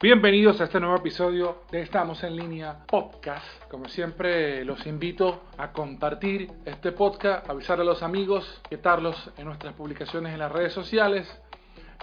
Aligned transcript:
Bienvenidos 0.00 0.60
a 0.60 0.64
este 0.66 0.78
nuevo 0.78 0.94
episodio 0.94 1.62
de 1.72 1.82
Estamos 1.82 2.22
en 2.22 2.36
línea 2.36 2.86
podcast. 2.86 3.44
Como 3.68 3.88
siempre, 3.88 4.64
los 4.64 4.86
invito 4.86 5.42
a 5.56 5.72
compartir 5.72 6.52
este 6.64 6.92
podcast, 6.92 7.50
avisar 7.50 7.80
a 7.80 7.84
los 7.84 8.04
amigos, 8.04 8.62
quitarlos 8.68 9.32
en 9.36 9.46
nuestras 9.46 9.74
publicaciones 9.74 10.32
en 10.32 10.38
las 10.38 10.52
redes 10.52 10.72
sociales. 10.72 11.26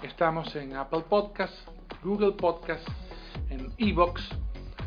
Estamos 0.02 0.54
en 0.56 0.76
Apple 0.76 1.04
Podcast, 1.08 1.54
Google 2.04 2.32
Podcast, 2.32 2.86
en 3.48 3.72
Evox. 3.78 4.28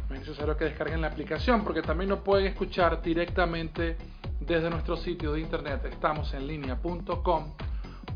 No 0.07 0.13
es 0.13 0.21
necesario 0.21 0.55
que 0.55 0.65
descarguen 0.65 1.01
la 1.01 1.07
aplicación 1.07 1.63
porque 1.63 1.81
también 1.81 2.11
nos 2.11 2.19
pueden 2.19 2.45
escuchar 2.45 3.01
directamente 3.01 3.97
desde 4.39 4.69
nuestro 4.69 4.97
sitio 4.97 5.33
de 5.33 5.39
internet 5.39 5.83
estamosenlinea.com 5.83 7.55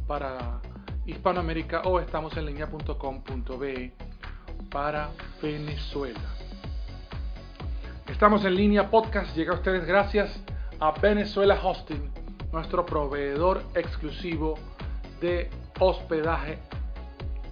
para 0.05 0.61
Hispanoamérica 1.07 1.81
o 1.81 1.99
estamosenlinea.com.be 1.99 4.12
para 4.69 5.09
Venezuela. 5.41 6.19
Estamos 8.07 8.45
en 8.45 8.55
línea 8.55 8.89
podcast, 8.89 9.35
llega 9.35 9.53
a 9.53 9.55
ustedes 9.55 9.85
gracias 9.85 10.31
a 10.79 10.91
Venezuela 10.91 11.59
Hosting, 11.63 12.11
nuestro 12.51 12.85
proveedor 12.85 13.63
exclusivo 13.75 14.55
de 15.21 15.49
hospedaje 15.79 16.59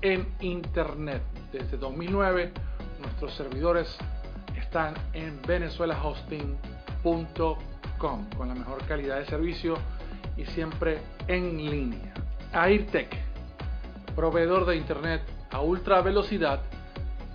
en 0.02 0.28
Internet. 0.42 1.22
Desde 1.52 1.78
2009 1.78 2.52
nuestros 3.00 3.34
servidores 3.34 3.98
están 4.58 4.94
en 5.14 5.42
venezuelahosting.com 5.42 8.30
con 8.38 8.48
la 8.48 8.56
mejor 8.56 8.84
calidad 8.86 9.18
de 9.18 9.26
servicio 9.26 9.76
y 10.38 10.46
siempre 10.46 11.00
en 11.28 11.58
línea. 11.58 12.14
AirTech, 12.54 13.16
proveedor 14.16 14.66
de 14.66 14.76
Internet 14.76 15.22
a 15.52 15.62
ultra 15.62 16.02
velocidad 16.02 16.62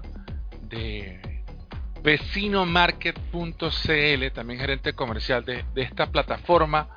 de 0.61 1.43
vecinomarket.cl, 2.01 4.31
también 4.33 4.59
gerente 4.59 4.93
comercial 4.93 5.43
de, 5.43 5.65
de 5.73 5.81
esta 5.81 6.09
plataforma 6.11 6.87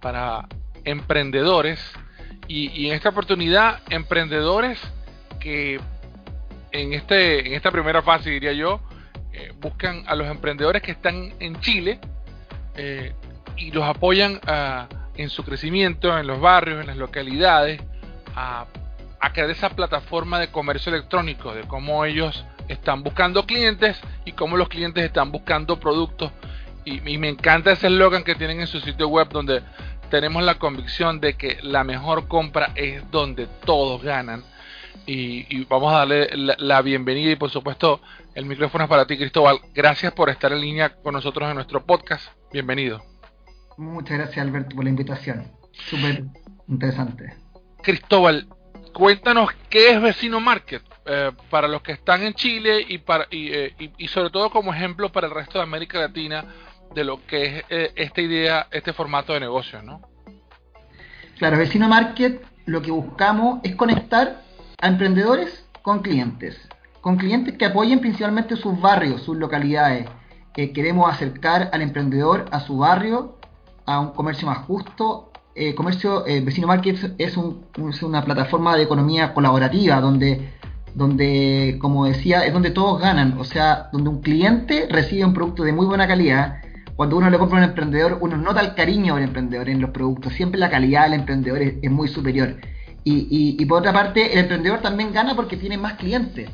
para 0.00 0.46
emprendedores 0.84 1.80
y, 2.48 2.88
en 2.88 2.94
esta 2.94 3.10
oportunidad 3.10 3.80
emprendedores 3.90 4.80
que 5.38 5.80
en, 6.72 6.92
este, 6.92 7.46
en 7.46 7.54
esta 7.54 7.70
primera 7.70 8.02
fase 8.02 8.30
diría 8.30 8.52
yo 8.52 8.80
eh, 9.32 9.52
buscan 9.60 10.04
a 10.06 10.14
los 10.14 10.28
emprendedores 10.28 10.82
que 10.82 10.90
están 10.92 11.32
en 11.38 11.60
Chile 11.60 12.00
eh, 12.74 13.12
y 13.56 13.70
los 13.70 13.84
apoyan 13.84 14.40
en 15.16 15.28
su 15.28 15.44
crecimiento 15.44 16.16
en 16.18 16.26
los 16.26 16.40
barrios, 16.40 16.80
en 16.80 16.86
las 16.86 16.96
localidades, 16.96 17.80
a, 18.34 18.66
a 19.20 19.32
crear 19.32 19.50
esa 19.50 19.70
plataforma 19.70 20.38
de 20.38 20.48
comercio 20.48 20.92
electrónico, 20.92 21.54
de 21.54 21.62
cómo 21.62 22.04
ellos 22.04 22.44
están 22.68 23.02
buscando 23.02 23.44
clientes 23.44 24.00
y 24.24 24.32
cómo 24.32 24.56
los 24.56 24.68
clientes 24.68 25.04
están 25.04 25.30
buscando 25.30 25.78
productos. 25.78 26.32
Y, 26.84 27.06
y 27.08 27.18
me 27.18 27.28
encanta 27.28 27.72
ese 27.72 27.88
eslogan 27.88 28.24
que 28.24 28.34
tienen 28.34 28.60
en 28.60 28.66
su 28.66 28.80
sitio 28.80 29.08
web 29.08 29.28
donde 29.28 29.62
tenemos 30.10 30.42
la 30.42 30.56
convicción 30.56 31.20
de 31.20 31.34
que 31.34 31.58
la 31.62 31.84
mejor 31.84 32.28
compra 32.28 32.72
es 32.74 33.08
donde 33.10 33.46
todos 33.64 34.02
ganan. 34.02 34.44
Y, 35.06 35.64
vamos 35.64 35.92
a 35.92 35.98
darle 35.98 36.28
la, 36.34 36.82
bienvenida 36.82 37.32
y 37.32 37.36
por 37.36 37.50
supuesto 37.50 38.00
el 38.34 38.44
micrófono 38.44 38.84
es 38.84 38.90
para 38.90 39.06
ti 39.06 39.16
Cristóbal. 39.16 39.58
Gracias 39.74 40.12
por 40.12 40.28
estar 40.28 40.52
en 40.52 40.60
línea 40.60 40.90
con 40.90 41.14
nosotros 41.14 41.48
en 41.48 41.54
nuestro 41.54 41.84
podcast. 41.84 42.28
Bienvenido. 42.52 43.02
Muchas 43.78 44.18
gracias 44.18 44.46
Alberto 44.46 44.76
por 44.76 44.84
la 44.84 44.90
invitación. 44.90 45.50
Súper 45.72 46.24
interesante. 46.68 47.34
Cristóbal, 47.82 48.46
cuéntanos 48.92 49.50
qué 49.68 49.90
es 49.90 50.02
Vecino 50.02 50.38
Market 50.38 50.82
eh, 51.06 51.32
para 51.48 51.66
los 51.66 51.82
que 51.82 51.92
están 51.92 52.22
en 52.22 52.34
Chile 52.34 52.84
y, 52.86 52.98
para, 52.98 53.26
eh, 53.30 53.74
y 53.96 54.08
sobre 54.08 54.30
todo 54.30 54.50
como 54.50 54.72
ejemplo 54.72 55.10
para 55.10 55.26
el 55.26 55.34
resto 55.34 55.58
de 55.58 55.64
América 55.64 55.98
Latina 55.98 56.44
de 56.94 57.04
lo 57.04 57.24
que 57.26 57.44
es 57.58 57.64
eh, 57.70 57.92
esta 57.96 58.20
idea, 58.20 58.66
este 58.70 58.92
formato 58.92 59.32
de 59.32 59.40
negocio, 59.40 59.82
¿no? 59.82 60.00
Claro, 61.38 61.56
Vecino 61.56 61.88
Market 61.88 62.44
lo 62.66 62.82
que 62.82 62.90
buscamos 62.90 63.60
es 63.62 63.74
conectar 63.74 64.42
a 64.80 64.88
emprendedores 64.88 65.66
con 65.82 66.00
clientes, 66.00 66.68
con 67.00 67.16
clientes 67.16 67.56
que 67.56 67.64
apoyen 67.64 68.00
principalmente 68.00 68.56
sus 68.56 68.80
barrios, 68.80 69.22
sus 69.22 69.36
localidades. 69.36 70.06
que 70.52 70.72
queremos 70.72 71.08
acercar 71.08 71.70
al 71.72 71.80
emprendedor 71.80 72.46
a 72.50 72.58
su 72.58 72.78
barrio, 72.78 73.38
a 73.86 74.00
un 74.00 74.10
comercio 74.10 74.48
más 74.48 74.58
justo. 74.66 75.30
Eh, 75.54 75.76
comercio 75.76 76.26
eh, 76.26 76.40
Vecino 76.40 76.66
Market 76.66 77.14
es, 77.18 77.36
una 78.02 78.24
plataforma 78.24 78.76
de 78.76 78.82
economía 78.82 79.32
colaborativa 79.32 80.00
donde 80.00 80.52
donde, 80.94 81.78
como 81.80 82.06
decía, 82.06 82.44
es 82.44 82.52
donde 82.52 82.70
todos 82.70 83.00
ganan, 83.00 83.38
o 83.38 83.44
sea, 83.44 83.88
donde 83.92 84.10
un 84.10 84.20
cliente 84.20 84.88
recibe 84.90 85.24
un 85.24 85.34
producto 85.34 85.62
de 85.62 85.72
muy 85.72 85.86
buena 85.86 86.08
calidad, 86.08 86.56
cuando 87.00 87.16
uno 87.16 87.30
le 87.30 87.38
compra 87.38 87.56
a 87.56 87.62
un 87.62 87.68
emprendedor, 87.70 88.18
uno 88.20 88.36
nota 88.36 88.60
el 88.60 88.74
cariño 88.74 89.14
del 89.14 89.24
emprendedor 89.24 89.70
en 89.70 89.80
los 89.80 89.88
productos. 89.88 90.34
Siempre 90.34 90.60
la 90.60 90.68
calidad 90.68 91.04
del 91.04 91.14
emprendedor 91.14 91.62
es, 91.62 91.90
muy 91.90 92.08
superior. 92.08 92.56
Y, 93.04 93.64
por 93.64 93.78
otra 93.78 93.90
parte, 93.90 94.34
el 94.34 94.40
emprendedor 94.40 94.82
también 94.82 95.10
gana 95.10 95.34
porque 95.34 95.56
tiene 95.56 95.78
más 95.78 95.94
clientes. 95.94 96.50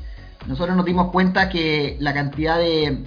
Nosotros 0.46 0.76
nos 0.76 0.86
dimos 0.86 1.10
cuenta 1.10 1.48
que 1.48 1.96
la 1.98 2.14
cantidad 2.14 2.58
de. 2.58 2.98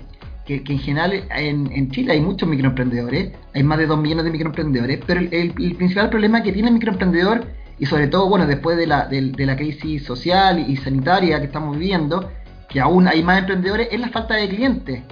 que, 0.45 0.61
en 0.67 0.79
general 0.79 1.13
en, 1.33 1.89
Chile 1.91 2.11
hay 2.11 2.19
muchos 2.19 2.49
microemprendedores, 2.49 3.31
hay 3.55 3.63
más 3.63 3.77
de 3.77 3.87
2 3.87 4.01
millones 4.01 4.25
de 4.25 4.31
microemprendedores, 4.31 4.99
pero 5.07 5.21
el, 5.21 5.53
principal 5.77 6.09
problema 6.09 6.43
que 6.43 6.51
tiene 6.51 6.67
el 6.67 6.73
microemprendedor, 6.73 7.47
y 7.79 7.85
sobre 7.85 8.07
todo, 8.07 8.27
bueno, 8.27 8.47
después 8.47 8.75
de 8.75 8.85
la, 8.85 9.05
de 9.05 9.45
la 9.45 9.55
crisis 9.55 10.03
social 10.03 10.59
y 10.69 10.75
sanitaria 10.75 11.39
que 11.39 11.45
estamos 11.45 11.77
viviendo, 11.77 12.29
que 12.67 12.81
aún 12.81 13.07
hay 13.07 13.23
más 13.23 13.39
emprendedores, 13.39 13.87
es 13.93 13.99
la 14.01 14.09
falta 14.09 14.33
de 14.33 14.49
clientes. 14.49 15.03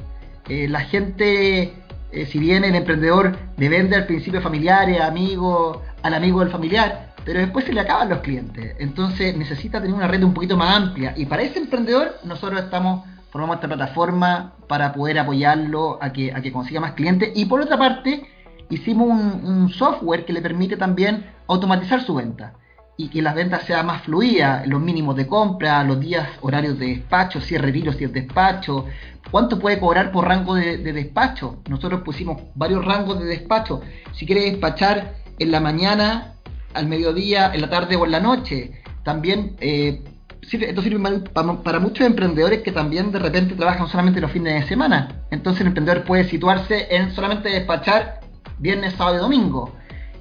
Eh, 0.50 0.68
la 0.68 0.82
gente 0.82 1.74
eh, 2.12 2.26
si 2.26 2.40
bien 2.40 2.64
el 2.64 2.76
emprendedor 2.76 3.38
le 3.58 3.70
vende 3.70 3.96
al 3.96 4.06
principio 4.06 4.42
familiares, 4.42 5.02
amigos, 5.02 5.80
al 6.04 6.14
amigo 6.14 6.40
del 6.40 6.50
familiar, 6.50 7.14
pero 7.26 7.40
después 7.40 7.66
se 7.66 7.74
le 7.74 7.82
acaban 7.82 8.10
los 8.10 8.20
clientes. 8.20 8.76
Entonces 8.80 9.36
necesita 9.36 9.82
tener 9.82 9.96
una 9.96 10.08
red 10.08 10.24
un 10.24 10.34
poquito 10.34 10.56
más 10.56 10.76
amplia. 10.76 11.14
Y 11.18 11.26
para 11.26 11.44
ese 11.44 11.60
emprendedor 11.60 12.16
nosotros 12.24 12.62
estamos 12.62 13.06
formamos 13.30 13.58
esta 13.58 13.68
plataforma 13.68 14.54
para 14.68 14.94
poder 14.94 15.20
apoyarlo 15.20 16.00
a 16.02 16.14
que, 16.14 16.34
a 16.34 16.42
que 16.42 16.52
consiga 16.52 16.80
más 16.80 16.94
clientes. 16.94 17.32
Y 17.36 17.46
por 17.46 17.60
otra 17.60 17.78
parte, 17.78 18.26
hicimos 18.70 19.10
un 19.10 19.70
software 19.70 20.26
que 20.26 20.34
le 20.34 20.42
permite 20.42 20.78
también 20.78 21.26
automatizar 21.48 22.02
su 22.04 22.16
venta 22.16 22.54
y 23.00 23.10
que 23.10 23.22
las 23.22 23.36
ventas 23.36 23.64
sean 23.64 23.86
más 23.86 24.02
fluidas, 24.02 24.68
los 24.68 24.82
mínimos 24.82 25.16
de 25.16 25.28
compra, 25.28 25.84
los 25.84 26.00
días 26.00 26.28
horarios 26.42 26.80
de 26.80 26.88
despacho, 26.88 27.40
si 27.40 27.54
es 27.54 27.62
retiro, 27.62 27.94
si 27.94 28.06
es 28.06 28.12
despacho, 28.12 28.86
cuánto 29.30 29.60
puede 29.60 29.80
cobrar 29.80 30.12
por 30.12 30.28
rango 30.28 30.56
de, 30.56 30.80
despacho. 30.80 31.62
Nosotros 31.70 32.02
pusimos 32.02 32.42
varios 32.56 32.84
rangos 32.84 33.20
de 33.20 33.26
despacho. 33.26 33.82
Si 34.14 34.26
quiere 34.26 34.50
despachar 34.50 35.14
en 35.38 35.52
la 35.52 35.60
mañana, 35.60 36.34
al 36.74 36.88
mediodía, 36.88 37.54
en 37.54 37.62
la 37.62 37.70
tarde 37.70 37.96
o 37.96 38.06
en 38.06 38.12
la 38.12 38.20
noche. 38.20 38.82
También 39.04 39.56
eh, 39.60 40.04
esto 40.42 40.82
sirve 40.82 41.20
para, 41.34 41.80
muchos 41.80 42.06
emprendedores 42.06 42.64
que 42.64 42.72
también 42.72 43.12
de 43.12 43.20
repente 43.20 43.54
trabajan 43.54 43.88
solamente 43.88 44.22
los 44.22 44.32
fines 44.32 44.62
de 44.62 44.68
semana. 44.68 45.24
Entonces 45.30 45.62
el 45.62 45.68
emprendedor 45.68 46.04
puede 46.04 46.24
situarse 46.24 46.88
en 46.90 47.14
solamente 47.14 47.50
despachar 47.50 48.22
viernes, 48.58 48.96
sábado 48.96 49.18
y 49.18 49.20
domingo 49.20 49.77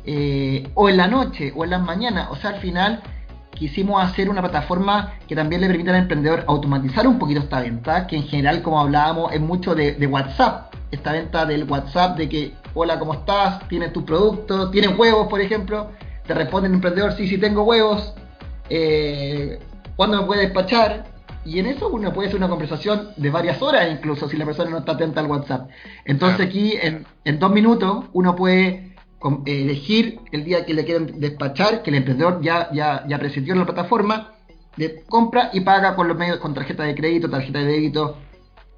eh, 0.06 0.68
o 0.74 0.88
en 0.88 0.96
la 0.96 1.08
noche, 1.08 1.52
o 1.56 1.64
en 1.64 1.70
las 1.70 1.82
mañanas. 1.82 2.28
O 2.30 2.36
sea, 2.36 2.50
al 2.50 2.60
final 2.60 3.02
quisimos 3.56 4.02
hacer 4.02 4.28
una 4.28 4.40
plataforma 4.40 5.14
que 5.26 5.34
también 5.34 5.60
le 5.60 5.66
permita 5.66 5.90
al 5.90 6.02
emprendedor 6.02 6.44
automatizar 6.46 7.08
un 7.08 7.18
poquito 7.18 7.40
esta 7.40 7.60
venta, 7.60 8.06
que 8.06 8.16
en 8.16 8.22
general, 8.22 8.62
como 8.62 8.78
hablábamos, 8.78 9.32
es 9.32 9.40
mucho 9.40 9.74
de, 9.74 10.06
WhatsApp. 10.06 10.72
Esta 10.92 11.12
venta 11.12 11.44
del 11.44 11.64
WhatsApp 11.64 12.16
de 12.16 12.28
que, 12.28 12.54
hola, 12.74 12.98
¿cómo 12.98 13.14
estás? 13.14 13.66
¿Tienes 13.68 13.92
tu 13.92 14.04
producto? 14.04 14.70
¿Tienes 14.70 14.96
huevos, 14.96 15.26
por 15.26 15.40
ejemplo? 15.40 15.90
Te 16.24 16.34
responde 16.34 16.68
el 16.68 16.74
emprendedor, 16.74 17.12
sí, 17.12 17.26
sí 17.26 17.38
tengo 17.38 17.64
huevos. 17.64 18.14
Eh, 18.70 19.58
¿Cuándo 19.96 20.20
me 20.20 20.26
puede 20.26 20.42
despachar? 20.42 21.04
Y 21.44 21.58
en 21.58 21.66
eso 21.66 21.88
uno 21.88 22.12
puede 22.12 22.28
hacer 22.28 22.38
una 22.38 22.48
conversación 22.48 23.10
de 23.16 23.30
varias 23.30 23.62
horas 23.62 23.88
incluso 23.90 24.28
si 24.28 24.36
la 24.36 24.44
persona 24.44 24.70
no 24.70 24.78
está 24.78 24.92
atenta 24.92 25.20
al 25.20 25.26
WhatsApp. 25.26 25.70
Entonces 26.04 26.44
aquí 26.44 26.74
en, 26.80 27.06
en 27.24 27.38
dos 27.38 27.52
minutos 27.52 28.06
uno 28.12 28.34
puede 28.34 28.95
elegir 29.46 30.20
el 30.32 30.44
día 30.44 30.64
que 30.64 30.74
le 30.74 30.84
quieren 30.84 31.18
despachar, 31.20 31.82
que 31.82 31.90
el 31.90 31.96
emprendedor 31.96 32.40
ya, 32.42 32.70
ya, 32.72 33.04
ya 33.08 33.16
en 33.16 33.58
la 33.58 33.64
plataforma, 33.64 34.32
de 34.76 35.04
compra 35.06 35.50
y 35.52 35.60
paga 35.60 35.96
con 35.96 36.06
los 36.06 36.16
medios, 36.16 36.38
con 36.38 36.54
tarjeta 36.54 36.84
de 36.84 36.94
crédito, 36.94 37.30
tarjeta 37.30 37.60
de 37.60 37.64
débito. 37.66 38.18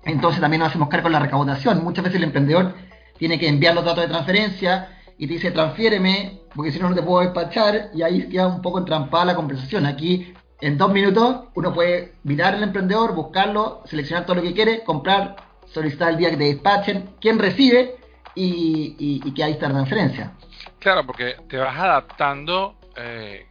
Entonces 0.05 0.41
también 0.41 0.61
nos 0.61 0.71
hacemos 0.71 0.89
cargo 0.89 1.09
de 1.09 1.13
la 1.13 1.21
recaudación. 1.21 1.83
Muchas 1.83 2.05
veces 2.05 2.19
el 2.19 2.25
emprendedor 2.25 2.75
tiene 3.19 3.39
que 3.39 3.49
enviar 3.49 3.75
los 3.75 3.85
datos 3.85 4.05
de 4.05 4.09
transferencia 4.09 4.97
y 5.19 5.27
te 5.27 5.35
dice 5.35 5.51
transfiéreme, 5.51 6.41
porque 6.55 6.71
si 6.71 6.79
no 6.79 6.89
no 6.89 6.95
te 6.95 7.03
puedo 7.03 7.25
despachar, 7.25 7.91
y 7.93 8.03
ahí 8.03 8.29
queda 8.29 8.47
un 8.47 8.63
poco 8.63 8.79
entrampada 8.79 9.25
la 9.25 9.35
conversación. 9.35 9.87
Aquí, 9.87 10.33
en 10.61 10.79
dos 10.79 10.93
minutos, 10.93 11.49
uno 11.55 11.75
puede 11.75 12.15
mirar 12.23 12.55
al 12.55 12.63
emprendedor, 12.63 13.15
buscarlo, 13.15 13.83
seleccionar 13.85 14.25
todo 14.25 14.37
lo 14.37 14.43
que 14.43 14.55
quiere, 14.55 14.85
comprar, 14.85 15.37
solicitar 15.67 16.11
el 16.11 16.17
día 16.17 16.31
que 16.31 16.37
te 16.37 16.45
despachen, 16.45 17.11
quién 17.21 17.39
recibe 17.39 17.97
y, 18.35 19.33
que 19.33 19.45
ahí 19.45 19.53
está 19.53 19.69
la 19.69 19.75
transferencia. 19.75 20.33
Claro, 20.79 21.05
porque 21.07 21.37
te 21.49 21.57
vas 21.57 21.77
adaptando 21.77 22.77
eh, 22.97 23.47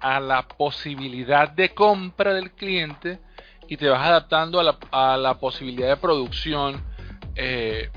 a 0.00 0.20
la 0.20 0.42
posibilidad 0.42 1.50
de 1.50 1.70
compra 1.70 2.34
del 2.34 2.52
cliente 2.52 3.18
y 3.68 3.76
te 3.76 3.88
vas 3.88 4.06
adaptando 4.06 4.60
a 4.60 4.62
la, 4.62 4.78
a 4.90 5.16
la 5.16 5.34
posibilidad 5.34 5.88
de 5.88 5.96
producción 5.96 6.82
eh, 7.34 7.90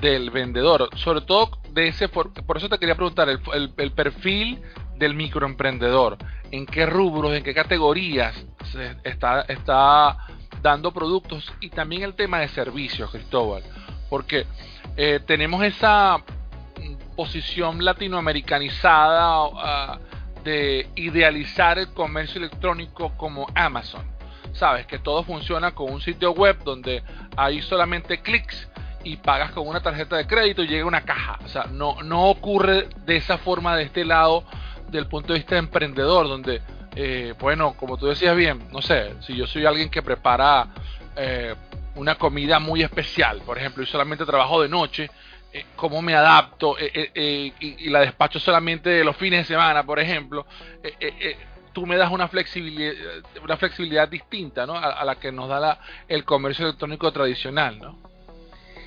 del 0.00 0.30
vendedor. 0.30 0.90
Sobre 0.96 1.20
todo 1.22 1.50
de 1.70 1.88
ese, 1.88 2.08
por, 2.08 2.32
eso 2.56 2.68
te 2.68 2.78
quería 2.78 2.94
preguntar 2.94 3.28
el, 3.28 3.40
el, 3.76 3.92
perfil 3.92 4.60
del 4.96 5.14
microemprendedor. 5.14 6.18
¿En 6.50 6.66
qué 6.66 6.86
rubros, 6.86 7.34
en 7.34 7.42
qué 7.42 7.54
categorías 7.54 8.34
se 8.72 8.96
está, 9.04 9.42
está 9.42 10.16
dando 10.62 10.92
productos? 10.92 11.52
Y 11.60 11.70
también 11.70 12.02
el 12.02 12.14
tema 12.14 12.40
de 12.40 12.48
servicios, 12.48 13.10
Cristóbal. 13.10 13.62
Porque 14.08 14.46
eh, 14.96 15.20
tenemos 15.26 15.62
esa 15.64 16.22
posición 17.16 17.84
latinoamericanizada 17.84 19.44
uh, 19.44 19.98
de 20.44 20.88
idealizar 20.94 21.78
el 21.78 21.88
comercio 21.88 22.38
electrónico 22.38 23.12
como 23.16 23.46
Amazon. 23.56 24.04
Sabes 24.52 24.86
que 24.86 24.98
todo 24.98 25.24
funciona 25.24 25.72
con 25.72 25.92
un 25.92 26.00
sitio 26.00 26.32
web 26.32 26.58
donde 26.62 27.02
hay 27.36 27.60
solamente 27.60 28.20
clics 28.20 28.68
y 29.04 29.16
pagas 29.16 29.50
con 29.52 29.66
una 29.66 29.80
tarjeta 29.80 30.16
de 30.16 30.26
crédito 30.26 30.62
y 30.62 30.68
llega 30.68 30.84
una 30.84 31.02
caja. 31.02 31.38
O 31.44 31.48
sea, 31.48 31.64
no, 31.64 32.02
no 32.02 32.28
ocurre 32.28 32.88
de 33.04 33.16
esa 33.16 33.38
forma 33.38 33.76
de 33.76 33.84
este 33.84 34.04
lado 34.04 34.44
del 34.88 35.06
punto 35.06 35.32
de 35.32 35.40
vista 35.40 35.56
de 35.56 35.60
emprendedor, 35.60 36.28
donde, 36.28 36.62
eh, 36.94 37.34
bueno, 37.40 37.74
como 37.74 37.96
tú 37.96 38.06
decías 38.06 38.36
bien, 38.36 38.68
no 38.72 38.80
sé, 38.80 39.14
si 39.22 39.36
yo 39.36 39.46
soy 39.46 39.66
alguien 39.66 39.90
que 39.90 40.02
prepara 40.02 40.68
eh, 41.16 41.54
una 41.98 42.14
comida 42.16 42.58
muy 42.58 42.82
especial, 42.82 43.42
por 43.44 43.58
ejemplo, 43.58 43.82
y 43.82 43.86
solamente 43.86 44.24
trabajo 44.24 44.62
de 44.62 44.68
noche, 44.68 45.10
eh, 45.52 45.66
cómo 45.76 46.00
me 46.02 46.14
adapto 46.14 46.76
y, 46.78 47.88
la 47.90 48.00
despacho 48.00 48.38
solamente 48.38 49.02
los 49.04 49.16
fines 49.16 49.40
de 49.40 49.54
semana, 49.54 49.84
por 49.84 49.98
ejemplo, 49.98 50.46
tú 51.72 51.86
me 51.86 51.96
das 51.96 52.10
una 52.10 52.28
flexibilidad, 52.28 52.92
una 53.42 53.56
flexibilidad 53.56 54.08
distinta 54.08 54.66
¿no? 54.66 54.76
a, 54.76 55.04
la 55.04 55.14
que 55.16 55.30
nos 55.30 55.48
da 55.48 55.60
la, 55.60 55.78
el 56.08 56.24
comercio 56.24 56.66
electrónico 56.66 57.12
tradicional. 57.12 57.78
¿no? 57.78 57.98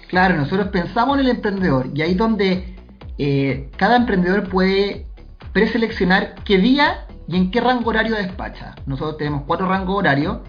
Claro, 0.07 0.35
nosotros 0.35 0.67
pensamos 0.67 1.17
en 1.17 1.25
el 1.25 1.31
emprendedor 1.31 1.89
y 1.93 2.01
ahí 2.01 2.15
donde 2.15 2.75
eh, 3.17 3.69
cada 3.77 3.95
emprendedor 3.95 4.49
puede 4.49 5.05
preseleccionar 5.53 6.35
qué 6.43 6.57
día 6.57 7.05
y 7.29 7.37
en 7.37 7.49
qué 7.49 7.61
rango 7.61 7.91
horario 7.91 8.15
despacha. 8.15 8.75
Nosotros 8.85 9.17
tenemos 9.17 9.43
cuatro 9.47 9.69
rangos 9.69 9.95
horarios 9.95 10.39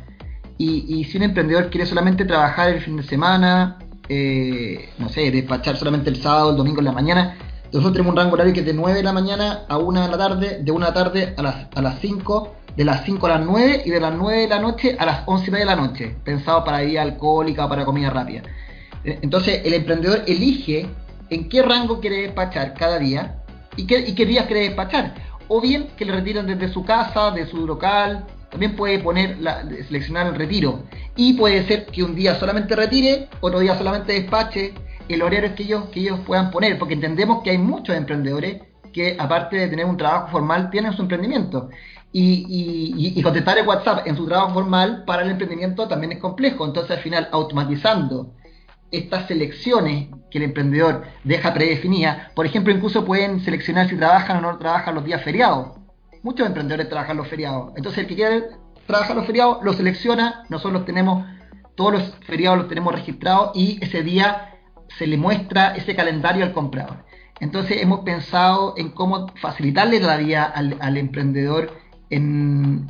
y, 0.64 1.05
si 1.05 1.17
un 1.17 1.25
emprendedor 1.25 1.70
quiere 1.70 1.87
solamente 1.87 2.25
trabajar 2.25 2.69
el 2.69 2.81
fin 2.81 2.97
de 2.97 3.03
semana, 3.03 3.79
eh, 4.09 4.91
no 4.99 5.09
sé, 5.09 5.31
despachar 5.31 5.76
solamente 5.76 6.09
el 6.11 6.23
sábado, 6.23 6.50
el 6.50 6.56
domingo 6.56 6.79
en 6.79 6.85
la 6.85 6.93
mañana, 6.93 7.37
nosotros 7.73 7.93
tenemos 7.94 8.12
un 8.12 8.17
rango 8.19 8.35
horario 8.35 8.53
que 8.53 8.61
es 8.61 8.67
de 8.67 8.75
9 8.75 8.99
de 8.99 9.03
la 9.03 9.12
mañana 9.12 9.64
a 9.69 9.79
1 9.79 10.03
de 10.03 10.09
la 10.09 10.19
tarde, 10.19 10.59
de 10.62 10.70
1 10.70 10.87
de 10.87 10.91
la 10.91 10.94
tarde 10.94 11.35
a 11.37 11.43
las, 11.43 11.67
a 11.75 11.82
las 11.82 11.99
5, 12.00 12.55
de 12.76 12.85
las 12.85 13.05
5 13.05 13.26
a 13.26 13.31
las 13.31 13.47
9 13.47 13.82
y 13.87 13.91
de 13.91 14.00
las 14.00 14.14
9 14.14 14.43
de 14.43 14.49
la 14.49 14.59
noche 14.61 14.97
a 14.99 15.06
las 15.06 15.23
11 15.26 15.47
y 15.47 15.50
media 15.50 15.64
de 15.67 15.76
la 15.76 15.82
noche, 15.82 16.17
pensado 16.23 16.65
para 16.65 16.79
bebida 16.79 17.03
alcohólica 17.03 17.65
o 17.65 17.69
para 17.69 17.85
comida 17.85 18.11
rápida. 18.11 18.43
Entonces 19.05 19.62
el 19.65 19.75
emprendedor 19.75 20.23
elige 20.26 20.88
en 21.31 21.49
qué 21.49 21.62
rango 21.62 21.99
quiere 21.99 22.23
despachar 22.23 22.75
cada 22.75 22.99
día 22.99 23.43
y 23.76 23.87
qué, 23.87 23.99
y 23.99 24.15
qué 24.15 24.26
días 24.26 24.47
quiere 24.47 24.62
despachar. 24.62 25.15
O 25.49 25.61
bien 25.61 25.88
que 25.97 26.05
le 26.05 26.12
retiren 26.12 26.47
desde 26.47 26.69
su 26.69 26.85
casa, 26.85 27.31
de 27.32 27.47
su 27.47 27.67
local, 27.67 28.26
también 28.52 28.76
puede 28.76 28.99
poner 28.99 29.38
la, 29.40 29.62
seleccionar 29.88 30.26
el 30.26 30.34
retiro. 30.34 30.84
Y 31.16 31.32
puede 31.32 31.66
ser 31.66 31.87
que 31.87 32.02
un 32.02 32.14
día 32.14 32.34
solamente 32.37 32.76
retire, 32.76 33.28
otro 33.40 33.60
día 33.60 33.76
solamente 33.76 34.12
despache, 34.12 34.75
el 35.08 35.22
horario 35.22 35.54
que 35.54 35.64
ellos, 35.64 35.87
que 35.87 36.00
ellos 36.00 36.20
puedan 36.20 36.50
poner, 36.50 36.78
porque 36.78 36.94
entendemos 36.94 37.43
que 37.43 37.50
hay 37.50 37.58
muchos 37.58 37.96
emprendedores 37.96 38.62
que 38.93 39.16
aparte 39.19 39.56
de 39.56 39.69
tener 39.69 39.87
un 39.87 39.96
trabajo 39.96 40.28
formal 40.28 40.70
tienen 40.70 40.93
su 40.93 41.02
emprendimiento. 41.02 41.70
Y, 42.12 42.44
y, 42.46 43.19
y, 43.19 43.22
contestar 43.22 43.56
el 43.56 43.66
WhatsApp 43.66 44.06
en 44.06 44.16
su 44.16 44.26
trabajo 44.26 44.52
formal 44.52 45.05
para 45.06 45.22
el 45.22 45.31
emprendimiento 45.31 45.88
también 45.88 46.12
es 46.12 46.19
complejo. 46.19 46.66
Entonces 46.66 46.98
al 46.98 47.02
final 47.02 47.28
automatizando 47.32 48.34
estas 48.90 49.26
selecciones 49.28 50.08
que 50.31 50.37
el 50.37 50.44
emprendedor 50.44 51.05
deja 51.25 51.55
predefinidas, 51.55 52.31
por 52.32 52.44
ejemplo, 52.44 52.70
incluso 52.70 53.06
pueden 53.06 53.40
seleccionar 53.40 53.88
si 53.88 53.96
trabajan 53.96 54.37
o 54.37 54.40
no 54.43 54.58
trabajan 54.58 54.94
los 54.94 55.06
días 55.06 55.22
feriados. 55.22 55.81
Muchos 56.22 56.46
emprendedores 56.46 56.88
trabajan 56.88 57.16
los 57.16 57.28
feriados. 57.28 57.72
Entonces, 57.76 58.00
el 58.02 58.06
que 58.06 58.14
quiere 58.14 58.44
trabajar 58.86 59.16
los 59.16 59.26
feriados 59.26 59.58
lo 59.62 59.72
selecciona, 59.72 60.44
nosotros 60.48 60.84
tenemos, 60.84 61.24
todos 61.74 61.92
los 61.92 62.14
feriados 62.26 62.58
los 62.58 62.69
tenemos 62.69 62.94
registrados 62.94 63.52
y 63.54 63.78
ese 63.82 64.02
día 64.02 64.50
se 64.98 65.06
le 65.06 65.16
muestra 65.16 65.74
ese 65.74 65.94
calendario 65.94 66.44
al 66.44 66.52
comprador. 66.52 67.04
Entonces, 67.40 67.82
hemos 67.82 68.00
pensado 68.00 68.74
en 68.76 68.90
cómo 68.90 69.26
facilitarle 69.40 69.98
la 70.00 70.16
vida 70.16 70.44
al, 70.44 70.96
emprendedor 70.96 71.72
en, 72.10 72.86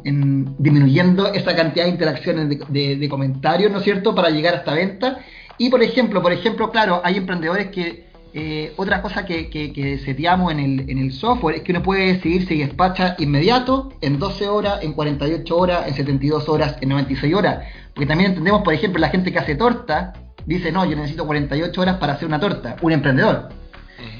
disminuyendo 0.58 1.32
esa 1.32 1.56
cantidad 1.56 1.84
de 1.86 1.90
interacciones 1.90 2.48
de, 2.68 2.96
de 2.96 3.08
comentarios, 3.08 3.70
¿no 3.70 3.78
es 3.78 3.84
cierto?, 3.84 4.14
para 4.14 4.30
llegar 4.30 4.54
a 4.54 4.58
esta 4.58 4.74
venta 4.74 5.20
y 5.58 5.70
por 5.70 5.82
ejemplo, 5.82 6.22
por 6.22 6.32
ejemplo, 6.32 6.70
claro, 6.70 7.00
hay 7.04 7.16
emprendedores 7.16 7.68
que 7.68 8.11
eh, 8.34 8.72
otra 8.76 9.02
cosa 9.02 9.26
que, 9.26 9.50
que, 9.50 9.98
seteamos 9.98 10.52
en 10.52 10.60
el, 10.60 10.90
en 10.90 10.98
el 10.98 11.12
software 11.12 11.56
es 11.56 11.62
que 11.62 11.72
uno 11.72 11.82
puede 11.82 12.14
decidir 12.14 12.46
si 12.46 12.58
despacha 12.58 13.14
inmediato, 13.18 13.92
en 14.00 14.18
12 14.18 14.48
horas, 14.48 14.82
en 14.82 14.94
48 14.94 15.56
horas, 15.56 15.86
en 15.86 15.94
72 15.94 16.48
horas, 16.48 16.76
en 16.80 16.88
96 16.88 17.34
horas. 17.34 17.66
Porque 17.94 18.06
también 18.06 18.30
entendemos, 18.30 18.62
por 18.62 18.72
ejemplo, 18.72 19.00
la 19.00 19.10
gente 19.10 19.32
que 19.32 19.38
hace 19.38 19.54
torta 19.54 20.14
dice, 20.46 20.72
no, 20.72 20.84
yo 20.84 20.96
necesito 20.96 21.26
48 21.26 21.80
horas 21.80 21.96
para 21.98 22.14
hacer 22.14 22.26
una 22.26 22.40
torta. 22.40 22.76
Un 22.80 22.92
emprendedor. 22.92 23.50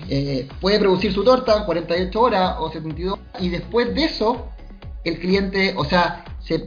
Eh, 0.09 0.47
puede 0.61 0.79
producir 0.79 1.13
su 1.13 1.25
torta 1.25 1.65
48 1.65 2.21
horas 2.21 2.57
o 2.59 2.71
72 2.71 3.19
y 3.41 3.49
después 3.49 3.95
de 3.95 4.05
eso 4.05 4.49
el 5.05 5.19
cliente, 5.19 5.75
o 5.77 5.85
sea, 5.85 6.25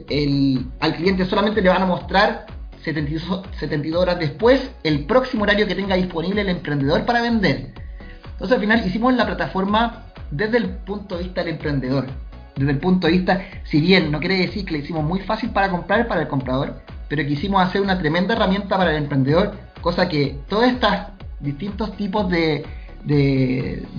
el, 0.08 0.66
al 0.80 0.96
cliente 0.96 1.24
solamente 1.26 1.62
le 1.62 1.68
van 1.68 1.82
a 1.82 1.86
mostrar 1.86 2.46
72, 2.86 3.96
horas 3.96 4.18
después 4.18 4.70
el 4.84 5.06
próximo 5.06 5.42
horario 5.42 5.66
que 5.66 5.74
tenga 5.74 5.96
disponible 5.96 6.42
el 6.42 6.48
emprendedor 6.48 7.04
para 7.04 7.20
vender. 7.20 7.72
Entonces 8.32 8.54
al 8.54 8.60
final 8.60 8.86
hicimos 8.86 9.14
la 9.14 9.26
plataforma 9.26 10.04
desde 10.30 10.58
el 10.58 10.68
punto 10.68 11.16
de 11.16 11.24
vista 11.24 11.42
del 11.42 11.54
emprendedor. 11.54 12.06
Desde 12.54 12.70
el 12.70 12.78
punto 12.78 13.08
de 13.08 13.14
vista, 13.14 13.42
si 13.64 13.80
bien 13.80 14.12
no 14.12 14.20
quiere 14.20 14.38
decir 14.38 14.64
que 14.64 14.72
le 14.72 14.78
hicimos 14.78 15.04
muy 15.04 15.20
fácil 15.20 15.50
para 15.50 15.68
comprar 15.68 16.06
para 16.06 16.22
el 16.22 16.28
comprador, 16.28 16.80
pero 17.08 17.26
quisimos 17.26 17.60
hacer 17.60 17.80
una 17.80 17.98
tremenda 17.98 18.34
herramienta 18.34 18.78
para 18.78 18.92
el 18.92 19.02
emprendedor, 19.02 19.54
cosa 19.80 20.08
que 20.08 20.38
todos 20.48 20.64
estos 20.64 20.90
distintos 21.40 21.96
tipos 21.96 22.30
de, 22.30 22.64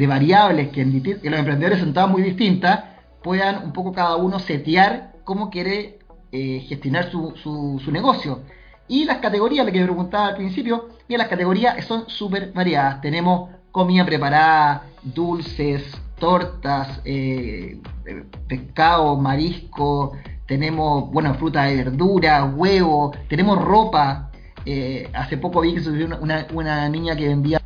variables 0.08 0.70
que, 0.70 0.86
los 0.86 1.40
emprendedores 1.40 1.80
son 1.80 1.94
todas 1.94 2.10
muy 2.10 2.22
distintas, 2.22 2.86
puedan 3.22 3.66
un 3.66 3.74
poco 3.74 3.92
cada 3.92 4.16
uno 4.16 4.40
setear 4.40 5.14
cómo 5.26 5.50
quiere 5.50 6.00
eh, 6.32 6.66
gestionar 6.68 7.12
su 7.12 7.92
negocio. 7.92 8.44
Y 8.88 9.06
las 9.06 9.18
categorías, 9.18 9.66
la 9.66 9.72
que 9.72 9.84
preguntaba 9.84 10.28
al 10.28 10.36
principio, 10.36 10.90
y 11.08 11.18
las 11.18 11.28
categorías 11.28 11.84
son 11.86 12.08
súper 12.08 12.52
variadas. 12.54 13.02
Tenemos 13.02 13.50
comida 13.72 14.06
preparada, 14.06 14.84
dulces, 15.04 15.84
tortas, 16.20 17.02
eh, 17.06 17.80
eh, 18.06 18.24
pescado, 18.48 19.18
marisco, 19.18 20.14
tenemos, 20.46 21.12
bueno, 21.12 21.34
fruta 21.36 21.72
y 21.72 21.78
verdura, 21.78 22.46
huevo, 22.46 23.14
tenemos 23.28 23.62
ropa. 23.62 24.32
Eh, 24.66 25.10
hace 25.14 25.38
poco 25.38 25.62
vi 25.62 25.74
que 25.76 25.82
subió 25.82 26.08
una, 26.20 26.48
una, 26.54 26.90
niña 26.90 27.16
que 27.16 27.28
vendía 27.28 27.62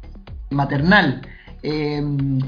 maternal, 0.50 1.22
em, 1.64 2.40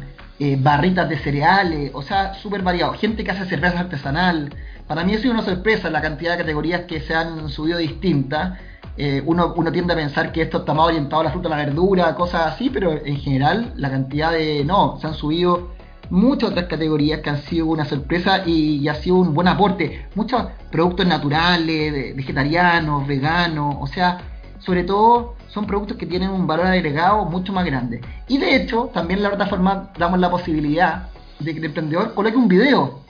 barritas 0.60 1.08
de 1.08 1.18
cereales, 1.20 1.92
o 1.94 2.02
sea, 2.02 2.34
súper 2.34 2.64
variado. 2.64 2.94
Gente 2.94 3.24
que 3.24 3.32
hace 3.32 3.46
cerveza 3.46 3.80
artesanal, 3.80 4.54
para 4.88 5.04
mí 5.04 5.14
ha 5.14 5.20
sido 5.20 5.34
una 5.34 5.44
sorpresa 5.44 5.90
la 5.90 6.02
cantidad 6.02 6.32
de 6.34 6.40
categorías 6.40 6.82
que 6.82 7.00
se 7.02 7.16
han 7.16 7.50
subido 7.50 7.78
distintas. 7.78 8.60
Eh, 8.96 9.24
uno, 9.26 9.54
uno, 9.56 9.72
tiende 9.72 9.94
a 9.94 9.96
pensar 9.96 10.32
que 10.32 10.42
esto 10.42 10.60
está 10.60 10.74
más 10.74 10.88
orientado 10.88 11.22
a 11.22 11.26
la 11.26 11.32
fruta, 11.32 11.48
a 11.48 11.52
la 11.52 11.58
verdura, 11.58 12.14
cosas 12.16 12.54
así, 12.54 12.70
pero 12.70 12.92
en 12.92 13.18
general 13.18 13.74
la 13.76 13.90
cantidad 13.90 14.32
de... 14.32 14.64
No, 14.64 14.98
se 15.00 15.08
han 15.08 15.14
subido 15.16 15.72
muchas 16.10 16.52
otras 16.52 16.66
categorías 16.66 17.22
que 17.22 17.30
han 17.30 17.42
sido 17.42 17.66
una 17.68 17.86
sorpresa 17.86 18.44
y, 18.46 18.88
ha 18.88 18.96
sido 18.96 19.16
un 19.16 19.34
buen 19.34 19.48
aporte. 19.48 20.08
Muchos 20.16 20.44
productos 20.72 21.08
naturales, 21.08 22.16
vegetarianos, 22.16 23.08
veganos, 23.08 23.78
o 23.80 23.88
sea, 23.88 24.20
sobre 24.60 24.84
todo 24.84 25.36
son 25.48 25.66
productos 25.66 25.98
que 25.98 26.06
tienen 26.06 26.30
un 26.30 26.48
valor 26.48 26.68
agregado 26.68 27.26
mucho 27.26 27.54
más 27.54 27.66
grande. 27.66 28.02
Y 28.28 28.38
de 28.38 28.56
hecho, 28.56 28.92
también 28.94 29.24
la 29.24 29.30
plataforma 29.30 29.92
damos 29.98 30.20
la 30.20 30.30
posibilidad 30.30 31.08
de 31.40 31.52
que 31.52 31.60
el 31.60 31.66
emprendedor 31.66 32.14
coloque 32.14 32.38
un 32.38 32.48
video 32.48 33.03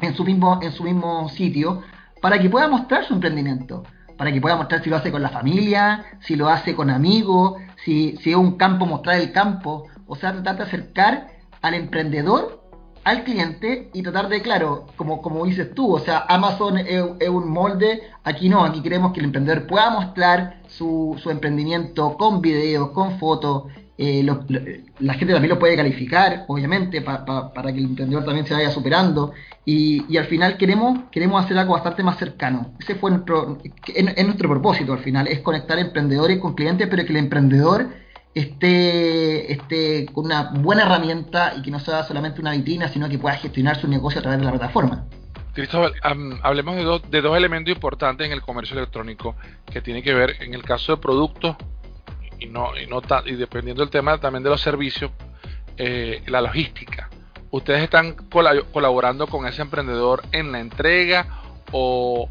en 0.00 0.14
su 0.14 0.24
mismo, 0.24 0.60
en 0.62 0.72
su 0.72 0.82
mismo 0.82 1.28
sitio 1.28 1.82
para 2.20 2.38
que 2.38 2.48
pueda 2.48 2.68
mostrar 2.68 3.04
su 3.04 3.14
emprendimiento, 3.14 3.82
para 4.16 4.32
que 4.32 4.40
pueda 4.40 4.56
mostrar 4.56 4.82
si 4.82 4.90
lo 4.90 4.96
hace 4.96 5.12
con 5.12 5.22
la 5.22 5.28
familia, 5.28 6.04
si 6.20 6.36
lo 6.36 6.48
hace 6.48 6.74
con 6.74 6.90
amigos, 6.90 7.60
si, 7.84 8.16
si 8.22 8.30
es 8.30 8.36
un 8.36 8.56
campo, 8.56 8.86
mostrar 8.86 9.16
el 9.20 9.32
campo, 9.32 9.86
o 10.06 10.16
sea, 10.16 10.32
tratar 10.32 10.56
de 10.56 10.62
acercar 10.62 11.28
al 11.60 11.74
emprendedor 11.74 12.64
al 13.04 13.22
cliente 13.24 13.90
y 13.92 14.02
tratar 14.02 14.28
de, 14.28 14.40
claro, 14.40 14.86
como, 14.96 15.20
como 15.20 15.44
dices 15.44 15.74
tú, 15.74 15.94
o 15.94 15.98
sea, 15.98 16.24
Amazon 16.28 16.78
es, 16.78 17.28
un 17.28 17.50
molde, 17.50 18.02
aquí 18.24 18.48
no, 18.48 18.64
aquí 18.64 18.80
queremos 18.80 19.12
que 19.12 19.20
el 19.20 19.26
emprendedor 19.26 19.66
pueda 19.66 19.90
mostrar 19.90 20.62
su, 20.68 21.14
su 21.22 21.30
emprendimiento 21.30 22.16
con 22.16 22.40
videos, 22.40 22.90
con 22.90 23.18
fotos, 23.18 23.64
eh, 23.96 24.24
la 24.98 25.14
gente 25.14 25.32
también 25.32 25.50
lo 25.50 25.58
puede 25.58 25.76
calificar, 25.76 26.44
obviamente, 26.48 27.00
para 27.00 27.72
que 27.72 27.78
el 27.78 27.84
emprendedor 27.84 28.24
también 28.24 28.46
se 28.46 28.54
vaya 28.54 28.70
superando. 28.70 29.32
Y, 29.64 30.04
y, 30.12 30.16
al 30.16 30.26
final 30.26 30.56
queremos, 30.56 30.98
queremos 31.12 31.44
hacer 31.44 31.56
algo 31.58 31.74
bastante 31.74 32.02
más 32.02 32.18
cercano. 32.18 32.72
Ese 32.80 32.96
fue 32.96 33.10
nuestro, 33.12 33.58
es, 33.94 34.24
nuestro 34.26 34.48
propósito 34.48 34.92
al 34.92 34.98
final, 34.98 35.28
es 35.28 35.40
conectar 35.40 35.78
emprendedores 35.78 36.38
con 36.38 36.54
clientes, 36.54 36.88
pero 36.90 37.04
que 37.04 37.12
el 37.12 37.18
emprendedor 37.18 37.88
esté, 38.34 39.52
esté 39.52 40.06
con 40.06 40.26
una 40.26 40.50
buena 40.54 40.82
herramienta 40.82 41.54
y 41.56 41.62
que 41.62 41.70
no 41.70 41.78
sea 41.78 42.02
solamente 42.02 42.40
una 42.40 42.52
vitrina, 42.52 42.88
sino 42.88 43.08
que 43.08 43.18
pueda 43.18 43.36
gestionar 43.36 43.80
su 43.80 43.86
negocio 43.86 44.18
a 44.18 44.22
través 44.22 44.40
de 44.40 44.44
la 44.44 44.50
plataforma. 44.50 45.04
Cristóbal, 45.54 45.92
hablemos 46.42 46.74
de, 46.74 47.08
de 47.10 47.22
dos 47.22 47.36
elementos 47.36 47.72
importantes 47.72 48.26
en 48.26 48.32
el 48.32 48.42
comercio 48.42 48.76
electrónico 48.76 49.36
que 49.72 49.80
tiene 49.80 50.02
que 50.02 50.12
ver 50.12 50.34
en 50.40 50.52
el 50.52 50.64
caso 50.64 50.96
de 50.96 51.00
productos 51.00 51.56
y 52.44 52.48
no 52.48 52.76
y 52.78 52.86
no 52.86 53.02
y 53.26 53.34
dependiendo 53.34 53.82
del 53.82 53.90
tema 53.90 54.18
también 54.18 54.42
de 54.42 54.50
los 54.50 54.60
servicios 54.60 55.10
eh, 55.76 56.22
la 56.26 56.40
logística. 56.40 57.08
Ustedes 57.50 57.82
están 57.82 58.14
colaborando 58.72 59.26
con 59.26 59.46
ese 59.46 59.62
emprendedor 59.62 60.22
en 60.32 60.52
la 60.52 60.60
entrega 60.60 61.26
o, 61.72 62.28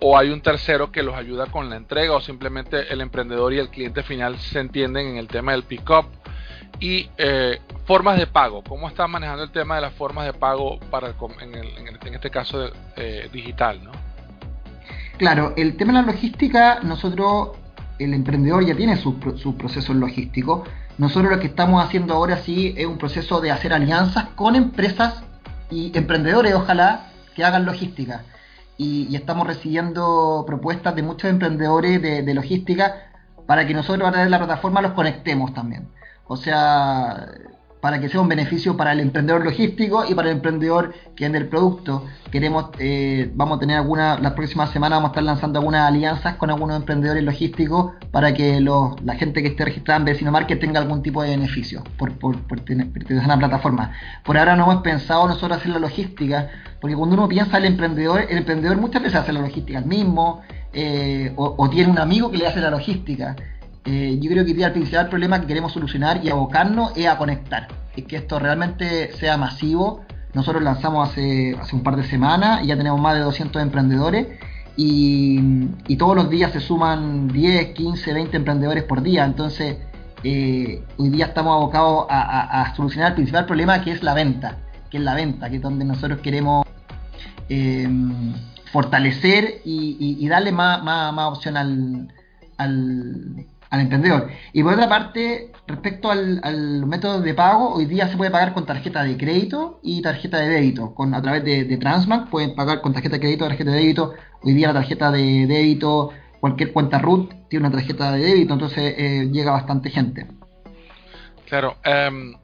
o, 0.00 0.18
hay 0.18 0.30
un 0.30 0.40
tercero 0.40 0.92
que 0.92 1.02
los 1.02 1.14
ayuda 1.14 1.46
con 1.46 1.70
la 1.70 1.76
entrega 1.76 2.12
o 2.12 2.20
simplemente 2.20 2.92
el 2.92 3.00
emprendedor 3.00 3.52
y 3.52 3.58
el 3.58 3.70
cliente 3.70 4.02
final 4.02 4.38
se 4.38 4.60
entienden 4.60 5.08
en 5.08 5.16
el 5.16 5.28
tema 5.28 5.52
del 5.52 5.64
pick 5.64 5.88
up 5.90 6.06
y 6.78 7.08
eh, 7.16 7.58
formas 7.86 8.18
de 8.18 8.26
pago. 8.26 8.62
Cómo 8.62 8.88
están 8.88 9.10
manejando 9.10 9.44
el 9.44 9.50
tema 9.50 9.76
de 9.76 9.82
las 9.82 9.94
formas 9.94 10.26
de 10.26 10.34
pago 10.34 10.78
para 10.90 11.14
en, 11.40 11.54
en, 11.54 12.14
este 12.14 12.30
caso 12.30 12.70
eh, 12.96 13.28
digital 13.32 13.82
no 13.82 13.92
claro 15.16 15.52
el 15.56 15.76
tema 15.76 15.92
de 15.92 16.06
la 16.06 16.12
logística 16.12 16.80
nosotros 16.82 17.56
el 17.98 18.14
emprendedor 18.14 18.64
ya 18.64 18.74
tiene 18.74 18.96
sus 18.96 19.14
su 19.40 19.56
procesos 19.56 19.96
logísticos. 19.96 20.68
Nosotros 20.98 21.32
lo 21.32 21.40
que 21.40 21.46
estamos 21.46 21.84
haciendo 21.84 22.14
ahora 22.14 22.38
sí 22.38 22.74
es 22.76 22.86
un 22.86 22.98
proceso 22.98 23.40
de 23.40 23.50
hacer 23.50 23.72
alianzas 23.72 24.26
con 24.36 24.56
empresas 24.56 25.22
y 25.70 25.96
emprendedores, 25.96 26.54
ojalá, 26.54 27.06
que 27.34 27.44
hagan 27.44 27.64
logística. 27.64 28.22
Y, 28.76 29.14
estamos 29.14 29.46
recibiendo 29.46 30.44
propuestas 30.46 30.94
de 30.96 31.02
muchos 31.02 31.30
emprendedores 31.30 32.02
de, 32.02 32.22
de, 32.22 32.34
logística 32.34 33.10
para 33.46 33.66
que 33.66 33.74
nosotros 33.74 34.08
a 34.08 34.10
través 34.10 34.26
de 34.26 34.30
la 34.30 34.38
plataforma 34.38 34.82
los 34.82 34.92
conectemos 34.92 35.54
también. 35.54 35.88
O 36.26 36.36
sea, 36.36 37.28
para 37.84 38.00
que 38.00 38.08
sea 38.08 38.22
un 38.22 38.28
beneficio 38.28 38.78
para 38.78 38.92
el 38.92 39.00
emprendedor 39.00 39.44
logístico 39.44 40.06
y 40.08 40.14
para 40.14 40.30
el 40.30 40.36
emprendedor 40.36 40.94
que 41.14 41.24
vende 41.26 41.36
el 41.36 41.48
producto. 41.48 42.06
Queremos, 42.30 42.70
eh, 42.78 43.30
vamos 43.34 43.58
a 43.58 43.60
tener 43.60 43.76
alguna, 43.76 44.18
las 44.18 44.32
próximas 44.32 44.70
semanas 44.70 44.96
vamos 44.96 45.10
a 45.10 45.12
estar 45.12 45.22
lanzando 45.22 45.58
algunas 45.58 45.86
alianzas 45.86 46.36
con 46.36 46.48
algunos 46.48 46.78
emprendedores 46.78 47.22
logísticos 47.22 47.92
para 48.10 48.32
que 48.32 48.58
la 48.58 49.14
gente 49.16 49.42
que 49.42 49.48
esté 49.48 49.66
registrada 49.66 49.98
en 49.98 50.06
Vecino 50.06 50.32
Market 50.32 50.58
tenga 50.58 50.80
algún 50.80 51.02
tipo 51.02 51.22
de 51.22 51.28
beneficio 51.28 51.84
por, 51.98 52.12
por, 52.18 52.40
por 52.44 52.60
tener 52.60 52.88
una 53.22 53.38
plataforma. 53.38 53.92
Por 54.24 54.38
ahora 54.38 54.56
no 54.56 54.62
hemos 54.62 54.82
pensado 54.82 55.28
nosotros 55.28 55.58
hacer 55.58 55.70
la 55.70 55.78
logística, 55.78 56.48
porque 56.80 56.96
cuando 56.96 57.16
uno 57.16 57.28
piensa 57.28 57.58
el 57.58 57.66
emprendedor, 57.66 58.24
el 58.30 58.38
emprendedor 58.38 58.78
muchas 58.78 59.02
veces 59.02 59.20
hace 59.20 59.34
la 59.34 59.42
logística 59.42 59.80
el 59.80 59.84
mismo, 59.84 60.40
eh, 60.72 61.34
o, 61.36 61.54
o 61.58 61.68
tiene 61.68 61.90
un 61.90 61.98
amigo 61.98 62.30
que 62.30 62.38
le 62.38 62.46
hace 62.46 62.60
la 62.60 62.70
logística. 62.70 63.36
Eh, 63.86 64.18
yo 64.20 64.30
creo 64.30 64.44
que 64.44 64.52
el 64.52 64.72
principal 64.72 65.08
problema 65.08 65.40
que 65.40 65.46
queremos 65.46 65.72
solucionar 65.72 66.24
y 66.24 66.30
abocarnos 66.30 66.96
es 66.96 67.06
a 67.06 67.18
conectar. 67.18 67.68
Es 67.96 68.04
que 68.04 68.16
esto 68.16 68.38
realmente 68.38 69.12
sea 69.12 69.36
masivo. 69.36 70.02
Nosotros 70.32 70.62
lanzamos 70.62 71.10
hace, 71.10 71.56
hace 71.60 71.76
un 71.76 71.82
par 71.82 71.96
de 71.96 72.04
semanas 72.04 72.64
y 72.64 72.68
ya 72.68 72.76
tenemos 72.76 73.00
más 73.00 73.14
de 73.14 73.20
200 73.20 73.62
emprendedores 73.62 74.26
y, 74.76 75.96
todos 75.96 76.16
los 76.16 76.28
días 76.28 76.52
se 76.52 76.60
suman 76.60 77.28
10, 77.28 77.74
15, 77.74 78.12
20 78.12 78.36
emprendedores 78.36 78.84
por 78.84 79.02
día. 79.02 79.24
Entonces, 79.24 79.78
eh, 80.22 80.82
hoy 80.96 81.08
día 81.10 81.26
estamos 81.26 81.54
abocados 81.54 82.06
a, 82.10 82.72
solucionar 82.74 83.10
el 83.10 83.14
principal 83.14 83.46
problema 83.46 83.82
que 83.82 83.92
es 83.92 84.02
la 84.02 84.14
venta, 84.14 84.58
que 84.90 84.98
es 84.98 85.02
la 85.02 85.14
venta, 85.14 85.48
que 85.50 85.56
es 85.56 85.62
donde 85.62 85.84
nosotros 85.84 86.20
queremos 86.20 86.66
eh, 87.48 87.88
fortalecer 88.72 89.60
y, 89.64 90.26
darle 90.28 90.50
más, 90.50 90.82
más, 90.82 91.28
opción 91.28 91.56
al, 91.56 92.12
al 92.56 93.46
emprendedor. 93.80 94.28
Y 94.52 94.62
por 94.62 94.74
otra 94.74 94.88
parte, 94.88 95.52
respecto 95.66 96.10
al, 96.10 96.86
método 96.86 97.20
de 97.20 97.34
pago, 97.34 97.74
hoy 97.74 97.86
día 97.86 98.08
se 98.08 98.16
puede 98.16 98.30
pagar 98.30 98.52
con 98.52 98.66
tarjeta 98.66 99.02
de 99.02 99.16
crédito 99.16 99.80
y 99.82 100.02
tarjeta 100.02 100.38
de 100.38 100.48
débito. 100.48 100.94
Con, 100.94 101.14
a 101.14 101.22
través 101.22 101.44
de, 101.44 101.64
de 101.64 101.78
pueden 102.30 102.54
pagar 102.54 102.80
con 102.80 102.92
tarjeta 102.92 103.16
de 103.16 103.20
crédito 103.20 103.46
tarjeta 103.46 103.70
de 103.70 103.78
débito. 103.78 104.14
Hoy 104.42 104.52
día 104.52 104.68
la 104.68 104.74
tarjeta 104.74 105.10
de 105.10 105.46
débito, 105.46 106.10
cualquier 106.40 106.72
cuenta 106.72 106.98
root 106.98 107.48
tiene 107.48 107.66
una 107.66 107.76
tarjeta 107.76 108.12
de 108.12 108.24
débito, 108.24 108.52
entonces 108.52 108.94
eh, 108.98 109.28
llega 109.32 109.52
bastante 109.52 109.90
gente. 109.90 110.26
Claro, 111.48 111.76
em, 111.84 112.34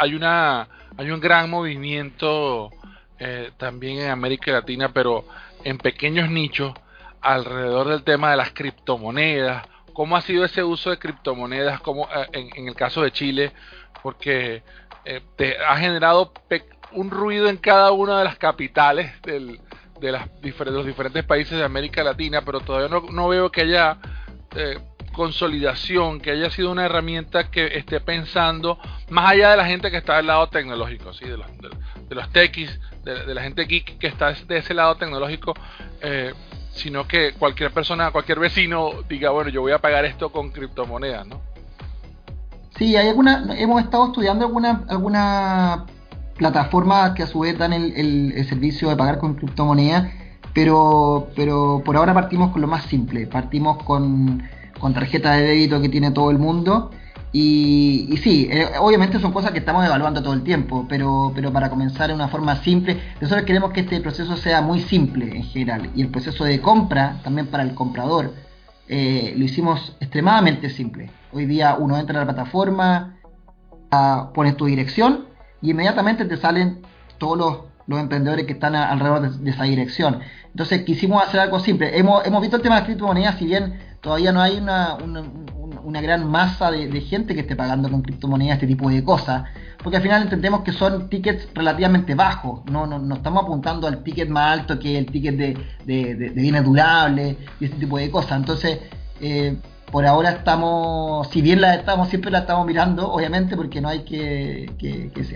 hay, 0.00 0.14
una, 0.14 0.68
hay 0.96 1.10
un 1.10 1.20
gran 1.20 1.50
movimiento 1.50 2.70
eh, 3.18 3.50
también 3.56 4.00
en 4.00 4.10
América 4.10 4.52
Latina, 4.52 4.90
pero 4.92 5.24
en 5.64 5.78
pequeños 5.78 6.30
nichos 6.30 6.72
alrededor 7.20 7.88
del 7.88 8.02
tema 8.02 8.30
de 8.30 8.36
las 8.36 8.50
criptomonedas 8.50 9.66
¿Cómo 9.92 10.16
ha 10.16 10.22
sido 10.22 10.44
ese 10.44 10.62
uso 10.62 10.90
de 10.90 10.98
criptomonedas 10.98 11.80
como 11.80 12.06
eh, 12.06 12.50
en, 12.54 12.68
el 12.68 12.74
caso 12.74 13.02
de 13.02 13.12
Chile? 13.12 13.52
Porque 14.02 14.62
eh, 15.04 15.20
te 15.36 15.56
ha 15.58 15.76
generado 15.76 16.32
un 16.92 17.10
ruido 17.10 17.48
en 17.48 17.56
cada 17.56 17.92
una 17.92 18.18
de 18.18 18.24
las 18.24 18.36
capitales 18.36 19.12
de, 19.22 19.58
las 20.10 20.28
los 20.66 20.86
diferentes 20.86 21.24
países 21.24 21.56
de 21.56 21.64
América 21.64 22.02
Latina, 22.02 22.42
pero 22.44 22.60
todavía 22.60 23.00
no, 23.10 23.28
veo 23.28 23.50
que 23.52 23.60
haya 23.62 23.98
eh, 24.56 24.78
consolidación, 25.12 26.20
que 26.20 26.30
haya 26.32 26.50
sido 26.50 26.70
una 26.70 26.86
herramienta 26.86 27.50
que 27.50 27.78
esté 27.78 28.00
pensando 28.00 28.78
más 29.10 29.30
allá 29.30 29.50
de 29.50 29.56
la 29.56 29.66
gente 29.66 29.90
que 29.90 29.98
está 29.98 30.16
del 30.16 30.26
lado 30.26 30.48
tecnológico, 30.48 31.12
¿sí? 31.12 31.26
de, 31.26 31.36
los, 31.36 31.46
de, 31.58 32.14
los 32.14 32.30
techis, 32.30 32.80
de, 33.04 33.32
la 33.34 33.42
gente 33.42 33.64
geek 33.64 33.98
que 33.98 34.06
está 34.06 34.32
de 34.32 34.58
ese 34.58 34.74
lado 34.74 34.96
tecnológico. 34.96 35.54
Eh, 36.00 36.32
sino 36.74 37.06
que 37.06 37.32
cualquier 37.34 37.72
persona, 37.72 38.10
cualquier 38.10 38.38
vecino 38.38 38.90
diga, 39.08 39.30
bueno, 39.30 39.50
yo 39.50 39.60
voy 39.60 39.72
a 39.72 39.78
pagar 39.78 40.04
esto 40.04 40.30
con 40.30 40.50
criptomonedas, 40.50 41.26
¿no? 41.26 41.40
Sí, 42.76 42.96
hay 42.96 43.08
alguna, 43.08 43.44
hemos 43.58 43.82
estado 43.82 44.06
estudiando 44.06 44.46
alguna, 44.46 44.84
alguna 44.88 45.84
plataforma 46.36 47.14
que 47.14 47.22
a 47.22 47.26
su 47.26 47.40
vez 47.40 47.58
dan 47.58 47.72
el, 47.72 47.92
el, 47.94 48.48
servicio 48.48 48.88
de 48.88 48.96
pagar 48.96 49.18
con 49.18 49.34
criptomonedas, 49.34 50.10
pero, 50.54 51.28
pero 51.36 51.82
por 51.84 51.96
ahora 51.96 52.14
partimos 52.14 52.50
con 52.50 52.62
lo 52.62 52.66
más 52.66 52.84
simple, 52.84 53.26
partimos 53.26 53.82
con, 53.82 54.42
con 54.80 54.94
tarjeta 54.94 55.32
de 55.32 55.42
débito 55.42 55.80
que 55.80 55.90
tiene 55.90 56.10
todo 56.10 56.30
el 56.30 56.38
mundo 56.38 56.90
y, 57.32 58.14
sí, 58.22 58.48
eh, 58.50 58.68
obviamente 58.78 59.18
son 59.18 59.32
cosas 59.32 59.52
que 59.52 59.60
estamos 59.60 59.84
evaluando 59.86 60.22
todo 60.22 60.34
el 60.34 60.42
tiempo, 60.42 60.84
pero, 60.86 61.32
pero 61.34 61.50
para 61.50 61.70
comenzar 61.70 62.08
de 62.08 62.14
una 62.14 62.28
forma 62.28 62.56
simple, 62.56 63.00
nosotros 63.20 63.46
queremos 63.46 63.72
que 63.72 63.80
este 63.80 64.00
proceso 64.00 64.36
sea 64.36 64.60
muy 64.60 64.80
simple 64.80 65.34
en 65.34 65.44
general. 65.44 65.90
Y 65.94 66.02
el 66.02 66.08
proceso 66.08 66.44
de 66.44 66.60
compra, 66.60 67.20
también 67.24 67.46
para 67.46 67.62
el 67.62 67.74
comprador, 67.74 68.34
eh, 68.86 69.32
lo 69.36 69.44
hicimos 69.44 69.96
extremadamente 70.00 70.68
simple. 70.68 71.10
Hoy 71.32 71.46
día 71.46 71.76
uno 71.78 71.96
entra 71.96 72.20
a 72.20 72.24
la 72.26 72.34
plataforma, 72.34 73.16
pones 74.34 74.56
tu 74.56 74.66
dirección 74.66 75.26
y 75.62 75.70
inmediatamente 75.70 76.26
te 76.26 76.36
salen 76.36 76.82
todos 77.16 77.38
los, 77.38 77.58
los 77.86 78.00
emprendedores 78.00 78.46
que 78.46 78.52
están 78.52 78.74
alrededor 78.74 79.30
de, 79.30 79.50
esa 79.50 79.64
dirección. 79.64 80.20
Entonces 80.50 80.82
quisimos 80.82 81.22
hacer 81.22 81.40
algo 81.40 81.60
simple. 81.60 81.98
Hemos, 81.98 82.26
hemos 82.26 82.42
visto 82.42 82.56
el 82.56 82.62
tema 82.62 82.80
de 82.80 82.86
criptomonedas, 82.86 83.36
si 83.38 83.46
bien 83.46 83.78
todavía 84.02 84.32
no 84.32 84.42
hay 84.42 84.58
una, 84.58 84.98
gran 86.00 86.28
masa 86.30 86.70
de, 86.70 87.00
gente 87.00 87.34
que 87.34 87.40
esté 87.40 87.56
pagando 87.56 87.90
con 87.90 88.02
criptomonedas 88.02 88.54
este 88.54 88.66
tipo 88.66 88.88
de 88.90 89.02
cosas, 89.02 89.44
porque 89.82 89.96
al 89.96 90.02
final 90.02 90.22
entendemos 90.22 90.62
que 90.62 90.72
son 90.72 91.08
tickets 91.08 91.48
relativamente 91.54 92.14
bajos, 92.14 92.64
no, 92.70 92.86
no, 92.86 92.98
no 92.98 93.14
estamos 93.16 93.42
apuntando 93.44 93.86
al 93.86 94.02
ticket 94.02 94.28
más 94.28 94.60
alto 94.60 94.78
que 94.78 94.96
el 94.98 95.06
ticket 95.06 95.36
de, 95.36 95.58
de, 95.84 96.14
de 96.14 96.30
bienes 96.30 96.64
durables 96.64 97.36
y 97.60 97.64
este 97.64 97.76
tipo 97.78 97.98
de 97.98 98.10
cosas. 98.10 98.38
Entonces, 98.38 98.78
eh, 99.20 99.56
por 99.92 100.06
ahora 100.06 100.30
estamos, 100.30 101.28
si 101.28 101.42
bien 101.42 101.60
la 101.60 101.74
estamos, 101.74 102.08
siempre 102.08 102.30
la 102.30 102.40
estamos 102.40 102.66
mirando, 102.66 103.12
obviamente, 103.12 103.56
porque 103.56 103.82
no 103.82 103.88
hay 103.90 104.04
que, 104.04 104.70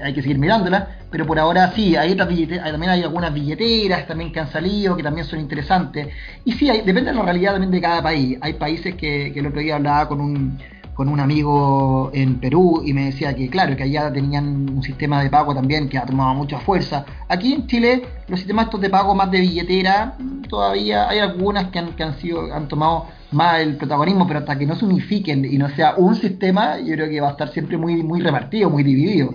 hay 0.03 0.15
que 0.15 0.23
seguir 0.23 0.39
mirándola, 0.39 0.97
pero 1.11 1.27
por 1.27 1.39
ahora 1.39 1.71
sí, 1.73 1.95
hay 1.95 2.13
otras 2.13 2.29
billeteras, 2.29 2.71
también 2.71 2.91
hay 2.91 3.03
algunas 3.03 3.35
billeteras 3.35 4.07
también 4.07 4.33
que 4.33 4.41
han 4.41 4.51
salido, 4.51 4.97
que 4.97 5.03
también 5.03 5.27
son 5.27 5.41
interesantes. 5.41 6.09
Y 6.47 6.53
sí, 6.53 6.71
hay, 6.71 6.79
depende 6.79 7.11
de 7.11 7.17
la 7.19 7.23
realidad 7.23 7.53
también 7.53 7.71
de 7.71 7.83
cada 7.83 8.03
país. 8.03 8.39
Hay 8.41 8.55
países 8.55 8.95
que, 8.95 9.31
que 9.35 9.41
el 9.41 9.47
otro 9.47 9.61
día 9.61 9.77
hablaba 9.77 10.09
con 10.09 10.23
un, 10.23 10.59
con 10.97 11.09
un 11.09 11.21
amigo 11.21 12.11
en 12.15 12.41
Perú 12.41 12.83
y 12.85 12.95
me 12.95 13.05
decía 13.05 13.37
que 13.37 13.51
claro, 13.51 13.77
que 13.77 13.83
allá 13.83 14.11
tenían 14.11 14.71
un 14.71 14.83
sistema 14.83 15.23
de 15.23 15.29
pago 15.29 15.55
también 15.55 15.91
que 15.91 15.99
ha 15.99 16.07
tomado 16.07 16.35
mucha 16.35 16.59
fuerza. 16.59 17.05
Aquí 17.29 17.53
en 17.53 17.67
Chile 17.67 18.03
los 18.29 18.41
sistemas 18.41 18.65
estos 18.67 18.81
de 18.81 18.89
pago 18.89 19.15
más 19.15 19.31
de 19.31 19.41
billetera, 19.41 20.17
todavía 20.49 21.09
hay 21.09 21.19
algunas 21.19 21.69
que 21.69 21.79
han, 21.79 21.95
que 21.95 22.03
han 22.03 22.19
sido, 22.19 22.53
han 22.53 22.67
tomado 22.67 23.09
más 23.33 23.61
el 23.61 23.77
protagonismo, 23.77 24.27
pero 24.27 24.41
hasta 24.41 24.59
que 24.59 24.65
no 24.65 24.75
se 24.75 24.87
unifiquen 24.87 25.45
y 25.45 25.59
no 25.59 25.69
sea 25.69 25.95
un 25.97 26.15
sistema, 26.15 26.79
yo 26.79 26.95
creo 26.95 27.11
que 27.11 27.21
va 27.21 27.29
a 27.29 27.33
estar 27.33 27.49
siempre 27.51 27.77
muy, 27.77 28.03
muy 28.03 28.23
repartido, 28.23 28.71
muy 28.71 28.83
dividido. 28.83 29.35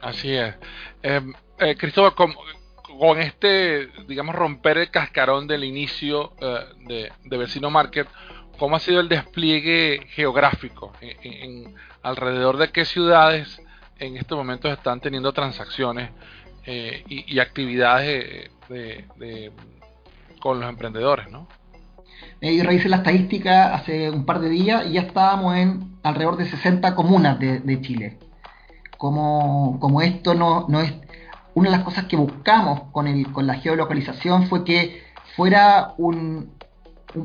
Así 0.00 0.32
es. 0.32 0.54
Em, 1.02 1.32
eh, 1.60 1.76
Cristóbal, 1.76 2.14
con, 2.16 2.32
con, 2.98 3.20
este, 3.20 3.86
digamos, 4.08 4.34
romper 4.34 4.78
el 4.78 4.90
cascarón 4.90 5.46
del 5.46 5.62
inicio 5.62 6.32
eh, 6.40 6.58
de, 6.88 7.12
de, 7.24 7.36
Vecino 7.36 7.70
Market, 7.70 8.08
¿cómo 8.62 8.76
ha 8.76 8.78
sido 8.78 9.00
el 9.00 9.08
despliegue 9.08 10.06
geográfico? 10.10 10.92
Alrededor 12.00 12.58
de 12.58 12.70
qué 12.70 12.84
ciudades 12.84 13.60
en 13.98 14.16
estos 14.16 14.38
momentos 14.38 14.70
están 14.70 15.00
teniendo 15.00 15.32
transacciones 15.32 16.10
eh, 16.64 17.02
y, 17.08 17.40
actividades 17.40 18.52
de, 18.68 19.04
de, 19.16 19.50
con 20.38 20.60
los 20.60 20.68
emprendedores, 20.68 21.28
¿no? 21.28 21.48
Eh, 22.40 22.62
revisé 22.62 22.88
la 22.88 22.98
estadística 22.98 23.74
hace 23.74 24.08
un 24.08 24.24
par 24.24 24.38
de 24.38 24.50
días 24.50 24.86
y 24.86 24.92
ya 24.92 25.00
estábamos 25.00 25.56
en 25.56 25.96
alrededor 26.04 26.36
de 26.36 26.48
60 26.48 26.94
comunas 26.94 27.40
de, 27.40 27.80
Chile 27.80 28.20
como, 28.96 29.80
como 29.80 30.02
esto 30.02 30.34
no, 30.34 30.66
no 30.68 30.82
es... 30.82 30.94
Una 31.54 31.68
de 31.68 31.76
las 31.78 31.84
cosas 31.84 32.04
que 32.04 32.14
buscamos 32.16 32.82
con, 32.92 33.08
el, 33.08 33.32
con 33.32 33.48
la 33.48 33.54
geolocalización 33.54 34.46
fue 34.46 34.64
que 34.64 35.02
fuera 35.34 35.94
un, 35.98 36.61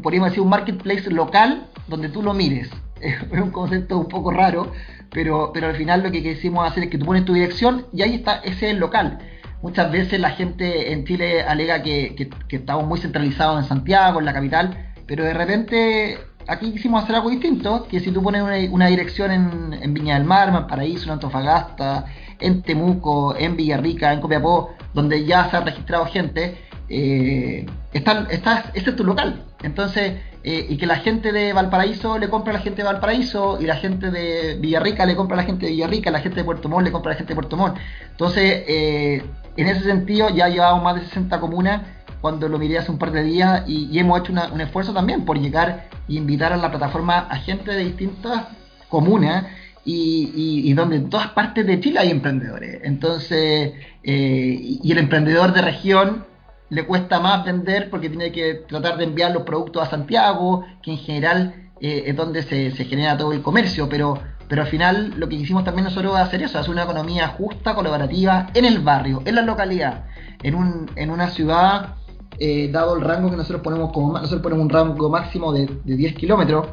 podríamos 0.01 0.29
decir, 0.29 0.41
un 0.41 0.49
marketplace 0.49 1.09
local 1.09 1.67
donde 1.87 2.09
tú 2.09 2.21
lo 2.21 2.33
mires. 2.33 2.69
Es 3.01 3.41
un 3.41 3.51
concepto 3.51 3.97
un 3.97 4.07
poco 4.07 4.31
raro, 4.31 4.71
pero, 5.11 5.51
pero 5.53 5.67
al 5.67 5.75
final 5.75 6.01
lo 6.01 6.11
que 6.11 6.23
quisimos 6.23 6.67
hacer 6.67 6.85
es 6.85 6.89
que 6.89 6.97
tú 6.97 7.05
pones 7.05 7.25
tu 7.25 7.33
dirección 7.33 7.85
y 7.93 8.01
ahí 8.01 8.15
está, 8.15 8.37
ese 8.37 8.67
es 8.67 8.73
el 8.73 8.79
local. 8.79 9.19
Muchas 9.61 9.91
veces 9.91 10.19
la 10.19 10.31
gente 10.31 10.91
en 10.91 11.05
Chile 11.05 11.43
alega 11.43 11.83
que, 11.83 12.15
que, 12.15 12.29
que 12.47 12.55
estamos 12.57 12.85
muy 12.85 12.99
centralizados 12.99 13.61
en 13.61 13.67
Santiago, 13.67 14.19
en 14.19 14.25
la 14.25 14.33
capital, 14.33 14.93
pero 15.05 15.23
de 15.23 15.33
repente 15.33 16.17
aquí 16.47 16.71
quisimos 16.71 17.03
hacer 17.03 17.15
algo 17.15 17.29
distinto, 17.29 17.87
que 17.89 17.99
si 17.99 18.11
tú 18.11 18.23
pones 18.23 18.41
una, 18.71 18.87
dirección 18.87 19.31
en, 19.31 19.93
Viña 19.93 20.15
del 20.15 20.23
Mar, 20.23 20.49
en 20.49 20.67
Paraíso, 20.67 21.05
en 21.05 21.11
Antofagasta, 21.11 22.05
en 22.39 22.61
Temuco, 22.61 23.35
en 23.35 23.55
Villarrica, 23.55 24.13
en 24.13 24.21
Copiapó, 24.21 24.71
donde 24.93 25.25
ya 25.25 25.49
se 25.49 25.57
ha 25.57 25.61
registrado 25.61 26.05
gente, 26.05 26.57
eh, 26.89 27.65
están, 27.93 28.27
estás, 28.29 28.65
ese 28.73 28.91
es 28.91 28.95
tu 28.95 29.03
local. 29.03 29.43
Entonces, 29.63 30.13
eh, 30.43 30.65
y 30.69 30.77
que 30.77 30.85
la 30.85 30.97
gente 30.97 31.31
de 31.31 31.51
Valparaíso 31.51 32.17
le 32.17 32.29
compra 32.29 32.51
a 32.51 32.57
la 32.57 32.61
gente 32.61 32.77
de 32.77 32.87
Valparaíso, 32.87 33.57
y 33.59 33.65
la 33.65 33.75
gente 33.75 34.11
de 34.11 34.57
Villarrica 34.59 35.05
le 35.05 35.15
compra 35.15 35.35
a 35.35 35.41
la 35.41 35.43
gente 35.43 35.65
de 35.65 35.73
Villarrica, 35.73 36.11
la 36.11 36.21
gente 36.21 36.37
de 36.37 36.45
Puerto 36.45 36.69
Montt 36.69 36.85
le 36.85 36.91
compra 36.91 37.11
a 37.11 37.13
la 37.13 37.17
gente 37.17 37.31
de 37.31 37.35
Puerto 37.35 37.57
Montt. 37.57 37.77
Entonces, 38.11 38.63
eh, 38.67 39.23
en 39.57 39.67
ese 39.67 39.83
sentido, 39.83 40.29
ya 40.29 40.47
llevamos 40.47 40.83
más 40.83 40.95
de 40.95 41.01
60 41.01 41.39
comunas 41.39 41.81
cuando 42.21 42.47
lo 42.47 42.57
miré 42.59 42.77
hace 42.77 42.91
un 42.91 42.97
par 42.97 43.11
de 43.11 43.23
días 43.23 43.63
y, 43.67 43.97
hemos 43.99 44.19
hecho 44.21 44.31
un 44.31 44.61
esfuerzo 44.61 44.93
también 44.93 45.25
por 45.25 45.39
llegar 45.39 45.89
e 46.07 46.13
invitar 46.13 46.53
a 46.53 46.57
la 46.57 46.69
plataforma 46.69 47.27
a 47.29 47.37
gente 47.37 47.71
de 47.71 47.83
distintas 47.83 48.45
comunas 48.89 49.45
y, 49.83 50.73
donde 50.73 50.97
en 50.97 51.09
todas 51.09 51.29
partes 51.29 51.65
de 51.65 51.79
Chile 51.79 51.99
hay 51.99 52.11
emprendedores. 52.11 52.81
Entonces, 52.83 53.73
eh, 54.03 54.59
y 54.83 54.91
el 54.91 54.97
emprendedor 54.97 55.53
de 55.53 55.61
región 55.61 56.25
le 56.69 56.85
cuesta 56.85 57.19
más 57.19 57.45
vender 57.45 57.89
porque 57.89 58.09
tiene 58.09 58.31
que 58.31 58.55
tratar 58.67 58.97
de 58.97 59.05
enviar 59.05 59.31
los 59.31 59.43
productos 59.43 59.83
a 59.83 59.89
Santiago, 59.89 60.65
que 60.81 60.91
en 60.91 60.97
general 60.97 61.69
eh, 61.79 62.03
es 62.07 62.15
donde 62.15 62.43
se, 62.43 62.71
genera 62.85 63.17
todo 63.17 63.33
el 63.33 63.41
comercio, 63.41 63.87
pero, 63.89 64.19
pero 64.47 64.63
al 64.63 64.67
final 64.67 65.13
lo 65.17 65.29
que 65.29 65.37
quisimos 65.37 65.63
también 65.63 65.85
nosotros 65.85 66.15
hacer 66.17 66.41
eso, 66.43 66.59
hacer 66.59 66.71
una 66.71 66.83
economía 66.83 67.29
justa, 67.29 67.75
colaborativa, 67.75 68.47
en 68.53 68.65
el 68.65 68.79
barrio, 68.79 69.21
en 69.25 69.35
la 69.35 69.41
localidad, 69.41 70.05
en, 70.43 70.55
un, 70.55 70.91
en 70.95 71.09
una 71.09 71.29
ciudad 71.29 71.95
eh, 72.39 72.69
dado 72.71 72.95
el 72.95 73.01
rango 73.01 73.31
que 73.31 73.37
nosotros 73.37 73.61
ponemos 73.63 73.91
como 73.91 74.13
nosotros 74.13 74.41
ponemos 74.43 74.63
un 74.63 74.69
rango 74.69 75.09
máximo 75.09 75.51
de, 75.51 75.67
10 75.85 76.13
kilómetros 76.13 76.67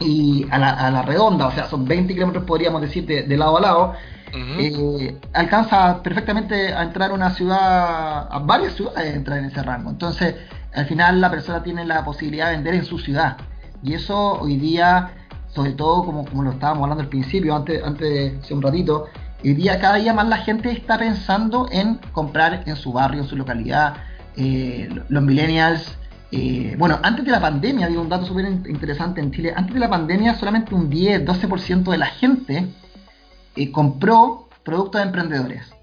y 0.00 0.46
a 0.50 0.58
la, 0.58 1.02
redonda, 1.02 1.46
o 1.46 1.52
sea, 1.52 1.68
son 1.68 1.84
20 1.84 2.14
kilómetros 2.14 2.44
podríamos 2.44 2.80
decir 2.80 3.04
de, 3.04 3.36
lado 3.36 3.58
a 3.58 3.60
lado, 3.60 3.92
alcanza 5.32 6.02
perfectamente 6.02 6.72
a 6.72 6.82
entrar 6.82 7.10
a 7.10 7.14
una 7.14 7.30
ciudad, 7.30 8.28
a 8.30 8.38
varias 8.40 8.74
ciudades 8.74 9.14
entrar 9.14 9.38
en 9.38 9.46
ese 9.46 9.62
rango. 9.62 9.90
Entonces, 9.90 10.34
al 10.74 10.86
final 10.86 11.20
la 11.20 11.30
persona 11.30 11.62
tiene 11.62 11.84
la 11.84 12.04
posibilidad 12.04 12.46
de 12.46 12.56
vender 12.56 12.74
en 12.74 12.84
su 12.84 12.98
ciudad. 12.98 13.36
Y 13.82 13.94
eso 13.94 14.40
hoy 14.40 14.56
día, 14.56 15.10
sobre 15.48 15.72
todo 15.72 16.04
como, 16.04 16.24
como 16.24 16.42
lo 16.42 16.52
estábamos 16.52 16.84
hablando 16.84 17.02
al 17.02 17.08
principio, 17.08 17.54
antes, 17.54 17.82
antes 17.82 18.08
de 18.08 18.38
hace 18.42 18.54
un 18.54 18.62
ratito, 18.62 19.06
hoy 19.44 19.54
día 19.54 19.80
cada 19.80 19.96
día 19.96 20.14
más 20.14 20.28
la 20.28 20.38
gente 20.38 20.70
está 20.70 20.98
pensando 20.98 21.68
en 21.70 21.98
comprar 22.12 22.62
en 22.66 22.76
su 22.76 22.92
barrio, 22.92 23.22
en 23.22 23.28
su 23.28 23.36
localidad, 23.36 23.96
eh, 24.36 24.88
los 25.08 25.22
millennials, 25.22 25.98
eh, 26.30 26.74
bueno, 26.78 26.98
antes 27.02 27.26
de 27.26 27.30
la 27.30 27.40
pandemia, 27.40 27.88
digo 27.88 28.00
un 28.00 28.08
dato 28.08 28.24
súper 28.24 28.46
interesante 28.46 29.20
en 29.20 29.30
Chile, 29.32 29.52
antes 29.54 29.74
de 29.74 29.80
la 29.80 29.90
pandemia 29.90 30.34
solamente 30.34 30.74
un 30.74 30.88
10-12% 30.88 31.90
de 31.90 31.98
la 31.98 32.06
gente 32.06 32.68
eh, 33.56 33.70
compró 33.70 34.48
productos 34.64 35.00
de 35.00 35.06
emprendedores, 35.06 35.74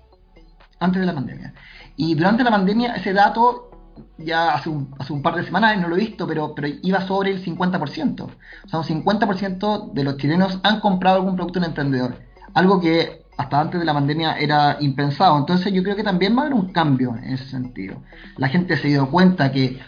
antes 0.79 0.99
de 0.99 1.05
la 1.05 1.13
pandemia. 1.13 1.53
Y 1.95 2.15
durante 2.15 2.43
la 2.43 2.51
pandemia 2.51 2.95
ese 2.95 3.13
dato, 3.13 3.69
ya 4.17 4.53
hace 4.53 4.69
un, 4.69 4.93
hace 4.99 5.13
un 5.13 5.21
par 5.21 5.35
de 5.35 5.43
semanas 5.43 5.77
no 5.79 5.87
lo 5.87 5.95
he 5.95 5.99
visto, 5.99 6.27
pero, 6.27 6.55
pero 6.55 6.67
iba 6.81 7.01
sobre 7.01 7.31
el 7.31 7.43
50%. 7.43 8.21
O 8.21 8.69
sea, 8.69 8.79
un 8.79 8.85
50% 8.85 9.93
de 9.93 10.03
los 10.03 10.17
chilenos 10.17 10.59
han 10.63 10.79
comprado 10.79 11.17
algún 11.17 11.35
producto 11.35 11.59
de 11.59 11.65
un 11.65 11.71
emprendedor. 11.71 12.15
Algo 12.53 12.79
que 12.79 13.25
hasta 13.37 13.59
antes 13.59 13.79
de 13.79 13.85
la 13.85 13.93
pandemia 13.93 14.33
era 14.33 14.77
impensado. 14.81 15.37
Entonces 15.37 15.71
yo 15.71 15.81
creo 15.81 15.95
que 15.95 16.03
también 16.03 16.35
va 16.35 16.39
a 16.39 16.45
haber 16.45 16.53
un 16.53 16.73
cambio 16.73 17.15
en 17.15 17.33
ese 17.33 17.45
sentido. 17.45 18.01
La 18.35 18.49
gente 18.49 18.75
se 18.77 18.89
dio 18.89 19.09
cuenta 19.09 19.51
que 19.51 19.79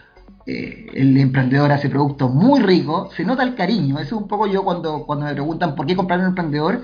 eh, 0.45 0.87
el 0.93 1.17
emprendedor 1.17 1.71
hace 1.71 1.89
productos 1.89 2.33
muy 2.33 2.61
ricos, 2.61 3.13
se 3.13 3.25
nota 3.25 3.43
el 3.43 3.55
cariño. 3.55 3.99
Eso 3.99 4.15
es 4.15 4.21
un 4.21 4.27
poco 4.27 4.47
yo 4.47 4.63
cuando, 4.63 5.05
cuando 5.05 5.25
me 5.25 5.33
preguntan 5.33 5.75
por 5.75 5.85
qué 5.85 5.95
comprar 5.95 6.19
un 6.19 6.27
emprendedor, 6.27 6.83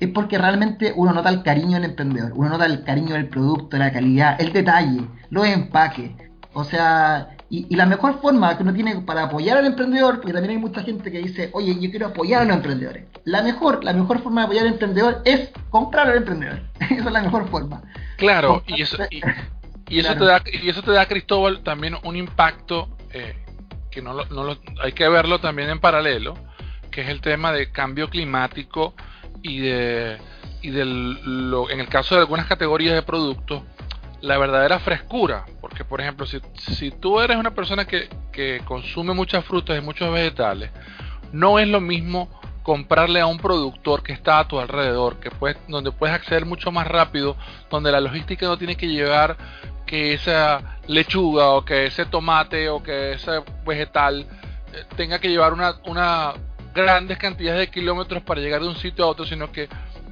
es 0.00 0.08
porque 0.10 0.38
realmente 0.38 0.92
uno 0.96 1.12
nota 1.12 1.28
el 1.28 1.42
cariño 1.42 1.74
del 1.74 1.84
emprendedor, 1.84 2.32
uno 2.34 2.50
nota 2.50 2.66
el 2.66 2.82
cariño 2.82 3.14
del 3.14 3.28
producto, 3.28 3.76
la 3.76 3.92
calidad, 3.92 4.40
el 4.40 4.52
detalle, 4.52 5.02
los 5.30 5.46
empaques. 5.46 6.12
O 6.52 6.64
sea, 6.64 7.34
y, 7.50 7.74
la 7.76 7.86
mejor 7.86 8.20
forma 8.20 8.56
que 8.56 8.62
uno 8.62 8.72
tiene 8.72 8.96
para 9.02 9.24
apoyar 9.24 9.58
al 9.58 9.66
emprendedor, 9.66 10.16
porque 10.16 10.32
también 10.32 10.52
hay 10.52 10.58
mucha 10.58 10.82
gente 10.82 11.10
que 11.10 11.18
dice, 11.18 11.50
oye, 11.52 11.74
yo 11.80 11.90
quiero 11.90 12.06
apoyar 12.06 12.42
a 12.42 12.44
los 12.44 12.56
emprendedores. 12.56 13.06
La 13.24 13.42
mejor, 13.42 13.84
la 13.84 13.92
mejor 13.92 14.22
forma 14.22 14.42
de 14.42 14.44
apoyar 14.46 14.66
al 14.66 14.72
emprendedor 14.72 15.22
es 15.24 15.50
comprar 15.70 16.08
al 16.08 16.16
emprendedor. 16.16 16.60
Esa 16.80 16.94
es 16.94 17.12
la 17.12 17.22
mejor 17.22 17.48
forma. 17.48 17.82
Claro, 18.16 18.62
y 18.66 18.82
eso, 18.82 18.98
y, 19.10 19.20
eso 19.98 20.14
te 20.14 20.24
da, 20.24 20.42
y 20.44 20.68
eso 20.68 20.82
te 20.82 20.92
da, 20.92 21.06
Cristóbal, 21.06 21.62
también 21.62 21.96
un 22.02 22.16
impacto 22.16 22.88
eh, 23.12 23.36
que 23.90 24.02
no, 24.02 24.12
lo, 24.12 24.26
no 24.26 24.44
lo, 24.44 24.58
hay 24.82 24.92
que 24.92 25.08
verlo 25.08 25.40
también 25.40 25.70
en 25.70 25.80
paralelo, 25.80 26.34
que 26.90 27.02
es 27.02 27.08
el 27.08 27.20
tema 27.20 27.52
de 27.52 27.70
cambio 27.70 28.08
climático 28.08 28.94
y 29.42 29.60
de 29.60 30.18
y 30.62 30.70
del, 30.70 31.50
lo, 31.50 31.68
en 31.68 31.80
el 31.80 31.88
caso 31.88 32.14
de 32.14 32.22
algunas 32.22 32.46
categorías 32.46 32.94
de 32.94 33.02
productos 33.02 33.62
la 34.22 34.38
verdadera 34.38 34.78
frescura. 34.78 35.44
Porque, 35.60 35.84
por 35.84 36.00
ejemplo, 36.00 36.26
si, 36.26 36.40
si 36.54 36.90
tú 36.90 37.20
eres 37.20 37.36
una 37.36 37.54
persona 37.54 37.84
que, 37.84 38.08
que, 38.32 38.62
consume 38.64 39.12
muchas 39.12 39.44
frutas 39.44 39.76
y 39.78 39.82
muchos 39.82 40.12
vegetales, 40.12 40.70
no 41.32 41.58
es 41.58 41.68
lo 41.68 41.80
mismo 41.80 42.28
comprarle 42.62 43.20
a 43.20 43.26
un 43.26 43.38
productor 43.38 44.02
que 44.02 44.14
está 44.14 44.38
a 44.38 44.48
tu 44.48 44.58
alrededor, 44.58 45.20
que 45.20 45.30
puedes, 45.30 45.58
donde 45.68 45.92
puedes 45.92 46.14
acceder 46.16 46.46
mucho 46.46 46.72
más 46.72 46.88
rápido, 46.88 47.36
donde 47.70 47.92
la 47.92 48.00
logística 48.00 48.46
no 48.46 48.56
tiene 48.56 48.76
que 48.76 48.88
llevar 48.88 49.36
que 49.84 50.14
esa 50.14 50.78
lechuga 50.86 51.50
o 51.50 51.64
que 51.64 51.86
ese 51.86 52.06
tomate 52.06 52.70
o 52.70 52.82
que 52.82 53.12
ese 53.12 53.42
vegetal 53.66 54.26
eh, 54.72 54.84
tenga 54.96 55.18
que 55.18 55.28
llevar 55.28 55.52
una, 55.52 55.74
una 55.84 56.32
grandes 56.74 57.16
cantidades 57.18 57.60
de 57.60 57.70
kilómetros 57.70 58.22
para 58.22 58.40
llegar 58.40 58.60
de 58.60 58.68
un 58.68 58.76
sitio 58.76 59.04
a 59.04 59.08
otro, 59.08 59.24
sino 59.24 59.50
que 59.52 59.68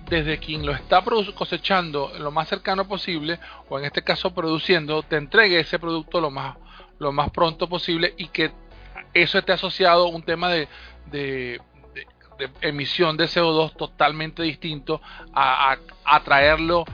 desde 0.09 0.39
quien 0.39 0.65
lo 0.65 0.73
está 0.73 1.03
cosechando 1.35 2.13
lo 2.19 2.31
más 2.31 2.49
cercano 2.49 2.87
posible, 2.87 3.39
o 3.69 3.79
en 3.79 3.87
este 3.87 4.03
caso 4.03 4.33
produciendo, 4.35 5.03
te 5.03 5.17
entregue 5.17 5.59
ese 5.61 5.79
producto 5.79 6.21
lo 6.21 6.31
más, 6.31 6.57
lo 6.99 7.13
más 7.13 7.31
pronto 7.31 7.69
posible 7.69 8.15
y 8.17 8.29
que 8.29 8.53
eso 9.15 9.39
esté 9.39 9.53
asociado 9.53 10.05
a 10.05 10.09
un 10.09 10.23
tema 10.23 10.51
de, 10.51 10.69
de, 11.11 11.61
emisión 12.61 13.17
de 13.17 13.25
CO2 13.25 13.77
totalmente 13.77 14.43
distinto 14.43 15.01
a, 15.33 15.77
a, 16.05 16.21
traerlo, 16.21 16.85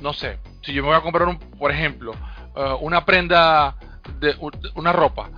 no 0.00 0.12
sé, 0.12 0.38
si 0.62 0.72
yo 0.72 0.82
me 0.82 0.88
voy 0.88 0.96
a 0.96 1.02
comprar, 1.02 1.28
un, 1.28 1.38
por 1.38 1.70
ejemplo, 1.70 2.12
uh, 2.54 2.76
una 2.80 3.04
prenda 3.04 3.76
de 4.18 4.36
una 4.74 4.92
ropa 4.92 5.28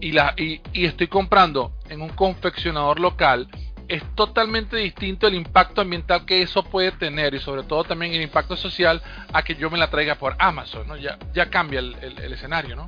y, 0.00 0.12
la, 0.12 0.34
y, 0.36 0.60
y 0.72 0.86
estoy 0.86 1.08
comprando 1.08 1.72
en 1.88 2.02
un 2.02 2.10
confeccionador 2.10 3.00
local, 3.00 3.48
es 3.90 4.04
totalmente 4.14 4.76
distinto 4.76 5.26
el 5.26 5.34
impacto 5.34 5.80
ambiental 5.80 6.24
que 6.24 6.42
eso 6.42 6.62
puede 6.62 6.92
tener 6.92 7.34
y 7.34 7.40
sobre 7.40 7.64
todo 7.64 7.82
también 7.82 8.14
el 8.14 8.22
impacto 8.22 8.56
social 8.56 9.02
a 9.32 9.42
que 9.42 9.56
yo 9.56 9.68
me 9.68 9.78
la 9.78 9.90
traiga 9.90 10.14
por 10.14 10.36
Amazon, 10.38 10.86
¿no? 10.86 10.96
Ya, 10.96 11.18
ya 11.34 11.50
cambia 11.50 11.80
el, 11.80 12.32
escenario, 12.32 12.76
¿no? 12.76 12.86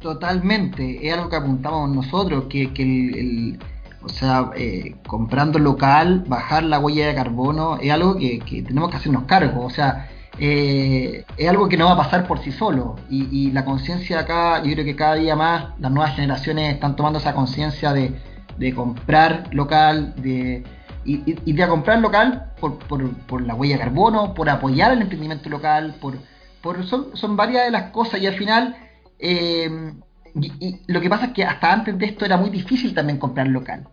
Totalmente, 0.00 1.04
es 1.04 1.12
algo 1.12 1.28
que 1.28 1.34
apuntamos 1.34 1.90
nosotros, 1.90 2.44
que, 2.48 2.70
el, 2.76 3.58
o 4.00 4.08
sea, 4.08 4.50
eh, 4.54 4.94
comprando 5.08 5.58
local, 5.58 6.22
bajar 6.28 6.62
la 6.62 6.78
huella 6.78 7.08
de 7.08 7.14
carbono, 7.16 7.78
es 7.78 7.90
algo 7.90 8.16
que, 8.16 8.38
tenemos 8.64 8.90
que 8.90 8.98
hacernos 8.98 9.24
cargo, 9.24 9.64
o 9.64 9.70
sea, 9.70 10.08
eh, 10.38 11.24
es 11.36 11.48
algo 11.48 11.68
que 11.68 11.76
no 11.76 11.86
va 11.86 11.92
a 11.92 11.96
pasar 11.96 12.26
por 12.26 12.40
sí 12.40 12.52
solo 12.52 12.96
y, 13.08 13.50
la 13.52 13.64
conciencia 13.64 14.20
acá, 14.20 14.62
yo 14.62 14.72
creo 14.72 14.84
que 14.84 14.96
cada 14.96 15.14
día 15.14 15.36
más 15.36 15.78
las 15.78 15.90
nuevas 15.90 16.14
generaciones 16.14 16.74
están 16.74 16.96
tomando 16.96 17.18
esa 17.18 17.34
conciencia 17.34 17.92
de 17.92 18.14
de 18.58 18.74
comprar 18.74 19.48
local, 19.52 20.14
de, 20.16 20.64
y, 21.04 21.60
a 21.60 21.68
comprar 21.68 22.00
local 22.00 22.52
por, 22.60 22.78
por, 22.78 23.10
por, 23.26 23.42
la 23.42 23.54
huella 23.54 23.76
de 23.76 23.80
carbono, 23.80 24.34
por 24.34 24.48
apoyar 24.48 24.92
el 24.92 25.02
emprendimiento 25.02 25.48
local, 25.48 25.94
por, 26.00 26.18
por 26.62 26.84
son, 26.86 27.16
son 27.16 27.36
varias 27.36 27.66
de 27.66 27.70
las 27.70 27.90
cosas 27.90 28.20
y 28.20 28.26
al 28.26 28.34
final 28.34 28.76
eh, 29.18 29.92
y, 30.34 30.80
lo 30.86 31.00
que 31.00 31.08
pasa 31.08 31.26
es 31.26 31.32
que 31.32 31.44
hasta 31.44 31.72
antes 31.72 31.98
de 31.98 32.06
esto 32.06 32.24
era 32.24 32.36
muy 32.36 32.50
difícil 32.50 32.94
también 32.94 33.18
comprar 33.18 33.46
local. 33.48 33.88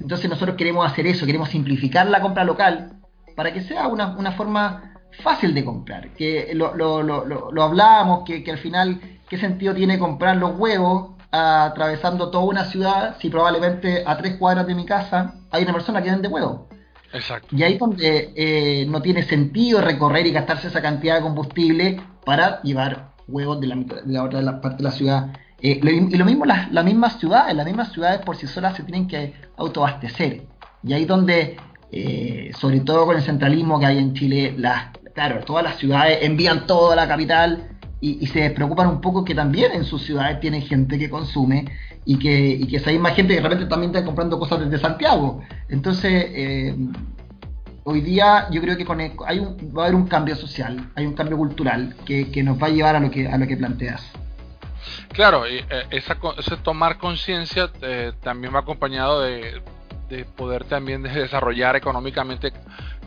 Entonces 0.00 0.30
nosotros 0.30 0.56
queremos 0.56 0.90
hacer 0.90 1.06
eso, 1.06 1.26
queremos 1.26 1.50
simplificar 1.50 2.06
la 2.06 2.20
compra 2.20 2.44
local 2.44 2.94
para 3.36 3.52
que 3.52 3.60
sea 3.60 3.86
una, 3.86 4.16
una 4.16 4.32
forma 4.32 4.94
fácil 5.22 5.54
de 5.54 5.64
comprar. 5.64 6.10
Que 6.14 6.52
lo, 6.54 6.74
lo, 6.74 7.02
lo, 7.02 7.24
lo 7.50 7.62
hablábamos, 7.62 8.24
que, 8.24 8.42
que 8.42 8.50
al 8.50 8.58
final, 8.58 9.00
¿qué 9.28 9.38
sentido 9.38 9.74
tiene 9.74 9.98
comprar 9.98 10.36
los 10.36 10.58
huevos 10.58 11.10
atravesando 11.30 12.30
toda 12.30 12.44
una 12.44 12.64
ciudad 12.64 13.16
si 13.20 13.28
probablemente 13.28 14.02
a 14.04 14.16
tres 14.16 14.36
cuadras 14.36 14.66
de 14.66 14.74
mi 14.74 14.84
casa 14.84 15.34
hay 15.50 15.62
una 15.62 15.72
persona 15.72 16.02
que 16.02 16.10
vende 16.10 16.28
huevos. 16.28 16.62
Exacto. 17.12 17.54
Y 17.56 17.62
ahí 17.62 17.74
es 17.74 17.78
donde 17.78 18.32
eh, 18.36 18.86
no 18.88 19.02
tiene 19.02 19.22
sentido 19.22 19.80
recorrer 19.80 20.26
y 20.26 20.32
gastarse 20.32 20.68
esa 20.68 20.80
cantidad 20.80 21.16
de 21.16 21.22
combustible 21.22 22.00
para 22.24 22.62
llevar 22.62 23.12
huevos 23.26 23.60
de 23.60 23.66
la, 23.66 23.76
de 23.76 24.12
la 24.12 24.24
otra 24.24 24.60
parte 24.60 24.78
de 24.78 24.82
la 24.84 24.92
ciudad. 24.92 25.32
Eh, 25.60 25.80
y 25.82 26.16
lo 26.16 26.24
mismo 26.24 26.44
las, 26.44 26.70
las 26.72 26.84
mismas 26.84 27.18
ciudades, 27.18 27.54
las 27.54 27.66
mismas 27.66 27.92
ciudades 27.92 28.20
por 28.20 28.36
sí 28.36 28.46
solas 28.46 28.76
se 28.76 28.84
tienen 28.84 29.08
que 29.08 29.34
autoabastecer. 29.56 30.42
Y 30.82 30.92
ahí 30.92 31.02
es 31.02 31.08
donde, 31.08 31.56
eh, 31.90 32.50
sobre 32.56 32.80
todo 32.80 33.06
con 33.06 33.16
el 33.16 33.22
centralismo 33.22 33.78
que 33.78 33.86
hay 33.86 33.98
en 33.98 34.14
Chile, 34.14 34.54
las, 34.56 34.90
claro, 35.14 35.40
todas 35.44 35.64
las 35.64 35.76
ciudades 35.76 36.18
envían 36.22 36.66
todo 36.66 36.92
a 36.92 36.96
la 36.96 37.08
capital 37.08 37.68
y, 38.00 38.26
se 38.28 38.50
preocupan 38.50 38.88
un 38.88 39.00
poco 39.00 39.24
que 39.24 39.34
también 39.34 39.72
en 39.72 39.84
sus 39.84 40.02
ciudades 40.02 40.40
tienen 40.40 40.62
gente 40.62 40.98
que 40.98 41.10
consume 41.10 41.66
y 42.04 42.18
que, 42.18 42.48
y 42.48 42.66
que 42.66 42.76
esa 42.76 42.90
misma 42.90 43.10
gente 43.10 43.34
que 43.34 43.40
de 43.40 43.48
repente 43.48 43.66
también 43.66 43.94
está 43.94 44.04
comprando 44.04 44.38
cosas 44.38 44.60
desde 44.60 44.78
Santiago. 44.78 45.42
Entonces, 45.68 46.26
eh, 46.28 46.74
hoy 47.84 48.00
día 48.00 48.48
yo 48.50 48.60
creo 48.62 48.76
que 48.76 48.86
con 48.86 49.00
hay 49.00 49.38
un, 49.38 49.56
va 49.76 49.82
a 49.82 49.84
haber 49.86 49.94
un 49.94 50.06
cambio 50.06 50.34
social, 50.34 50.90
hay 50.94 51.04
un 51.04 51.12
cambio 51.12 51.36
cultural 51.36 51.94
que, 52.06 52.30
que, 52.30 52.42
nos 52.42 52.60
va 52.60 52.68
a 52.68 52.70
llevar 52.70 52.96
a 52.96 53.00
lo 53.00 53.10
que, 53.10 53.28
a 53.28 53.36
lo 53.36 53.46
que 53.46 53.56
planteas. 53.56 54.10
Claro, 55.12 55.46
y, 55.46 55.58
eh, 55.58 55.86
ese 55.90 56.56
tomar 56.62 56.96
conciencia 56.96 57.70
eh, 57.82 58.12
también 58.22 58.54
va 58.54 58.60
acompañado 58.60 59.20
de, 59.20 59.60
de 60.08 60.24
poder 60.24 60.64
también 60.64 61.02
desarrollar 61.02 61.76
económicamente 61.76 62.52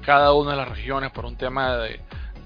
cada 0.03 0.33
una 0.33 0.51
de 0.51 0.57
las 0.57 0.67
regiones 0.67 1.11
por 1.11 1.25
un 1.25 1.35
tema 1.35 1.77
de, 1.77 1.99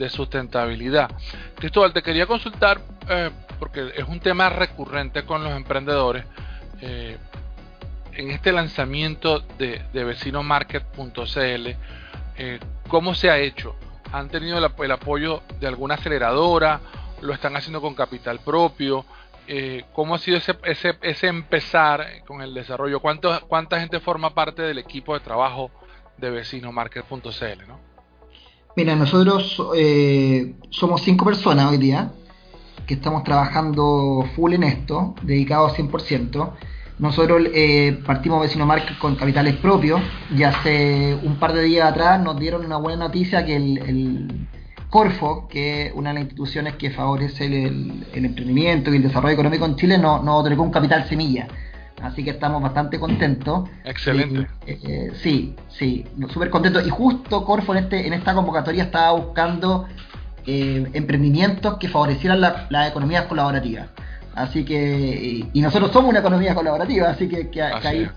sustentabilidad. 0.09 1.09
Cristóbal, 1.55 1.91
te 1.91 2.03
quería 2.03 2.27
consultar, 2.27 2.79
eh, 3.09 3.31
porque 3.57 3.91
es 3.95 4.07
un 4.07 4.19
tema 4.19 4.47
recurrente 4.47 5.25
con 5.25 5.43
los 5.43 5.51
emprendedores, 5.53 6.23
eh, 6.81 7.17
en 8.13 8.29
este 8.29 8.51
lanzamiento 8.51 9.39
de, 9.39 9.81
de 9.93 10.03
vecinomarket.cl, 10.03 11.67
eh, 12.37 12.59
¿cómo 12.87 13.15
se 13.15 13.31
ha 13.31 13.39
hecho? 13.39 13.75
¿Han 14.11 14.29
tenido 14.29 14.59
el, 14.59 14.91
apoyo 14.91 15.41
de 15.59 15.67
alguna 15.67 15.95
aceleradora? 15.95 16.79
¿Lo 17.21 17.33
están 17.33 17.55
haciendo 17.55 17.81
con 17.81 17.95
capital 17.95 18.39
propio? 18.39 19.03
¿Cómo 19.93 20.13
ha 20.13 20.19
sido 20.19 20.37
ese, 20.37 20.55
ese, 20.63 20.97
ese, 21.01 21.27
empezar 21.27 22.05
con 22.25 22.41
el 22.41 22.53
desarrollo? 22.53 22.99
¿Cuánto, 22.99 23.39
¿Cuánta 23.47 23.79
gente 23.79 23.99
forma 23.99 24.31
parte 24.31 24.61
del 24.61 24.77
equipo 24.77 25.13
de 25.13 25.21
trabajo 25.21 25.71
de 26.17 26.29
vecinomarket.cl? 26.29 27.67
¿no? 27.67 27.79
Mira, 28.75 28.95
nosotros 28.95 29.61
eh, 29.75 30.55
somos 30.69 31.01
cinco 31.01 31.25
personas 31.25 31.71
hoy 31.71 31.77
día 31.77 32.11
que 32.85 32.93
estamos 32.93 33.23
trabajando 33.23 34.25
full 34.35 34.53
en 34.53 34.63
esto, 34.63 35.15
dedicados 35.21 35.73
100%. 35.77 36.51
Nosotros 36.99 37.43
eh, 37.53 37.99
partimos 38.05 38.41
Vecino 38.41 38.65
Market 38.65 38.97
con 38.97 39.15
capitales 39.15 39.55
propios 39.57 40.01
y 40.35 40.43
hace 40.43 41.15
un 41.21 41.35
par 41.35 41.53
de 41.53 41.63
días 41.63 41.91
atrás 41.91 42.19
nos 42.21 42.39
dieron 42.39 42.65
una 42.65 42.77
buena 42.77 43.05
noticia 43.05 43.45
que 43.45 43.55
el, 43.55 44.47
Corfo, 44.89 45.47
que 45.49 45.87
es 45.87 45.93
una 45.93 46.09
de 46.09 46.13
las 46.13 46.23
instituciones 46.23 46.75
que 46.75 46.89
favorece 46.91 47.45
el, 47.45 48.05
emprendimiento 48.13 48.91
y 48.93 48.95
el 48.97 49.03
desarrollo 49.03 49.33
económico 49.33 49.65
en 49.65 49.75
Chile, 49.75 49.97
nos 49.97 50.23
no 50.23 50.37
otorgó 50.37 50.63
un 50.63 50.71
capital 50.71 51.07
semilla. 51.09 51.47
Así 52.01 52.23
que 52.23 52.31
estamos 52.31 52.61
bastante 52.61 52.99
contentos. 52.99 53.69
Excelente. 53.83 54.47
Eh, 54.65 54.79
eh, 54.83 55.11
sí, 55.21 55.55
sí, 55.67 56.05
súper 56.31 56.49
contentos. 56.49 56.85
Y 56.85 56.89
justo 56.89 57.43
Corfo 57.43 57.73
en, 57.73 57.85
este, 57.85 58.05
en 58.05 58.13
esta 58.13 58.35
convocatoria 58.35 58.83
estaba 58.83 59.13
buscando 59.13 59.87
eh, 60.45 60.87
emprendimientos 60.93 61.77
que 61.77 61.89
favorecieran 61.89 62.41
las 62.41 62.69
la 62.71 62.87
economías 62.87 63.25
colaborativas. 63.25 63.87
Así 64.35 64.63
que, 64.63 65.47
y, 65.51 65.61
nosotros 65.61 65.91
somos 65.91 66.11
una 66.11 66.19
economía 66.19 66.53
colaborativa, 66.53 67.09
así 67.09 67.27
que, 67.27 67.49
que, 67.49 67.63
ahí 67.63 68.07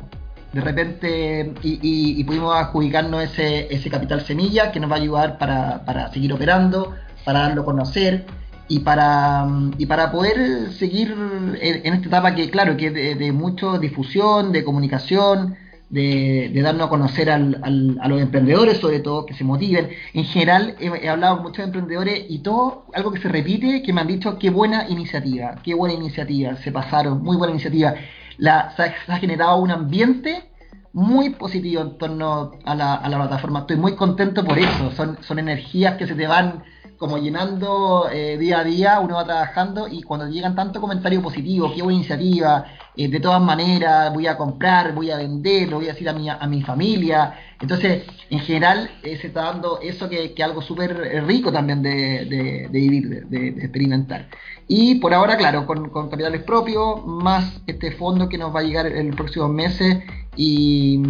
de 0.53 0.61
repente 0.61 1.55
y, 1.63 2.23
pudimos 2.25 2.55
adjudicarnos 2.55 3.23
ese, 3.23 3.75
ese 3.75 3.89
capital 3.89 4.21
semilla 4.21 4.71
que 4.71 4.81
nos 4.81 4.91
va 4.91 4.97
a 4.97 4.99
ayudar 4.99 5.39
para, 5.39 5.83
para 5.87 6.13
seguir 6.13 6.35
operando, 6.35 6.95
para 7.25 7.41
darlo 7.41 7.63
a 7.63 7.65
conocer 7.65 8.27
y 8.71 8.79
para, 8.79 9.49
y 9.79 9.87
para 9.87 10.13
poder 10.13 10.73
seguir 10.75 11.13
en, 11.61 11.93
esta 11.93 12.07
etapa 12.07 12.37
que, 12.37 12.49
claro, 12.51 12.77
que 12.77 12.93
de, 12.93 13.17
de 13.17 13.33
mucha 13.33 13.79
difusión, 13.79 14.53
de 14.53 14.63
comunicación, 14.63 15.57
de, 15.89 16.53
darnos 16.63 16.87
a 16.87 16.89
conocer 16.89 17.31
al, 17.31 17.99
a 18.01 18.09
los 18.09 18.23
emprendedores, 18.23 18.79
sobre 18.79 19.01
todo, 19.01 19.27
que 19.27 19.35
se 19.35 19.43
motiven. 19.43 19.91
En 20.15 20.25
general, 20.25 20.77
he, 20.79 21.09
hablado 21.09 21.39
con 21.39 21.47
muchos 21.47 21.65
emprendedores 21.65 22.27
y 22.29 22.39
todo, 22.39 22.87
algo 22.95 23.11
que 23.11 23.21
se 23.21 23.29
repite, 23.29 23.83
que 23.83 23.93
me 23.93 24.03
han 24.03 24.07
dicho, 24.07 24.39
qué 24.39 24.51
buena 24.51 24.89
iniciativa, 24.89 25.57
qué 25.65 25.75
buena 25.75 25.95
iniciativa, 25.97 26.55
se 26.57 26.71
pasaron, 26.71 27.25
muy 27.25 27.37
buena 27.37 27.53
iniciativa. 27.53 27.95
La, 28.39 28.73
se, 28.77 28.83
ha, 28.85 29.17
generado 29.19 29.59
un 29.59 29.73
ambiente 29.73 30.45
muy 30.93 31.31
positivo 31.31 31.83
en 31.83 31.99
torno 31.99 32.53
a 32.65 32.75
la, 32.77 32.95
a 32.95 33.09
la 33.09 33.17
plataforma. 33.17 33.61
Estoy 33.61 33.79
muy 33.79 33.97
contento 33.97 34.45
por 34.45 34.61
eso. 34.61 34.93
Son, 34.93 35.19
son 35.23 35.41
energías 35.41 35.97
que 35.97 36.07
se 36.07 36.15
te 36.15 36.29
van 36.29 36.63
como 37.01 37.17
llenando 37.17 38.11
eh, 38.13 38.37
día 38.37 38.61
a 38.61 38.65
día, 38.65 39.01
uno 39.01 39.15
va 39.15 39.25
trabajando 39.25 39.89
y 39.89 40.03
cuando 40.03 40.29
llegan 40.29 40.55
tanto 40.55 40.83
comentario 40.83 41.23
positivo, 41.23 41.73
qué 41.75 41.81
buena 41.81 41.97
iniciativa, 41.97 42.67
eh, 42.95 43.09
de 43.09 43.21
todas 43.21 43.41
maneras 43.41 44.13
voy 44.13 44.27
a 44.27 44.37
comprar, 44.37 44.95
voy 44.95 45.11
a 45.11 45.17
vender, 45.17 45.71
lo 45.71 45.77
voy 45.77 45.87
a 45.87 45.95
decir 45.95 46.11
a 46.11 46.13
mi, 46.13 46.29
a 46.29 46.47
mi 46.47 46.61
familia. 46.61 47.33
Entonces, 47.59 48.05
en 48.29 48.41
general, 48.41 48.91
eh, 49.03 49.17
se 49.17 49.29
está 49.29 49.45
dando 49.45 49.81
eso 49.81 50.11
que 50.11 50.35
es 50.37 50.41
algo 50.45 50.61
súper 50.61 51.25
rico 51.27 51.51
también 51.51 51.83
de, 51.83 52.27
de, 52.27 52.69
vivir, 52.69 53.27
de, 53.29 53.49
experimentar. 53.49 54.29
Y 54.69 54.97
por 54.97 55.15
ahora, 55.15 55.39
claro, 55.39 55.65
con, 55.65 55.89
con 55.89 56.11
capitales 56.11 56.43
propios, 56.43 57.07
más 57.07 57.63
este 57.67 57.93
fondo 57.93 58.29
que 58.29 58.37
nos 58.37 58.55
va 58.55 58.61
a 58.61 58.63
llegar 58.63 58.87
en 58.87 59.07
los 59.07 59.17
próximos 59.17 59.49
meses 59.49 60.03
y 60.37 61.01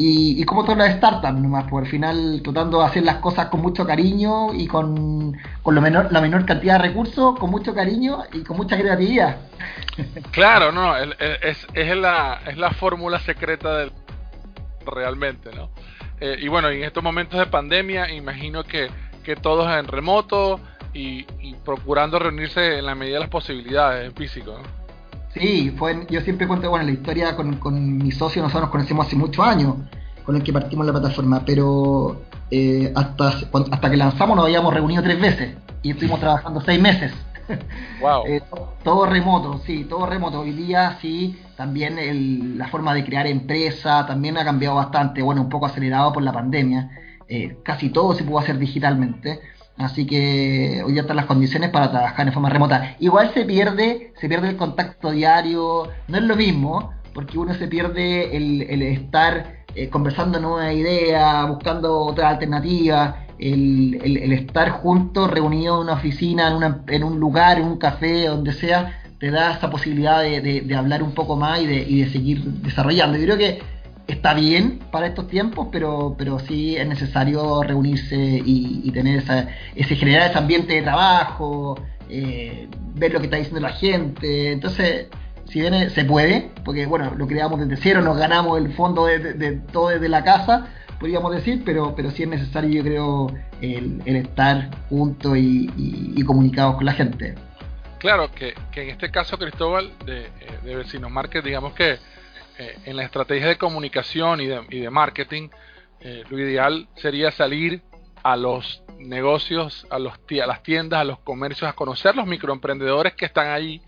y, 0.00 0.44
como 0.44 0.62
todas 0.62 0.78
las 0.78 0.96
startups 0.96 1.40
nomás, 1.40 1.64
por 1.68 1.82
al 1.82 1.90
final 1.90 2.40
tratando 2.44 2.78
de 2.78 2.86
hacer 2.86 3.02
las 3.02 3.16
cosas 3.16 3.46
con 3.46 3.60
mucho 3.60 3.84
cariño 3.84 4.54
y 4.54 4.68
con, 4.68 5.36
con 5.60 5.74
lo 5.74 5.80
menor, 5.80 6.12
la 6.12 6.20
menor 6.20 6.46
cantidad 6.46 6.74
de 6.80 6.88
recursos, 6.88 7.36
con 7.36 7.50
mucho 7.50 7.74
cariño 7.74 8.22
y 8.32 8.42
con 8.44 8.56
mucha 8.56 8.78
creatividad. 8.78 9.36
Claro, 10.30 10.70
no, 10.70 10.96
es, 10.96 11.66
es 11.74 11.96
la, 11.96 12.40
es 12.46 12.56
la 12.56 12.70
fórmula 12.70 13.18
secreta 13.18 13.78
del 13.78 13.90
realmente, 14.86 15.50
¿no? 15.52 15.70
Eh, 16.20 16.36
y 16.40 16.46
bueno, 16.46 16.68
en 16.68 16.84
estos 16.84 17.02
momentos 17.02 17.38
de 17.40 17.46
pandemia, 17.46 18.12
imagino 18.12 18.62
que, 18.62 18.88
que 19.24 19.34
todos 19.34 19.68
en 19.76 19.88
remoto 19.88 20.60
y, 20.94 21.26
y 21.40 21.54
procurando 21.64 22.20
reunirse 22.20 22.78
en 22.78 22.86
la 22.86 22.94
medida 22.94 23.14
de 23.14 23.20
las 23.20 23.28
posibilidades 23.28 24.06
en 24.06 24.14
físico, 24.14 24.52
¿no? 24.62 24.87
Sí, 25.34 25.74
fue, 25.76 26.06
yo 26.10 26.20
siempre 26.22 26.46
cuento, 26.46 26.70
bueno, 26.70 26.86
la 26.86 26.92
historia 26.92 27.36
con, 27.36 27.56
con 27.56 27.98
mi 27.98 28.10
socio, 28.10 28.42
nosotros 28.42 28.62
nos 28.62 28.70
conocemos 28.70 29.06
hace 29.06 29.16
muchos 29.16 29.44
años, 29.46 29.74
con 30.24 30.36
el 30.36 30.42
que 30.42 30.52
partimos 30.52 30.86
la 30.86 30.92
plataforma, 30.92 31.42
pero 31.44 32.22
eh, 32.50 32.92
hasta, 32.94 33.28
hasta 33.28 33.90
que 33.90 33.96
lanzamos 33.96 34.36
nos 34.36 34.46
habíamos 34.46 34.72
reunido 34.72 35.02
tres 35.02 35.20
veces 35.20 35.56
y 35.82 35.90
estuvimos 35.90 36.20
trabajando 36.20 36.60
seis 36.60 36.80
meses. 36.80 37.12
Wow. 38.02 38.26
Eh, 38.26 38.42
todo 38.84 39.06
remoto, 39.06 39.58
sí, 39.64 39.84
todo 39.84 40.04
remoto. 40.04 40.40
Hoy 40.40 40.52
día 40.52 40.98
sí, 41.00 41.40
también 41.56 41.98
el, 41.98 42.58
la 42.58 42.68
forma 42.68 42.94
de 42.94 43.04
crear 43.04 43.26
empresa 43.26 44.06
también 44.06 44.36
ha 44.36 44.44
cambiado 44.44 44.76
bastante, 44.76 45.22
bueno, 45.22 45.40
un 45.40 45.48
poco 45.48 45.64
acelerado 45.64 46.12
por 46.12 46.22
la 46.22 46.30
pandemia. 46.30 46.90
Eh, 47.26 47.58
casi 47.64 47.88
todo 47.88 48.14
se 48.14 48.22
pudo 48.22 48.38
hacer 48.38 48.58
digitalmente. 48.58 49.40
Así 49.78 50.06
que 50.06 50.82
hoy 50.84 50.94
ya 50.94 51.02
están 51.02 51.16
las 51.16 51.26
condiciones 51.26 51.70
para 51.70 51.90
trabajar 51.90 52.26
de 52.26 52.32
forma 52.32 52.50
remota. 52.50 52.96
Igual 52.98 53.32
se 53.32 53.44
pierde, 53.44 54.12
se 54.20 54.28
pierde 54.28 54.50
el 54.50 54.56
contacto 54.56 55.12
diario, 55.12 55.88
no 56.08 56.16
es 56.16 56.24
lo 56.24 56.34
mismo, 56.34 56.92
porque 57.14 57.38
uno 57.38 57.54
se 57.54 57.68
pierde 57.68 58.36
el, 58.36 58.62
el 58.62 58.82
estar 58.82 59.58
eh, 59.74 59.88
conversando 59.88 60.40
nuevas 60.40 60.74
ideas, 60.74 61.48
buscando 61.48 62.00
otras 62.00 62.32
alternativas, 62.32 63.14
el, 63.38 64.00
el, 64.02 64.32
estar 64.32 64.70
juntos, 64.70 65.30
reunidos 65.30 65.78
en 65.78 65.82
una 65.84 65.92
oficina, 65.92 66.48
en, 66.48 66.54
una, 66.54 66.80
en, 66.88 67.04
un 67.04 67.20
lugar, 67.20 67.58
en 67.58 67.66
un 67.66 67.78
café, 67.78 68.26
donde 68.26 68.52
sea, 68.52 69.00
te 69.20 69.30
da 69.30 69.52
esa 69.52 69.70
posibilidad 69.70 70.22
de, 70.22 70.40
de, 70.40 70.60
de 70.62 70.74
hablar 70.74 71.04
un 71.04 71.12
poco 71.12 71.36
más 71.36 71.60
y 71.60 71.66
de, 71.66 71.76
y 71.76 72.02
de 72.02 72.10
seguir 72.10 72.42
desarrollando. 72.42 73.16
Yo 73.16 73.24
creo 73.24 73.38
que 73.38 73.62
está 74.08 74.32
bien 74.34 74.80
para 74.90 75.06
estos 75.06 75.28
tiempos, 75.28 75.68
pero, 75.70 76.14
pero 76.18 76.38
sí 76.38 76.76
es 76.76 76.88
necesario 76.88 77.62
reunirse 77.62 78.16
y, 78.16 78.90
tener 78.90 79.18
esa, 79.18 79.48
ese 79.76 79.94
generar 79.94 80.30
ese 80.30 80.38
ambiente 80.38 80.74
de 80.74 80.82
trabajo, 80.82 81.78
eh, 82.08 82.68
ver 82.94 83.12
lo 83.12 83.20
que 83.20 83.26
está 83.26 83.36
diciendo 83.36 83.60
la 83.60 83.74
gente. 83.74 84.50
Entonces, 84.50 85.08
si 85.44 85.60
bien 85.60 85.90
se 85.90 86.04
puede, 86.04 86.50
porque 86.64 86.86
bueno, 86.86 87.12
lo 87.16 87.26
creamos 87.26 87.60
desde 87.60 87.76
cero, 87.76 88.00
nos 88.00 88.16
ganamos 88.16 88.58
el 88.58 88.72
fondo 88.72 89.04
de, 89.06 89.60
todo 89.72 89.90
desde 89.90 90.08
la 90.08 90.24
casa, 90.24 90.66
podríamos 90.98 91.32
decir, 91.32 91.62
pero, 91.64 91.94
pero 91.94 92.10
sí 92.10 92.22
es 92.22 92.28
necesario, 92.30 92.70
yo 92.70 92.82
creo, 92.82 93.26
el, 93.60 94.02
estar 94.06 94.70
juntos 94.88 95.36
y, 95.36 96.22
comunicados 96.24 96.76
con 96.76 96.86
la 96.86 96.92
gente. 96.92 97.34
Claro, 97.98 98.30
que, 98.32 98.54
en 98.74 98.90
este 98.90 99.10
caso, 99.10 99.36
Cristóbal, 99.38 99.92
de, 100.06 100.22
eh, 100.22 100.30
de 100.64 100.76
Vecinos 100.76 101.10
Market, 101.10 101.44
digamos 101.44 101.74
que 101.74 101.98
eh, 102.58 102.78
en 102.84 102.96
la 102.96 103.04
estrategia 103.04 103.48
de 103.48 103.56
comunicación 103.56 104.40
y 104.40 104.46
de, 104.46 104.62
y 104.70 104.80
de 104.80 104.90
marketing, 104.90 105.48
eh, 106.00 106.24
lo 106.28 106.38
ideal 106.38 106.88
sería 106.96 107.30
salir 107.30 107.82
a 108.22 108.36
los 108.36 108.82
negocios, 108.98 109.86
a, 109.90 109.98
los, 109.98 110.14
a 110.14 110.46
las 110.46 110.62
tiendas, 110.62 111.00
a 111.00 111.04
los 111.04 111.18
comercios, 111.20 111.70
a 111.70 111.74
conocer 111.74 112.16
los 112.16 112.26
microemprendedores 112.26 113.14
que 113.14 113.26
están 113.26 113.48
ahí, 113.48 113.80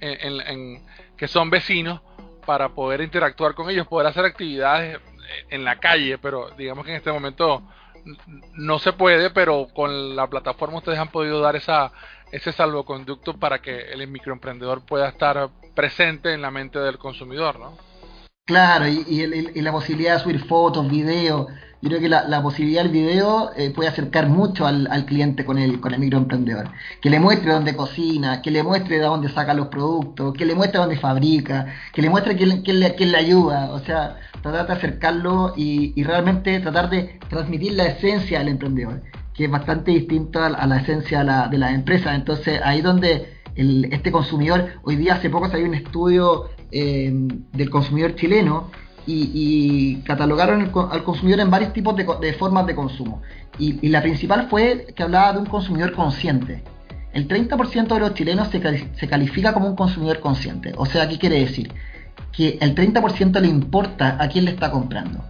en, 0.00 0.86
que 1.16 1.26
son 1.26 1.50
vecinos, 1.50 2.00
para 2.46 2.70
poder 2.70 3.00
interactuar 3.00 3.54
con 3.54 3.70
ellos, 3.70 3.86
poder 3.86 4.06
hacer 4.08 4.24
actividades 4.24 4.96
eh, 4.96 5.00
en 5.50 5.64
la 5.64 5.76
calle, 5.76 6.18
pero 6.18 6.50
digamos 6.50 6.84
que 6.84 6.92
en 6.92 6.96
este 6.96 7.12
momento 7.12 7.62
no 8.54 8.78
se 8.78 8.92
puede, 8.92 9.30
pero 9.30 9.68
con 9.74 10.16
la 10.16 10.26
plataforma 10.26 10.78
ustedes 10.78 10.98
han 10.98 11.08
podido 11.08 11.40
dar 11.40 11.56
esa, 11.56 11.92
ese 12.32 12.52
salvoconducto 12.52 13.38
para 13.38 13.60
que 13.60 13.92
el 13.92 14.06
microemprendedor 14.08 14.84
pueda 14.84 15.08
estar 15.08 15.50
presente 15.74 16.32
en 16.32 16.42
la 16.42 16.50
mente 16.50 16.78
del 16.78 16.98
consumidor, 16.98 17.58
¿no? 17.58 17.89
Claro, 18.50 18.88
y, 18.88 19.62
la 19.62 19.70
posibilidad 19.70 20.14
de 20.16 20.24
subir 20.24 20.40
fotos, 20.40 20.90
videos. 20.90 21.46
Yo 21.82 21.88
creo 21.88 22.00
que 22.00 22.08
la, 22.08 22.42
posibilidad 22.42 22.82
del 22.82 22.90
video 22.90 23.52
eh, 23.56 23.70
puede 23.70 23.88
acercar 23.88 24.28
mucho 24.28 24.66
al, 24.66 25.04
cliente 25.06 25.44
con 25.44 25.56
el, 25.56 25.80
con 25.80 25.94
el 25.94 26.00
microemprendedor. 26.00 26.68
Que 27.00 27.10
le 27.10 27.20
muestre 27.20 27.52
dónde 27.52 27.76
cocina, 27.76 28.42
que 28.42 28.50
le 28.50 28.64
muestre 28.64 28.96
de 28.96 29.02
dónde 29.02 29.28
saca 29.28 29.54
los 29.54 29.68
productos, 29.68 30.34
que 30.34 30.44
le 30.44 30.56
muestre 30.56 30.80
dónde 30.80 30.96
fabrica, 30.98 31.66
que 31.92 32.02
le 32.02 32.10
muestre 32.10 32.36
quién, 32.36 32.80
le, 32.80 32.96
le, 32.98 33.16
ayuda. 33.16 33.70
O 33.70 33.78
sea, 33.78 34.16
tratar 34.42 34.66
de 34.66 34.72
acercarlo 34.72 35.54
y, 35.56 36.02
realmente 36.02 36.58
tratar 36.58 36.90
de 36.90 37.20
transmitir 37.28 37.74
la 37.74 37.84
esencia 37.84 38.40
del 38.40 38.48
emprendedor, 38.48 39.00
que 39.32 39.44
es 39.44 39.50
bastante 39.50 39.92
distinta 39.92 40.46
a, 40.46 40.66
la 40.66 40.78
esencia 40.78 41.20
de 41.20 41.24
la, 41.24 41.46
de 41.46 41.58
la 41.58 41.70
empresa. 41.70 42.16
Entonces, 42.16 42.60
ahí 42.64 42.80
donde 42.80 43.39
este 43.54 44.12
consumidor, 44.12 44.68
hoy 44.82 44.96
día 44.96 45.14
hace 45.14 45.30
poco 45.30 45.48
salió 45.48 45.66
un 45.66 45.74
estudio 45.74 46.50
eh, 46.70 47.12
del 47.52 47.70
consumidor 47.70 48.14
chileno 48.14 48.70
y, 49.06 49.96
catalogaron 50.04 50.70
al 50.90 51.02
consumidor 51.02 51.40
en 51.40 51.50
varios 51.50 51.72
tipos 51.72 51.96
de, 51.96 52.32
formas 52.34 52.66
de 52.66 52.74
consumo. 52.74 53.22
Y, 53.58 53.88
la 53.88 54.02
principal 54.02 54.46
fue 54.48 54.86
que 54.94 55.02
hablaba 55.02 55.32
de 55.32 55.40
un 55.40 55.46
consumidor 55.46 55.92
consciente. 55.92 56.62
El 57.12 57.26
30% 57.26 57.88
de 57.88 58.00
los 58.00 58.14
chilenos 58.14 58.48
se, 58.48 59.08
califica 59.08 59.52
como 59.52 59.66
un 59.66 59.74
consumidor 59.74 60.20
consciente. 60.20 60.72
O 60.76 60.86
sea, 60.86 61.08
¿qué 61.08 61.18
quiere 61.18 61.40
decir? 61.40 61.72
Que 62.30 62.56
el 62.60 62.74
30% 62.74 63.40
le 63.40 63.48
importa 63.48 64.16
a 64.20 64.28
quién 64.28 64.44
le 64.44 64.52
está 64.52 64.70
comprando. 64.70 65.24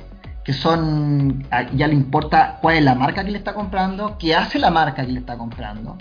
Que 0.44 0.52
son, 0.52 1.46
ya 1.74 1.87
le 1.87 1.94
importa 1.94 2.59
cuál 2.61 2.76
es 2.76 2.85
la 2.85 2.94
marca 2.94 3.24
que 3.24 3.30
le 3.30 3.38
está 3.38 3.54
comprando, 3.54 4.18
qué 4.18 4.35
hace 4.35 4.59
la 4.59 4.70
marca 4.70 5.06
que 5.06 5.12
le 5.12 5.20
está 5.20 5.38
comprando 5.38 5.96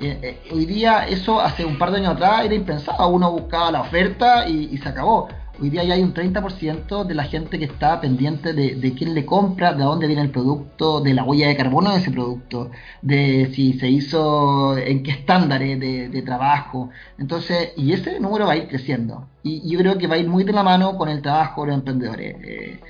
eh, 0.00 0.18
eh, 0.22 0.40
hoy 0.52 0.66
día 0.66 1.06
eso 1.06 1.40
hace 1.40 1.64
un 1.64 1.78
par 1.78 1.90
de 1.90 1.98
años 1.98 2.14
atrás 2.14 2.44
era 2.44 2.54
impensado, 2.54 3.08
uno 3.08 3.30
buscaba 3.30 3.70
la 3.70 3.80
oferta 3.82 4.48
y, 4.48 4.76
se 4.78 4.88
acabó. 4.88 5.28
Hoy 5.60 5.70
día 5.70 5.84
ya 5.84 5.94
hay 5.94 6.02
un 6.02 6.12
30% 6.12 7.04
de 7.04 7.14
la 7.14 7.24
gente 7.24 7.60
que 7.60 7.66
está 7.66 8.00
pendiente 8.00 8.52
de, 8.52 8.94
quién 8.94 9.14
le 9.14 9.24
compra, 9.24 9.72
de 9.72 9.84
dónde 9.84 10.08
viene 10.08 10.22
el 10.22 10.30
producto, 10.30 11.00
de 11.00 11.14
la 11.14 11.22
huella 11.22 11.46
de 11.46 11.56
carbono 11.56 11.92
de 11.92 11.98
ese 11.98 12.10
producto, 12.10 12.72
de 13.02 13.50
si 13.54 13.74
se 13.74 13.88
hizo, 13.88 14.76
en 14.76 15.04
qué 15.04 15.12
estándares 15.12 15.78
de, 15.78 16.22
trabajo. 16.22 16.90
Entonces, 17.18 17.72
y 17.76 17.92
ese 17.92 18.18
número 18.18 18.46
va 18.46 18.54
a 18.54 18.56
ir 18.56 18.66
creciendo. 18.66 19.28
Y 19.44 19.70
yo 19.70 19.78
creo 19.78 19.96
que 19.96 20.08
va 20.08 20.16
a 20.16 20.18
ir 20.18 20.28
muy 20.28 20.42
de 20.42 20.52
la 20.52 20.64
mano 20.64 20.96
con 20.98 21.08
el 21.08 21.22
trabajo 21.22 21.62
de 21.62 21.68
los 21.68 21.76
emprendedores. 21.76 22.36
Eh, 22.42 22.80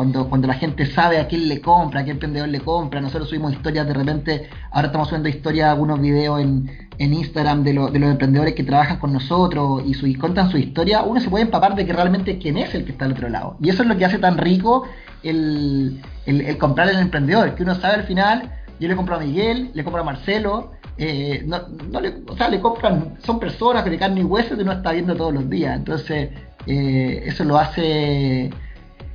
cuando, 0.00 0.30
cuando 0.30 0.48
la 0.48 0.54
gente 0.54 0.86
sabe 0.86 1.18
a 1.18 1.28
quién 1.28 1.46
le 1.46 1.60
compra, 1.60 2.00
a 2.00 2.04
qué 2.06 2.12
emprendedor 2.12 2.48
le 2.48 2.60
compra. 2.60 3.02
Nosotros 3.02 3.28
subimos 3.28 3.52
historias 3.52 3.86
de 3.86 3.92
repente, 3.92 4.48
ahora 4.70 4.86
estamos 4.86 5.08
subiendo 5.08 5.28
historias, 5.28 5.68
algunos 5.68 6.00
videos 6.00 6.40
en, 6.40 6.88
en 6.96 7.12
Instagram 7.12 7.62
de, 7.64 7.74
de, 7.74 7.98
los 7.98 8.10
emprendedores 8.10 8.54
que 8.54 8.64
trabajan 8.64 8.98
con 8.98 9.12
nosotros 9.12 9.82
y 9.84 9.92
su, 9.92 10.10
cuentan 10.18 10.50
su 10.50 10.56
historia, 10.56 11.02
uno 11.02 11.20
se 11.20 11.28
puede 11.28 11.44
empapar 11.44 11.74
de 11.74 11.84
que 11.84 11.92
realmente 11.92 12.38
quién 12.38 12.56
es 12.56 12.74
el 12.74 12.86
que 12.86 12.92
está 12.92 13.04
al 13.04 13.12
otro 13.12 13.28
lado. 13.28 13.58
Y 13.60 13.68
eso 13.68 13.82
es 13.82 13.90
lo 13.90 13.98
que 13.98 14.06
hace 14.06 14.16
tan 14.16 14.38
rico 14.38 14.84
el, 15.22 16.00
el, 16.24 16.56
comprar 16.56 16.88
el 16.88 16.98
emprendedor, 16.98 17.54
que 17.54 17.62
uno 17.62 17.74
sabe 17.74 17.96
al 17.96 18.04
final, 18.04 18.50
yo 18.80 18.88
le 18.88 18.96
compro 18.96 19.16
a 19.16 19.18
Miguel, 19.18 19.70
le 19.74 19.84
compro 19.84 20.00
a 20.00 20.04
Marcelo, 20.04 20.70
eh, 20.96 21.44
no, 21.46 21.58
no 21.90 22.00
le, 22.00 22.22
o 22.26 22.34
sea, 22.38 22.48
le 22.48 22.58
compran, 22.58 23.18
son 23.22 23.38
personas 23.38 23.84
que 23.84 23.90
de 23.90 23.98
carne 23.98 24.22
y 24.22 24.24
hueso 24.24 24.56
que 24.56 24.62
uno 24.62 24.72
está 24.72 24.92
viendo 24.92 25.14
todos 25.14 25.34
los 25.34 25.50
días. 25.50 25.76
Entonces, 25.76 26.30
eh, 26.66 27.22
eso 27.26 27.44
lo 27.44 27.58
hace 27.58 28.50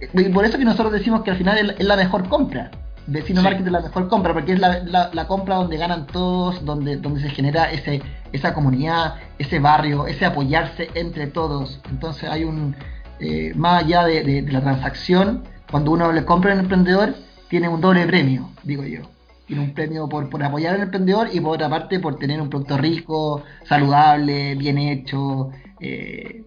y 0.01 0.29
por 0.29 0.45
eso 0.45 0.57
que 0.57 0.65
nosotros 0.65 0.91
decimos 0.91 1.23
que 1.23 1.31
al 1.31 1.37
final 1.37 1.75
es 1.77 1.85
la 1.85 1.95
mejor 1.95 2.27
compra. 2.27 2.71
Vecino 3.07 3.43
Market 3.43 3.65
es 3.65 3.71
la 3.71 3.81
mejor 3.81 4.07
compra, 4.07 4.33
porque 4.33 4.53
es 4.53 4.59
la, 4.59 5.27
compra 5.27 5.55
donde 5.55 5.77
ganan 5.77 6.07
todos, 6.07 6.65
donde, 6.65 6.97
donde 6.97 7.21
se 7.21 7.29
genera 7.29 7.71
ese, 7.71 8.01
esa 8.31 8.53
comunidad, 8.53 9.15
ese 9.37 9.59
barrio, 9.59 10.07
ese 10.07 10.25
apoyarse 10.25 10.89
entre 10.95 11.27
todos. 11.27 11.81
Entonces 11.89 12.29
hay 12.29 12.43
un, 12.43 12.75
eh, 13.19 13.53
más 13.55 13.83
allá 13.83 14.05
de, 14.05 14.41
la 14.41 14.61
transacción, 14.61 15.43
cuando 15.69 15.91
uno 15.91 16.11
le 16.11 16.25
compra 16.25 16.53
al 16.53 16.59
emprendedor, 16.59 17.15
tiene 17.47 17.69
un 17.69 17.79
doble 17.79 18.05
premio, 18.07 18.49
digo 18.63 18.83
yo. 18.83 19.01
Tiene 19.45 19.61
un 19.61 19.73
premio 19.75 20.09
por, 20.09 20.27
por 20.27 20.41
apoyar 20.43 20.73
al 20.73 20.81
emprendedor 20.81 21.29
y 21.31 21.39
por 21.39 21.53
otra 21.53 21.69
parte 21.69 21.99
por 21.99 22.17
tener 22.17 22.41
un 22.41 22.49
producto 22.49 22.77
rico, 22.77 23.43
saludable, 23.65 24.55
bien 24.55 24.79
hecho. 24.79 25.51
Eh, 25.79 26.43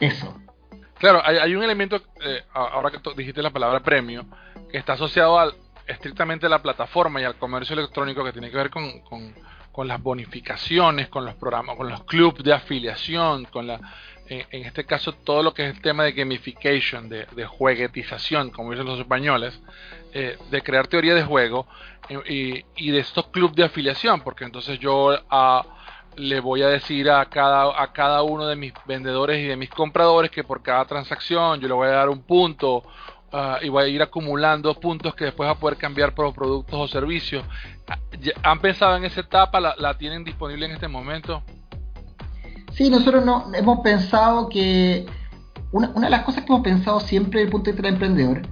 eso. 0.00 0.34
Claro, 0.98 1.22
hay, 1.24 1.54
un 1.54 1.62
elemento, 1.62 2.00
eh, 2.22 2.42
ahora 2.52 2.90
que 2.90 2.98
dijiste 3.16 3.42
la 3.42 3.50
palabra 3.50 3.80
premio, 3.80 4.24
que 4.70 4.78
está 4.78 4.94
asociado 4.94 5.38
al, 5.38 5.54
estrictamente 5.86 6.46
a 6.46 6.48
la 6.48 6.62
plataforma 6.62 7.20
y 7.20 7.24
al 7.24 7.36
comercio 7.36 7.74
electrónico 7.74 8.24
que 8.24 8.32
tiene 8.32 8.50
que 8.50 8.56
ver 8.56 8.70
con, 8.70 9.00
con, 9.00 9.88
las 9.88 10.00
bonificaciones, 10.00 11.08
con 11.08 11.24
los 11.24 11.34
programas, 11.34 11.76
con 11.76 11.88
los 11.88 12.04
clubes 12.04 12.44
de 12.44 12.52
afiliación, 12.52 13.44
con 13.46 13.66
la, 13.66 13.80
en, 14.28 14.64
este 14.64 14.84
caso 14.84 15.12
todo 15.12 15.42
lo 15.42 15.52
que 15.52 15.68
es 15.68 15.74
el 15.74 15.82
tema 15.82 16.04
de 16.04 16.12
gamification, 16.12 17.08
de, 17.08 17.26
de 17.34 17.44
jueguetización, 17.44 18.50
como 18.50 18.70
dicen 18.70 18.86
los 18.86 19.00
españoles, 19.00 19.60
eh, 20.12 20.38
de 20.50 20.62
crear 20.62 20.86
teoría 20.86 21.14
de 21.14 21.24
juego 21.24 21.66
eh, 22.08 22.64
y, 22.76 22.86
y, 22.86 22.90
de 22.92 23.00
estos 23.00 23.26
clubes 23.28 23.56
de 23.56 23.64
afiliación, 23.64 24.20
porque 24.20 24.44
entonces 24.44 24.78
yo 24.78 25.10
a 25.28 25.64
le 26.16 26.40
voy 26.40 26.62
a 26.62 26.68
decir 26.68 27.10
a 27.10 27.24
cada, 27.26 27.80
a 27.80 27.92
cada 27.92 28.22
uno 28.22 28.46
de 28.46 28.56
mis 28.56 28.72
vendedores 28.86 29.42
y 29.42 29.46
de 29.46 29.56
mis 29.56 29.70
compradores 29.70 30.30
que 30.30 30.44
por 30.44 30.62
cada 30.62 30.84
transacción 30.84 31.60
yo 31.60 31.68
le 31.68 31.74
voy 31.74 31.88
a 31.88 31.92
dar 31.92 32.08
un 32.08 32.22
punto 32.22 32.82
ah, 33.32 33.58
y 33.62 33.68
voy 33.68 33.84
a 33.84 33.88
ir 33.88 34.02
acumulando 34.02 34.74
puntos 34.74 35.14
que 35.14 35.26
después 35.26 35.46
va 35.46 35.52
a 35.52 35.58
poder 35.58 35.76
cambiar 35.76 36.14
por 36.14 36.32
productos 36.34 36.78
o 36.78 36.88
servicios. 36.88 37.44
¿Han 38.42 38.60
pensado 38.60 38.96
en 38.96 39.04
esa 39.04 39.20
etapa? 39.20 39.60
¿La, 39.60 39.98
tienen 39.98 40.24
disponible 40.24 40.66
en 40.66 40.72
este 40.72 40.88
momento? 40.88 41.42
Sí, 42.72 42.90
nosotros 42.90 43.24
no, 43.24 43.52
hemos 43.54 43.80
pensado 43.80 44.48
que 44.48 45.06
una, 45.72 45.90
una, 45.90 46.06
de 46.06 46.10
las 46.10 46.24
cosas 46.24 46.44
que 46.44 46.52
hemos 46.52 46.64
pensado 46.64 47.00
siempre 47.00 47.40
desde 47.40 47.46
el 47.46 47.52
punto 47.52 47.66
de 47.66 47.72
vista 47.72 47.86
del 47.86 47.94
emprendedor 47.94 48.42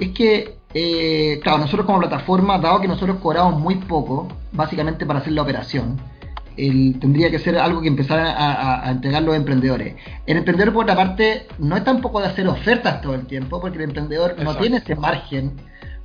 es 0.00 0.10
que, 0.12 0.58
eh, 0.74 1.40
claro, 1.42 1.58
nosotros 1.58 1.86
como 1.86 2.00
plataforma, 2.00 2.58
dado 2.58 2.80
que 2.80 2.88
nosotros 2.88 3.18
cobramos 3.22 3.60
muy 3.60 3.76
poco, 3.76 4.28
básicamente 4.52 5.04
para 5.06 5.20
hacer 5.20 5.32
la 5.32 5.42
operación, 5.42 6.00
tendría 6.56 7.30
que 7.30 7.38
ser 7.38 7.58
algo 7.58 7.80
que 7.80 7.88
empezara 7.88 8.34
a, 8.84 8.90
entregar 8.90 9.22
los 9.22 9.36
emprendedores. 9.36 9.96
El 10.26 10.38
emprendedor, 10.38 10.72
por 10.72 10.84
otra 10.84 10.96
parte, 10.96 11.46
no 11.58 11.76
es 11.76 11.84
tampoco 11.84 12.20
de 12.20 12.26
hacer 12.26 12.46
ofertas 12.48 13.00
todo 13.00 13.14
el 13.14 13.26
tiempo, 13.26 13.60
porque 13.60 13.78
el 13.78 13.84
emprendedor 13.84 14.36
no 14.42 14.56
tiene 14.56 14.78
ese 14.78 14.94
margen 14.96 15.52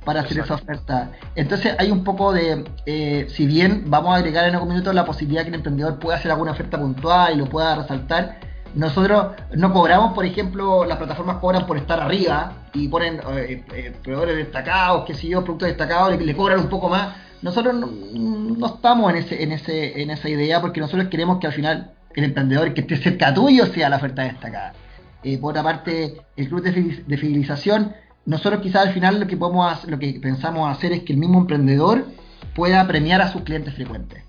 para 0.04 0.20
hacer 0.20 0.38
esa 0.38 0.54
oferta. 0.54 1.10
Entonces 1.34 1.74
hay 1.78 1.90
un 1.90 2.04
poco 2.04 2.32
de, 2.32 2.64
eh, 2.86 3.26
si 3.28 3.46
bien 3.46 3.84
vamos 3.88 4.14
a 4.14 4.16
agregar 4.16 4.48
en 4.48 4.54
algún 4.54 4.70
minuto 4.70 4.92
la 4.92 5.04
posibilidad 5.04 5.42
que 5.42 5.48
el 5.48 5.56
emprendedor 5.56 5.98
pueda 5.98 6.16
hacer 6.16 6.30
alguna 6.30 6.52
oferta 6.52 6.78
puntual 6.78 7.34
y 7.34 7.36
lo 7.36 7.46
pueda 7.46 7.74
resaltar, 7.74 8.38
nosotros 8.74 9.32
no 9.54 9.72
cobramos, 9.72 10.12
por 10.12 10.24
ejemplo, 10.24 10.84
las 10.84 10.98
plataformas 10.98 11.38
cobran 11.38 11.66
por 11.66 11.76
estar 11.76 11.98
arriba 11.98 12.52
y 12.72 12.88
ponen 12.88 13.20
eh, 13.32 13.64
eh, 13.74 13.92
proveedores 14.02 14.36
destacados, 14.36 15.04
qué 15.06 15.14
sé 15.14 15.28
yo, 15.28 15.42
productos 15.42 15.68
destacados, 15.68 16.16
le, 16.16 16.24
le 16.24 16.36
cobran 16.36 16.60
un 16.60 16.68
poco 16.68 16.88
más 16.88 17.25
nosotros 17.46 17.76
no, 17.76 18.66
estamos 18.66 19.08
en, 19.12 19.18
ese, 19.18 19.42
en, 19.44 19.52
ese, 19.52 20.02
en 20.02 20.10
esa 20.10 20.28
idea 20.28 20.60
porque 20.60 20.80
nosotros 20.80 21.06
queremos 21.08 21.38
que 21.38 21.46
al 21.46 21.52
final 21.52 21.92
el 22.16 22.24
emprendedor 22.24 22.74
que 22.74 22.80
esté 22.80 22.96
cerca 22.96 23.32
tuyo 23.32 23.66
sea 23.66 23.88
la 23.88 23.96
oferta 23.96 24.22
destacada. 24.22 24.72
Eh, 25.22 25.38
por 25.38 25.52
otra 25.52 25.62
parte, 25.62 26.16
el 26.36 26.48
club 26.48 26.62
de, 26.62 27.16
fidelización, 27.16 27.94
nosotros 28.24 28.60
quizás 28.62 28.88
al 28.88 28.92
final 28.92 29.20
lo 29.20 29.28
que, 29.28 29.36
podemos, 29.36 29.84
lo 29.84 29.96
que 29.96 30.18
pensamos 30.20 30.68
hacer 30.76 30.92
es 30.92 31.04
que 31.04 31.12
el 31.12 31.20
mismo 31.20 31.38
emprendedor 31.38 32.06
pueda 32.56 32.84
premiar 32.88 33.22
a 33.22 33.30
sus 33.30 33.42
clientes 33.42 33.74
frecuentes. 33.74 34.24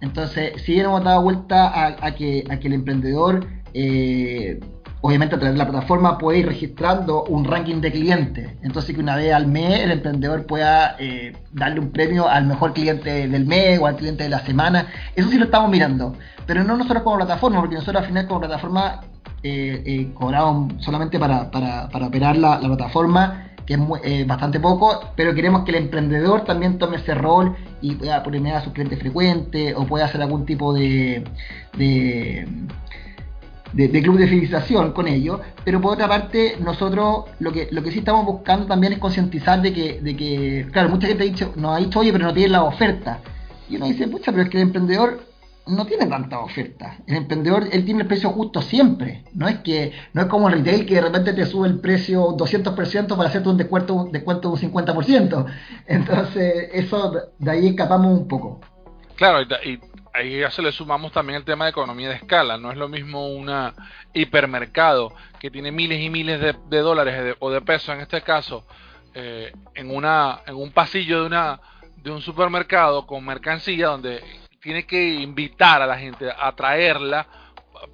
Entonces, 0.00 0.62
si 0.62 0.78
hemos 0.78 1.02
dado 1.02 1.22
vuelta 1.22 1.96
a, 2.00 2.14
que, 2.14 2.44
a 2.48 2.58
que 2.60 2.68
el 2.68 2.74
emprendedor 2.74 3.48
eh, 3.74 4.60
obviamente 5.02 5.34
a 5.34 5.38
través 5.38 5.54
de 5.54 5.58
la 5.58 5.70
plataforma 5.70 6.18
puede 6.18 6.40
ir 6.40 6.46
registrando 6.46 7.24
un 7.24 7.44
ranking 7.44 7.80
de 7.80 7.92
clientes. 7.92 8.50
Entonces 8.62 8.94
que 8.94 9.00
una 9.00 9.16
vez 9.16 9.32
al 9.32 9.46
mes 9.46 9.80
el 9.80 9.92
emprendedor 9.92 10.46
pueda 10.46 10.96
eh, 10.98 11.32
darle 11.52 11.80
un 11.80 11.90
premio 11.90 12.28
al 12.28 12.46
mejor 12.46 12.72
cliente 12.74 13.28
del 13.28 13.46
mes 13.46 13.78
o 13.80 13.86
al 13.86 13.96
cliente 13.96 14.24
de 14.24 14.30
la 14.30 14.40
semana. 14.40 14.86
Eso 15.14 15.30
sí 15.30 15.38
lo 15.38 15.46
estamos 15.46 15.70
mirando. 15.70 16.14
Pero 16.46 16.64
no 16.64 16.76
nosotros 16.76 17.02
como 17.02 17.16
plataforma, 17.16 17.60
porque 17.60 17.76
nosotros 17.76 18.02
al 18.02 18.08
final 18.08 18.26
como 18.26 18.40
plataforma 18.40 19.00
eh, 19.42 20.10
cobrado 20.14 20.68
solamente 20.80 21.18
para, 21.18 21.50
para, 21.50 21.88
para 21.88 22.06
operar 22.06 22.36
la, 22.36 22.58
plataforma, 22.58 23.46
que 23.64 23.78
es 24.02 24.26
bastante 24.26 24.58
poco, 24.58 25.12
pero 25.16 25.32
queremos 25.32 25.64
que 25.64 25.70
el 25.70 25.76
emprendedor 25.76 26.44
también 26.44 26.76
tome 26.76 26.96
ese 26.96 27.14
rol 27.14 27.56
y 27.80 27.94
pueda 27.94 28.22
poner 28.22 28.56
a 28.56 28.64
su 28.64 28.72
cliente 28.72 28.96
frecuente 28.96 29.74
o 29.76 29.86
pueda 29.86 30.06
hacer 30.06 30.20
algún 30.20 30.44
tipo 30.44 30.74
de 30.74 31.22
de, 33.72 34.02
club 34.02 34.18
de 34.18 34.26
fidelización 34.26 34.92
con 34.92 35.06
ellos, 35.08 35.40
pero 35.64 35.80
por 35.80 35.94
otra 35.94 36.08
parte, 36.08 36.56
nosotros 36.60 37.24
lo 37.38 37.52
que, 37.52 37.68
lo 37.70 37.82
que 37.82 37.92
sí 37.92 38.00
estamos 38.00 38.24
buscando 38.26 38.66
también 38.66 38.92
es 38.94 38.98
concientizar 38.98 39.62
de 39.62 39.72
que, 39.72 40.00
de 40.00 40.16
que, 40.16 40.66
claro, 40.72 40.88
mucha 40.88 41.06
gente 41.06 41.24
ha 41.24 41.26
dicho, 41.26 41.52
nos 41.56 41.76
ha 41.76 41.78
dicho, 41.78 42.00
oye, 42.00 42.12
pero 42.12 42.26
no 42.26 42.34
tiene 42.34 42.50
la 42.50 42.64
oferta. 42.64 43.20
Y 43.68 43.76
uno 43.76 43.86
dice, 43.86 44.08
pucha, 44.08 44.32
pero 44.32 44.44
es 44.44 44.50
que 44.50 44.56
el 44.56 44.64
emprendedor 44.64 45.30
no 45.66 45.86
tiene 45.86 46.06
tanta 46.06 46.40
oferta. 46.40 46.98
El 47.06 47.16
emprendedor, 47.16 47.68
él 47.70 47.84
tiene 47.84 48.02
el 48.02 48.06
precio 48.06 48.30
justo 48.30 48.60
siempre. 48.60 49.24
No 49.34 49.48
es 49.48 49.58
que 49.58 49.92
no 50.12 50.22
es 50.22 50.28
como 50.28 50.48
el 50.48 50.54
retail 50.54 50.86
que 50.86 50.96
de 50.96 51.00
repente 51.02 51.32
te 51.32 51.46
sube 51.46 51.68
el 51.68 51.78
precio 51.78 52.36
200% 52.36 53.16
para 53.16 53.28
hacerte 53.28 53.48
un 53.48 53.56
descuento, 53.56 54.08
descuento 54.10 54.48
de 54.48 54.66
un 54.66 54.72
50%. 54.72 55.46
Entonces, 55.86 56.70
eso 56.72 57.12
de 57.38 57.50
ahí 57.50 57.68
escapamos 57.68 58.18
un 58.18 58.26
poco. 58.26 58.60
Claro, 59.16 59.42
y, 59.42 59.78
ahí 60.12 60.40
ya 60.40 60.50
se 60.50 60.62
le 60.62 60.72
sumamos 60.72 61.12
también 61.12 61.36
el 61.36 61.44
tema 61.44 61.64
de 61.64 61.70
economía 61.70 62.08
de 62.08 62.16
escala. 62.16 62.56
No 62.56 62.70
es 62.70 62.76
lo 62.76 62.88
mismo 62.88 63.28
una 63.28 63.74
hipermercado 64.12 65.14
que 65.38 65.50
tiene 65.50 65.72
miles 65.72 66.00
y 66.00 66.10
miles 66.10 66.40
de, 66.40 66.78
dólares 66.80 67.36
o 67.38 67.50
de 67.50 67.60
pesos 67.60 67.94
en 67.94 68.00
este 68.00 68.22
caso 68.22 68.66
eh, 69.14 69.52
en 69.74 69.94
una 69.94 70.40
en 70.46 70.54
un 70.54 70.70
pasillo 70.72 71.20
de 71.20 71.26
una 71.26 71.60
de 71.96 72.10
un 72.10 72.22
supermercado 72.22 73.06
con 73.06 73.24
mercancía 73.24 73.88
donde 73.88 74.22
tiene 74.60 74.86
que 74.86 75.14
invitar 75.14 75.82
a 75.82 75.86
la 75.86 75.98
gente 75.98 76.30
a 76.30 76.52
traerla 76.52 77.26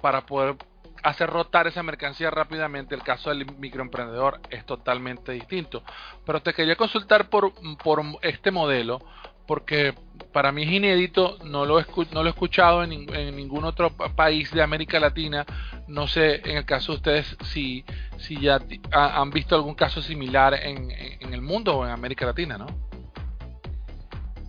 para 0.01 0.25
poder 0.25 0.55
hacer 1.03 1.29
rotar 1.29 1.67
esa 1.67 1.83
mercancía 1.83 2.29
rápidamente. 2.29 2.95
El 2.95 3.03
caso 3.03 3.29
del 3.29 3.45
microemprendedor 3.57 4.41
es 4.49 4.65
totalmente 4.65 5.31
distinto. 5.31 5.83
Pero 6.25 6.41
te 6.41 6.53
quería 6.53 6.75
consultar 6.75 7.29
por, 7.29 7.53
por 7.77 8.01
este 8.21 8.51
modelo 8.51 8.99
porque 9.47 9.95
para 10.31 10.51
mí 10.51 10.63
es 10.63 10.71
inédito, 10.71 11.37
no 11.45 11.65
lo, 11.65 11.79
no 11.79 12.21
lo 12.21 12.27
he 12.27 12.29
escuchado 12.29 12.83
en, 12.83 13.07
ningún 13.35 13.63
otro 13.63 13.91
país 14.15 14.51
de 14.51 14.61
América 14.61 14.99
Latina. 14.99 15.45
No 15.87 16.05
sé, 16.05 16.41
en 16.43 16.57
el 16.57 16.65
caso 16.65 16.91
de 16.91 16.97
ustedes, 16.97 17.37
si, 17.45 17.83
si 18.17 18.39
ya 18.39 18.59
han 18.91 19.31
visto 19.31 19.55
algún 19.55 19.73
caso 19.73 20.01
similar 20.01 20.53
en, 20.53 20.91
el 21.33 21.41
mundo 21.41 21.77
o 21.77 21.85
en 21.85 21.91
América 21.91 22.25
Latina, 22.25 22.57
¿no? 22.57 22.67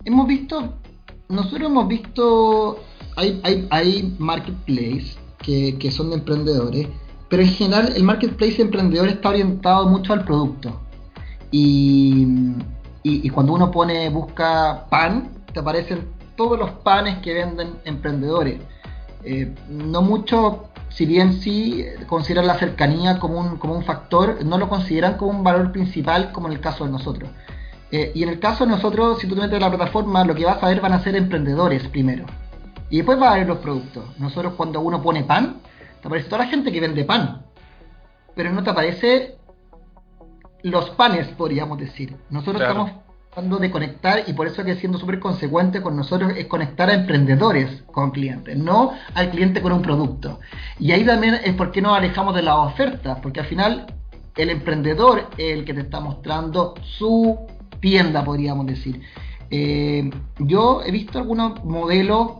Hemos 0.05 0.27
visto, 0.27 0.75
nosotros 1.29 1.69
hemos 1.69 1.87
visto, 1.87 2.83
hay, 3.15 3.39
hay, 3.43 3.67
hay 3.69 4.15
marketplace 4.19 5.17
que, 5.39 5.77
que 5.77 5.91
son 5.91 6.09
de 6.09 6.17
emprendedores, 6.17 6.87
pero 7.29 7.43
en 7.43 7.49
general 7.49 7.93
el 7.95 8.03
marketplace 8.03 8.57
de 8.57 8.63
emprendedores 8.63 9.15
está 9.15 9.29
orientado 9.29 9.87
mucho 9.87 10.13
al 10.13 10.25
producto. 10.25 10.81
Y 11.51 12.27
y, 13.01 13.29
cuando 13.29 13.53
uno 13.53 13.71
pone, 13.71 14.09
busca 14.09 14.85
pan, 14.89 15.29
te 15.53 15.59
aparecen 15.61 16.07
todos 16.35 16.59
los 16.59 16.71
panes 16.71 17.19
que 17.19 17.33
venden 17.33 17.75
emprendedores. 17.85 18.59
Eh, 19.23 19.55
no 19.69 20.01
mucho, 20.01 20.69
si 20.89 21.05
bien 21.05 21.33
sí 21.33 21.85
consideran 22.07 22.47
la 22.47 22.57
cercanía 22.57 23.19
como 23.19 23.39
un, 23.39 23.57
como 23.57 23.75
un 23.75 23.83
factor, 23.83 24.43
no 24.43 24.57
lo 24.57 24.67
consideran 24.69 25.17
como 25.17 25.31
un 25.31 25.43
valor 25.43 25.71
principal 25.71 26.31
como 26.31 26.47
en 26.47 26.53
el 26.53 26.59
caso 26.59 26.85
de 26.85 26.91
nosotros. 26.91 27.29
Eh, 27.91 28.11
y 28.13 28.23
en 28.23 28.29
el 28.29 28.39
caso 28.39 28.65
de 28.65 28.71
nosotros, 28.71 29.19
si 29.19 29.27
tú 29.27 29.35
te 29.35 29.41
metes 29.41 29.55
en 29.55 29.61
la 29.61 29.69
plataforma, 29.69 30.23
lo 30.23 30.35
que 30.35 30.45
vas 30.45 30.61
a 30.61 30.67
ver 30.67 30.81
van 30.81 30.93
a 30.93 31.03
ser 31.03 31.15
emprendedores 31.15 31.87
primero. 31.87 32.25
Y 32.89 32.97
después 32.97 33.19
va 33.19 33.31
a 33.31 33.37
ver 33.37 33.47
los 33.47 33.59
productos. 33.59 34.03
Nosotros 34.17 34.53
cuando 34.55 34.81
uno 34.81 35.01
pone 35.01 35.23
pan, 35.23 35.57
te 36.01 36.07
aparece 36.07 36.29
toda 36.29 36.43
la 36.45 36.49
gente 36.49 36.71
que 36.71 36.79
vende 36.79 37.03
pan. 37.05 37.43
Pero 38.35 38.51
no 38.51 38.63
te 38.63 38.69
aparece 38.69 39.38
los 40.63 40.89
panes, 40.91 41.27
podríamos 41.29 41.77
decir. 41.77 42.15
Nosotros 42.29 42.61
estamos 42.61 42.91
tratando 43.29 43.57
de 43.57 43.71
conectar 43.71 44.23
y 44.27 44.33
por 44.33 44.47
eso 44.47 44.63
que 44.63 44.75
siendo 44.75 44.97
súper 44.97 45.19
consecuente 45.19 45.81
con 45.81 45.95
nosotros 45.95 46.33
es 46.35 46.47
conectar 46.47 46.89
a 46.89 46.93
emprendedores 46.93 47.83
con 47.91 48.11
clientes, 48.11 48.57
no 48.57 48.93
al 49.13 49.29
cliente 49.29 49.61
con 49.61 49.71
un 49.71 49.81
producto. 49.81 50.39
Y 50.79 50.91
ahí 50.91 51.05
también 51.05 51.35
es 51.43 51.53
por 51.53 51.71
qué 51.71 51.81
nos 51.81 51.97
alejamos 51.97 52.35
de 52.35 52.41
las 52.41 52.55
ofertas, 52.55 53.19
porque 53.21 53.39
al 53.39 53.45
final 53.45 53.87
el 54.35 54.49
emprendedor 54.49 55.29
es 55.37 55.53
el 55.57 55.65
que 55.65 55.73
te 55.73 55.81
está 55.81 55.99
mostrando 55.99 56.75
su 56.81 57.37
tienda, 57.79 58.23
podríamos 58.23 58.65
decir. 58.65 59.01
Eh, 59.51 60.09
yo 60.39 60.81
he 60.83 60.91
visto 60.91 61.17
algunos 61.17 61.63
modelos, 61.63 62.31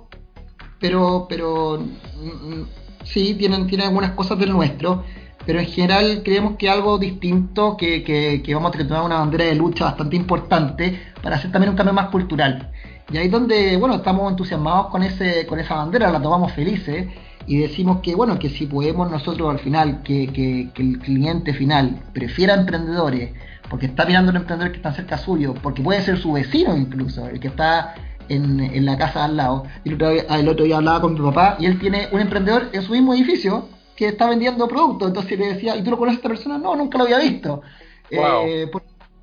pero, 0.79 1.25
pero 1.27 1.79
mm, 1.79 2.49
mm, 2.49 2.67
sí, 3.03 3.35
tienen, 3.35 3.67
tienen 3.67 3.87
algunas 3.87 4.11
cosas 4.11 4.37
del 4.39 4.51
nuestro 4.51 5.03
pero 5.49 5.61
en 5.61 5.65
general 5.65 6.21
creemos 6.23 6.57
que 6.57 6.69
algo 6.69 6.99
distinto, 6.99 7.75
que, 7.75 8.03
que, 8.03 8.53
vamos 8.53 8.69
a 8.69 8.77
tener 8.77 9.01
una 9.01 9.17
bandera 9.17 9.45
de 9.45 9.55
lucha 9.55 9.85
bastante 9.85 10.15
importante 10.15 11.01
para 11.23 11.37
hacer 11.37 11.51
también 11.51 11.71
un 11.71 11.75
cambio 11.75 11.91
más 11.91 12.09
cultural. 12.09 12.69
Y 13.11 13.17
ahí 13.17 13.25
es 13.25 13.31
donde, 13.31 13.75
bueno, 13.77 13.95
estamos 13.95 14.29
entusiasmados 14.29 14.91
con, 14.91 15.01
ese, 15.01 15.47
con 15.47 15.59
esa 15.59 15.73
bandera, 15.73 16.11
la 16.11 16.21
tomamos 16.21 16.51
felices 16.51 17.07
y 17.47 17.57
decimos 17.57 17.99
que, 18.03 18.13
bueno, 18.13 18.37
que 18.37 18.47
si 18.51 18.67
podemos 18.67 19.09
nosotros 19.09 19.49
al 19.49 19.57
final, 19.57 20.03
que, 20.03 20.27
que, 20.27 20.69
el 20.79 20.99
cliente 20.99 21.51
final 21.55 21.99
prefiera 22.13 22.53
emprendedores, 22.53 23.31
porque 23.71 23.87
está 23.87 24.05
mirando 24.05 24.29
a 24.29 24.33
un 24.33 24.41
emprendedor 24.41 24.71
que 24.71 24.77
está 24.77 24.93
cerca 24.93 25.17
suyo, 25.17 25.55
porque 25.63 25.81
puede 25.81 26.03
ser 26.03 26.19
su 26.19 26.33
vecino 26.33 26.77
incluso, 26.77 27.27
el 27.27 27.39
que 27.39 27.47
está 27.47 27.95
en, 28.27 28.59
en 28.59 28.85
la 28.85 28.99
casa 28.99 29.25
al 29.25 29.35
lado. 29.35 29.63
El 29.83 29.95
otro, 29.95 30.09
día, 30.11 30.25
el 30.29 30.47
otro 30.47 30.65
día 30.65 30.77
hablaba 30.77 31.01
con 31.01 31.15
mi 31.15 31.21
papá 31.21 31.57
y 31.59 31.65
él 31.65 31.79
tiene 31.79 32.07
un 32.11 32.19
emprendedor 32.19 32.69
en 32.71 32.83
su 32.83 32.91
mismo 32.91 33.15
edificio 33.15 33.78
que 33.99 34.07
está 34.07 34.29
vendiendo 34.29 34.65
productos. 34.65 35.09
Entonces 35.09 35.37
le 35.37 35.53
decía, 35.55 35.75
¿y 35.75 35.83
tú 35.83 35.91
lo 35.91 35.97
conoces 35.97 36.15
a 36.15 36.19
esta 36.19 36.29
persona? 36.29 36.57
No, 36.57 36.73
nunca 36.73 36.97
lo 36.97 37.03
había 37.03 37.19
visto. 37.19 37.61
Eh, 38.09 38.71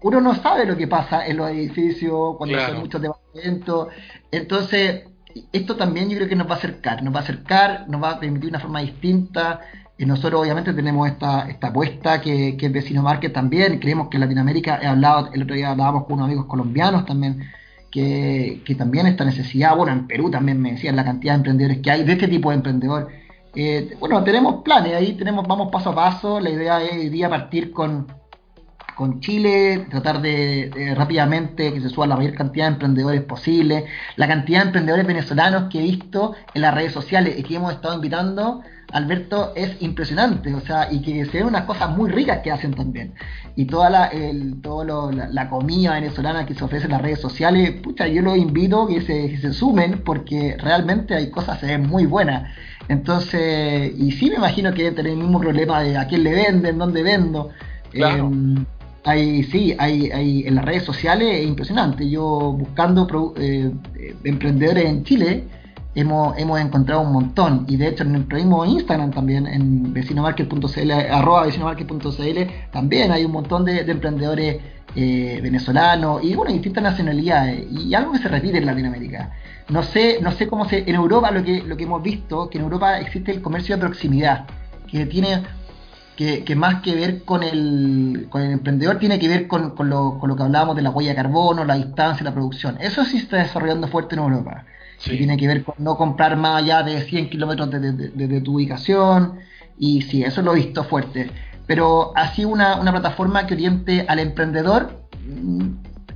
uno 0.03 0.21
no 0.21 0.35
sabe 0.35 0.67
lo 0.67 0.77
que 0.77 0.87
pasa 0.87 1.27
en 1.27 1.39
los 1.39 1.49
edificios, 1.49 2.37
cuando 2.37 2.59
hay 2.59 2.75
muchos 2.75 3.01
departamentos. 3.01 3.89
Entonces, 4.31 5.05
esto 5.51 5.77
también 5.77 6.11
yo 6.11 6.17
creo 6.17 6.29
que 6.29 6.37
nos 6.37 6.47
va 6.47 6.57
a 6.57 6.59
acercar, 6.59 7.03
nos 7.03 7.15
va 7.15 7.21
a 7.21 7.23
acercar, 7.23 7.89
nos 7.89 8.03
va 8.03 8.11
a 8.11 8.21
permitir 8.21 8.51
una 8.51 8.61
forma 8.61 8.81
distinta. 8.83 9.63
Y 9.97 10.05
nosotros 10.05 10.43
obviamente 10.43 10.75
tenemos 10.75 11.09
esta, 11.09 11.49
esta 11.49 11.69
apuesta 11.69 12.21
que, 12.21 12.59
que 12.59 12.67
es 12.67 12.73
Vecino 12.73 13.03
Market 13.03 13.33
también, 13.33 13.79
creemos 13.79 14.09
que 14.09 14.19
en 14.19 14.21
Latinoamérica, 14.21 14.79
he 14.83 14.87
hablado, 14.87 15.31
el 15.33 15.45
otro 15.45 15.57
día 15.57 15.71
hablábamos 15.71 16.05
con 16.05 16.17
unos 16.17 16.27
amigos 16.27 16.45
colombianos 16.45 17.07
también, 17.07 17.49
que, 17.91 18.61
que 18.63 18.75
también 18.75 19.07
esta 19.07 19.25
necesidad, 19.25 19.75
bueno, 19.75 19.93
en 19.95 20.07
Perú 20.07 20.31
también 20.31 20.61
me 20.61 20.73
decían 20.73 20.97
la 20.97 21.05
cantidad 21.07 21.33
de 21.33 21.37
emprendedores 21.39 21.79
que 21.79 21.91
hay, 21.91 22.05
de 22.05 22.13
este 22.13 22.29
tipo 22.29 22.51
de 22.51 22.57
emprendedor 22.57 23.09
eh, 23.57 23.97
bueno, 23.99 24.23
tenemos 24.23 24.63
planes, 24.63 24.95
ahí 24.95 25.15
tenemos, 25.15 25.47
vamos 25.49 25.71
paso 25.73 25.91
a 25.91 25.95
paso. 25.95 26.41
La 26.41 26.51
idea 26.51 26.83
es 26.83 26.93
hoy 26.93 27.09
día 27.09 27.31
partir 27.31 27.73
con, 27.73 28.07
con 28.95 29.21
Chile, 29.21 29.87
tratar 29.91 30.21
de, 30.21 30.95
rápidamente 30.95 31.73
que 31.73 31.81
se 31.81 31.89
suba 31.89 32.07
la 32.07 32.17
mayor 32.17 32.35
cantidad 32.35 32.67
de 32.67 32.73
emprendedores 32.73 33.23
posible. 33.23 33.87
La 34.17 34.29
cantidad 34.29 34.61
de 34.61 34.67
emprendedores 34.67 35.07
venezolanos 35.07 35.71
que 35.71 35.79
he 35.79 35.83
visto 35.83 36.35
en 36.53 36.63
las 36.63 36.75
redes 36.75 36.93
sociales 36.93 37.39
y 37.39 37.43
que 37.43 37.57
hemos 37.57 37.73
estado 37.73 37.95
invitando, 37.95 38.63
Alberto, 38.93 39.55
es 39.57 39.81
impresionante. 39.81 40.55
O 40.55 40.61
sea, 40.61 40.93
y 40.93 41.01
que 41.01 41.25
se 41.25 41.39
ven 41.39 41.47
unas 41.47 41.65
cosas 41.65 41.91
muy 41.97 42.11
ricas 42.11 42.41
que 42.45 42.53
hacen 42.53 42.75
también. 42.75 43.15
Y 43.57 43.65
toda 43.65 43.89
la, 43.89 44.07
el, 44.09 44.61
todo 44.61 45.11
la, 45.11 45.49
comida 45.49 45.95
venezolana 45.95 46.45
que 46.45 46.55
se 46.55 46.63
ofrece 46.63 46.85
en 46.85 46.93
las 46.93 47.01
redes 47.01 47.21
sociales, 47.21 47.73
pucha, 47.83 48.07
yo 48.07 48.21
los 48.21 48.37
invito 48.37 48.87
que 48.87 49.01
se, 49.01 49.31
que 49.31 49.39
se 49.39 49.53
sumen 49.55 50.03
porque 50.05 50.57
realmente 50.59 51.15
hay 51.15 51.31
cosas 51.31 51.59
se 51.59 51.67
ven 51.67 51.89
muy 51.89 52.05
buenas. 52.05 52.53
Entonces, 52.89 53.93
y 53.97 54.13
sí 54.13 54.29
me 54.29 54.37
imagino 54.37 54.75
que 54.75 54.93
tener 54.93 55.13
el 55.13 55.19
mismo 55.19 55.41
problema 55.41 55.81
de 55.83 55.97
a 55.97 56.07
quién 56.07 56.23
le 56.23 56.33
venden, 56.33 56.77
dónde 56.77 57.03
vendo. 57.03 57.51
Claro. 57.91 58.31
Eh, 58.31 58.65
hay, 59.05 59.45
sí, 59.45 59.75
hay, 59.79 60.11
hay, 60.11 60.47
en 60.47 60.57
las 60.57 60.65
redes 60.65 60.83
sociales 60.83 61.41
es 61.41 61.47
impresionante. 61.47 62.09
Yo 62.11 62.53
buscando 62.53 63.07
eh, 63.39 63.71
emprendedores 64.25 64.85
en 64.85 65.05
Chile 65.05 65.45
hemos, 65.97 66.39
hemos 66.39 66.61
encontrado 66.61 67.01
un 67.01 67.13
montón. 67.13 67.65
Y 67.69 67.77
de 67.77 67.89
hecho 67.89 68.05
en 68.05 68.13
nuestro 68.13 68.39
mismo 68.39 68.65
Instagram 68.65 69.11
también, 69.11 69.47
en 69.47 69.93
vecinomarket.cl, 69.93 70.93
arroba 70.93 71.47
vecinomarket.cl, 71.47 72.71
también 72.71 73.11
hay 73.11 73.25
un 73.25 73.33
montón 73.33 73.65
de, 73.65 73.81
emprendedores 73.81 74.59
eh, 74.95 75.41
venezolanos 75.43 76.23
y 76.23 76.35
bueno, 76.35 76.53
distintas 76.53 76.85
nacionalidades. 76.85 77.67
Y 77.73 77.95
algo 77.95 78.13
que 78.13 78.19
se 78.19 78.29
repite 78.29 78.59
en 78.59 78.67
Latinoamérica. 78.67 79.33
No 79.69 79.83
sé, 79.83 80.19
no 80.21 80.31
sé 80.33 80.47
cómo 80.47 80.69
se. 80.69 80.89
En 80.89 80.95
Europa 80.95 81.31
lo 81.31 81.43
que, 81.43 81.63
lo 81.63 81.77
que 81.77 81.85
hemos 81.85 82.03
visto, 82.03 82.49
que 82.49 82.59
en 82.59 82.65
Europa 82.65 83.01
existe 83.01 83.33
el 83.33 83.43
comercio 83.43 83.77
de 83.77 83.81
proximidad, 83.81 84.47
que 84.89 85.07
tiene 85.07 85.43
que, 86.15 86.55
más 86.57 86.83
que 86.83 86.95
ver 86.95 87.25
con 87.25 87.43
el, 87.43 88.29
con 88.31 88.43
el 88.43 88.53
emprendedor, 88.53 88.99
tiene 88.99 89.19
que 89.19 89.29
ver 89.29 89.49
con, 89.49 89.71
con, 89.71 89.91
lo, 89.91 90.19
con 90.19 90.29
lo 90.29 90.37
que 90.37 90.43
hablábamos 90.45 90.77
de 90.77 90.83
la 90.83 90.91
huella 90.91 91.11
de 91.11 91.17
carbono, 91.17 91.65
la 91.65 91.75
distancia, 91.75 92.23
la 92.25 92.33
producción. 92.33 92.77
Eso 92.81 93.05
sí 93.05 93.17
está 93.19 93.39
desarrollando 93.39 93.89
fuerte 93.89 94.15
en 94.15 94.23
Europa. 94.23 94.65
Que 95.05 95.17
tiene 95.17 95.37
que 95.37 95.47
ver 95.47 95.63
con 95.63 95.75
no 95.79 95.97
comprar 95.97 96.37
más 96.37 96.63
allá 96.63 96.83
de 96.83 97.03
100 97.03 97.31
kilómetros 97.31 97.71
de, 97.71 98.41
tu 98.41 98.55
ubicación. 98.55 99.39
Y 99.79 100.03
sí, 100.03 100.23
eso 100.23 100.43
lo 100.43 100.53
he 100.53 100.57
visto 100.57 100.85
fuerte. 100.85 101.31
Pero 101.67 102.13
así 102.17 102.45
una, 102.45 102.77
una 102.77 102.93
plataforma 102.93 103.47
que 103.47 103.55
oriente 103.55 104.05
al 104.09 104.21
emprendedor, 104.21 105.07
mm, 105.29 105.69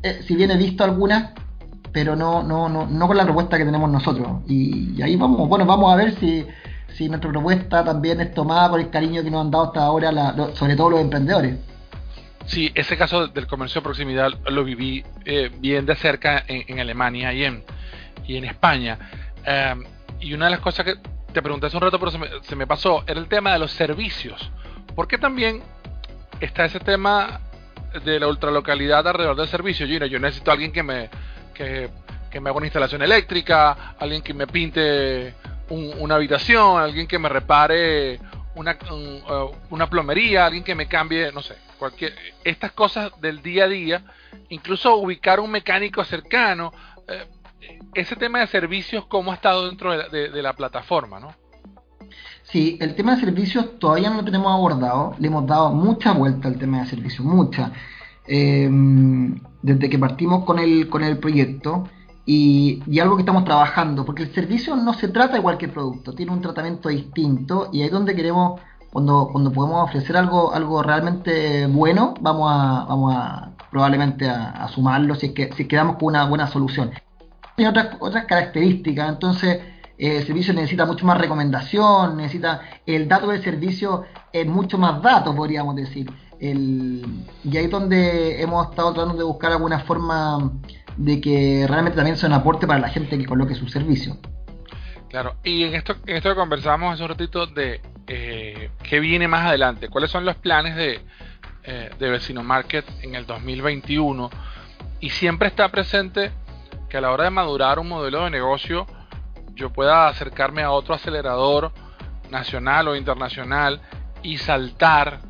eh, 0.03 0.20
si 0.26 0.35
bien 0.35 0.51
he 0.51 0.57
visto 0.57 0.85
algunas, 0.85 1.33
pero 1.93 2.16
no, 2.16 2.43
no, 2.43 2.68
no, 2.68 2.87
no 2.87 3.07
con 3.07 3.16
la 3.16 3.24
propuesta 3.24 3.59
que 3.59 3.64
tenemos 3.64 3.91
nosotros. 3.91 4.43
Y, 4.49 5.01
ahí 5.03 5.16
vamos, 5.16 5.49
bueno, 5.49 5.66
vamos 5.66 5.93
a 5.93 5.97
ver 5.97 6.14
si, 6.18 6.47
si 6.95 7.09
nuestra 7.09 7.31
propuesta 7.31 7.85
también 7.85 8.20
es 8.20 8.33
tomada 8.33 8.70
por 8.70 8.81
el 8.81 8.91
cariño 8.91 9.22
que 9.22 9.31
nos 9.31 9.45
han 9.45 9.51
dado 9.51 9.64
hasta 9.64 9.83
ahora, 9.83 10.35
sobre 10.55 10.76
todo 10.76 10.91
los 10.91 11.01
emprendedores. 11.01 11.57
Sí, 12.47 12.70
ese 12.74 12.97
caso 12.97 13.28
del 13.28 13.47
comercio 13.47 13.81
de 13.81 13.85
proximidad 13.85 14.31
lo 14.49 14.64
viví 14.64 15.05
eh, 15.24 15.51
bien 15.61 15.87
de 15.87 15.95
cerca 15.95 16.43
en, 16.49 16.81
Alemania 16.81 17.33
y 17.33 17.45
en, 17.45 17.62
y 18.26 18.36
en 18.36 18.44
España. 18.44 18.98
Em, 19.44 19.84
y 20.20 20.34
una 20.34 20.46
de 20.46 20.50
las 20.52 20.60
cosas 20.60 20.84
que 20.84 20.96
te 21.32 21.42
pregunté 21.42 21.66
hace 21.66 21.76
un 21.76 21.82
rato, 21.82 21.98
pero 21.98 22.10
se 22.10 22.18
me, 22.18 22.28
se 22.42 22.56
me 22.56 22.66
pasó, 22.66 23.04
era 23.06 23.20
el 23.20 23.28
tema 23.28 23.52
de 23.52 23.58
los 23.58 23.70
servicios. 23.72 24.50
¿Por 24.94 25.06
qué 25.08 25.18
también 25.18 25.62
está 26.40 26.64
ese 26.64 26.80
tema 26.80 27.40
de 28.04 28.20
la 28.20 28.28
ultralocalidad 28.28 29.06
alrededor 29.06 29.36
del 29.36 29.48
servicio. 29.48 29.86
Yo, 29.86 30.04
yo 30.06 30.18
necesito 30.18 30.50
a 30.50 30.54
alguien 30.54 30.72
que 30.72 30.82
me, 30.82 31.10
que, 31.54 31.90
me 32.40 32.50
haga 32.50 32.56
una 32.56 32.66
instalación 32.66 33.02
eléctrica, 33.02 33.94
alguien 33.98 34.22
que 34.22 34.34
me 34.34 34.46
pinte 34.46 35.34
una 35.68 36.16
habitación, 36.16 36.80
alguien 36.80 37.06
que 37.06 37.18
me 37.18 37.28
repare 37.28 38.18
una, 38.56 38.76
uh, 38.90 39.50
una 39.70 39.88
plomería, 39.88 40.46
alguien 40.46 40.64
que 40.64 40.74
me 40.74 40.88
cambie, 40.88 41.30
no 41.32 41.42
sé, 41.42 41.56
cualquier 41.78 42.12
estas 42.42 42.72
cosas 42.72 43.12
del 43.20 43.40
día 43.40 43.64
a 43.64 43.68
día, 43.68 44.02
incluso 44.48 44.96
ubicar 44.96 45.38
un 45.38 45.50
mecánico 45.50 46.04
cercano. 46.04 46.72
Eh, 47.06 47.26
ese 47.94 48.16
tema 48.16 48.40
de 48.40 48.46
servicios, 48.46 49.06
¿cómo 49.06 49.32
ha 49.32 49.34
estado 49.34 49.66
dentro 49.66 49.92
de 50.11 50.42
la 50.42 50.54
plataforma? 50.54 51.20
¿no? 51.20 51.34
Sí, 52.42 52.78
el 52.80 52.94
tema 52.94 53.14
de 53.14 53.20
servicios 53.20 53.78
todavía 53.78 54.11
no 54.11 54.16
lo 54.16 54.24
tenemos 54.24 54.52
abordado. 54.52 55.14
Le 55.18 55.28
hemos 55.28 55.46
dado 55.46 55.72
mucha 55.72 56.12
vuelta 56.12 56.48
al 56.48 56.58
tema 56.58 56.80
de 56.80 56.86
servicios, 56.86 57.24
mucha. 57.24 57.72
Em, 58.26 59.40
desde 59.62 59.88
que 59.88 59.98
partimos 59.98 60.44
con 60.44 60.58
el, 60.58 60.88
con 60.88 61.02
el 61.04 61.18
proyecto 61.18 61.88
y, 62.26 62.82
algo 63.00 63.16
que 63.16 63.22
estamos 63.22 63.44
trabajando, 63.44 64.04
porque 64.04 64.24
el 64.24 64.34
servicio 64.34 64.76
no 64.76 64.94
se 64.94 65.08
trata 65.08 65.38
igual 65.38 65.58
que 65.58 65.66
el 65.66 65.72
producto, 65.72 66.12
tiene 66.12 66.32
un 66.32 66.40
tratamiento 66.40 66.88
distinto 66.88 67.70
y 67.72 67.80
ahí 67.80 67.86
es 67.86 67.92
donde 67.92 68.14
queremos, 68.14 68.61
cuando, 68.92 69.28
cuando 69.32 69.52
podemos 69.52 69.84
ofrecer 69.88 70.16
algo, 70.16 70.52
algo 70.52 70.82
realmente 70.82 71.66
bueno, 71.66 72.14
vamos 72.20 72.50
a, 72.52 72.84
vamos 72.88 73.14
a 73.16 73.52
probablemente 73.70 74.28
a, 74.28 74.66
sumarlo 74.68 75.14
si 75.14 75.26
es 75.26 75.32
que 75.32 75.52
si 75.52 75.66
quedamos 75.66 75.96
con 75.96 76.08
una 76.08 76.26
buena 76.26 76.46
solución. 76.48 76.90
Tiene 77.61 77.78
otras, 77.78 77.96
otras 78.00 78.24
características, 78.24 79.06
entonces 79.11 79.61
el 79.98 80.26
servicio 80.26 80.54
necesita 80.54 80.86
mucho 80.86 81.04
más 81.04 81.18
recomendación, 81.18 82.16
necesita 82.16 82.62
el 82.86 83.06
dato 83.06 83.28
del 83.28 83.42
servicio 83.42 84.06
es 84.32 84.46
mucho 84.46 84.78
más 84.78 85.02
datos, 85.02 85.36
podríamos 85.36 85.76
decir. 85.76 86.11
El, 86.40 87.04
y 87.44 87.56
ahí 87.58 87.66
es 87.66 87.70
donde 87.70 88.40
hemos 88.40 88.70
estado 88.70 88.94
tratando 88.94 89.18
de 89.18 89.24
buscar 89.24 89.52
alguna 89.52 89.80
forma 89.80 90.52
de 90.96 91.20
que 91.20 91.66
realmente 91.68 91.96
también 91.96 92.16
sea 92.16 92.30
un 92.30 92.36
aporte 92.36 92.66
para 92.66 92.80
la 92.80 92.88
gente 92.88 93.18
que 93.18 93.26
coloque 93.26 93.54
su 93.54 93.68
servicio. 93.68 94.16
Claro, 95.11 95.36
y 95.44 95.64
en 95.64 95.74
esto, 95.74 95.96
en 96.06 96.16
esto 96.16 96.34
conversamos 96.34 96.94
hace 96.94 97.02
un 97.02 97.11
ratito 97.11 97.46
de 97.46 97.82
eh, 98.06 98.70
qué 98.82 99.00
viene 99.00 99.28
más 99.28 99.44
adelante, 99.44 99.90
cuáles 99.90 100.11
son 100.11 100.24
los 100.24 100.36
planes 100.36 100.76
de, 100.76 101.02
eh, 101.64 101.90
de 101.98 102.08
Vecino 102.08 102.42
Market 102.42 102.86
en 103.02 103.16
el 103.16 103.26
2021 103.26 104.30
y 105.00 105.11
siempre 105.11 105.48
está 105.48 105.68
presente 105.68 106.32
que 106.91 106.99
a 106.99 107.01
la 107.01 107.12
hora 107.12 107.24
de 107.24 107.30
madurar 107.30 107.78
un 107.78 107.88
modelo 107.88 108.24
de 108.24 108.30
negocio 108.30 108.86
yo 109.55 109.70
pueda 109.70 110.09
acercarme 110.09 110.62
a 110.62 110.72
otro 110.72 110.95
acelerador 110.95 111.72
nacional 112.30 112.88
o 112.88 112.97
internacional 112.97 113.80
y 114.22 114.38
saltar 114.38 115.20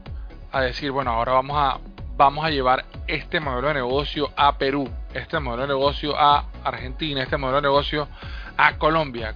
a 0.51 0.63
decir, 0.63 0.91
bueno, 0.91 1.13
ahora 1.13 1.33
vamos 1.33 1.57
a, 1.59 1.79
vamos 2.17 2.45
a 2.45 2.51
llevar 2.51 2.85
este 3.07 3.41
modelo 3.41 3.69
de 3.69 3.75
negocio 3.75 4.31
a 4.37 4.57
Perú, 4.57 4.89
este 5.15 5.39
modelo 5.39 5.63
de 5.63 5.69
negocio 5.69 6.19
a 6.19 6.47
Argentina, 6.65 7.23
este 7.23 7.37
modelo 7.37 7.57
de 7.57 7.63
negocio 7.63 8.09
a 8.57 8.77
Colombia. 8.79 9.35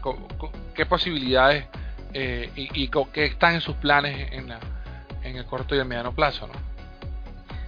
¿Qué 0.74 0.86
posibilidades 0.86 1.66
eh, 2.14 2.50
y, 2.54 2.88
qué 2.88 3.24
están 3.26 3.54
en 3.54 3.60
sus 3.60 3.76
planes 3.76 4.32
en, 4.32 5.36
el 5.36 5.44
corto 5.44 5.74
y 5.74 5.78
el 5.78 5.84
mediano 5.84 6.12
plazo? 6.12 6.46
¿no? 6.46 6.54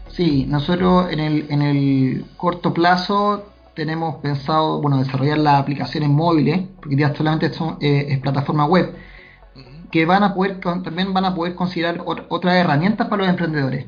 Sí, 0.09 0.47
nosotros 0.47 1.13
en 1.13 1.21
el, 1.21 1.47
en 1.51 1.63
el 1.63 2.25
corto 2.37 2.73
plazo 2.73 3.53
tenemos 3.77 4.17
pensado 4.17 4.81
bueno 4.81 4.99
desarrollar 4.99 5.39
las 5.39 5.61
aplicaciones 5.61 6.09
móviles, 6.09 6.63
porque 6.81 6.97
ya 6.97 7.15
solamente 7.15 7.53
son, 7.53 7.77
eh, 7.81 8.07
es 8.09 8.19
plataforma 8.19 8.65
web, 8.65 8.93
que 9.93 10.07
van 10.07 10.25
a 10.25 10.35
poder 10.35 10.59
también 10.61 11.15
van 11.15 11.27
a 11.27 11.35
poder 11.35 11.55
considerar 11.55 12.03
otras 12.05 12.55
herramientas 12.55 13.07
para 13.07 13.23
los 13.23 13.31
emprendedores. 13.31 13.87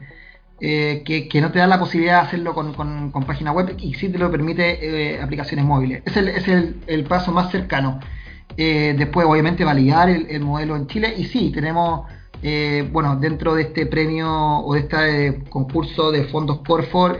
Eh, 0.60 1.02
que, 1.04 1.40
no 1.40 1.52
te 1.52 1.60
da 1.60 1.68
la 1.68 1.78
posibilidad 1.78 2.20
de 2.20 2.26
hacerlo 2.26 2.52
con, 2.52 2.74
con, 2.74 3.24
página 3.24 3.52
web 3.52 3.76
y 3.78 3.94
sí 3.94 4.08
te 4.08 4.18
lo 4.18 4.28
permite 4.28 5.14
eh, 5.14 5.22
aplicaciones 5.22 5.64
móviles. 5.64 6.02
Ese 6.04 6.20
es, 6.36 6.48
el, 6.48 6.80
el, 6.88 7.04
paso 7.04 7.32
más 7.32 7.50
cercano. 7.50 8.00
después, 8.56 9.26
obviamente, 9.26 9.64
validar 9.64 10.10
el, 10.10 10.40
modelo 10.40 10.76
en 10.76 10.86
Chile 10.88 11.14
y 11.16 11.24
sí, 11.24 11.50
tenemos, 11.52 12.06
bueno, 12.92 13.16
dentro 13.16 13.54
de 13.54 13.62
este 13.62 13.86
premio 13.86 14.28
o 14.60 14.74
de 14.74 14.80
este 14.80 15.44
concurso 15.48 16.10
de 16.10 16.24
fondos 16.24 16.60
Corfor, 16.66 17.18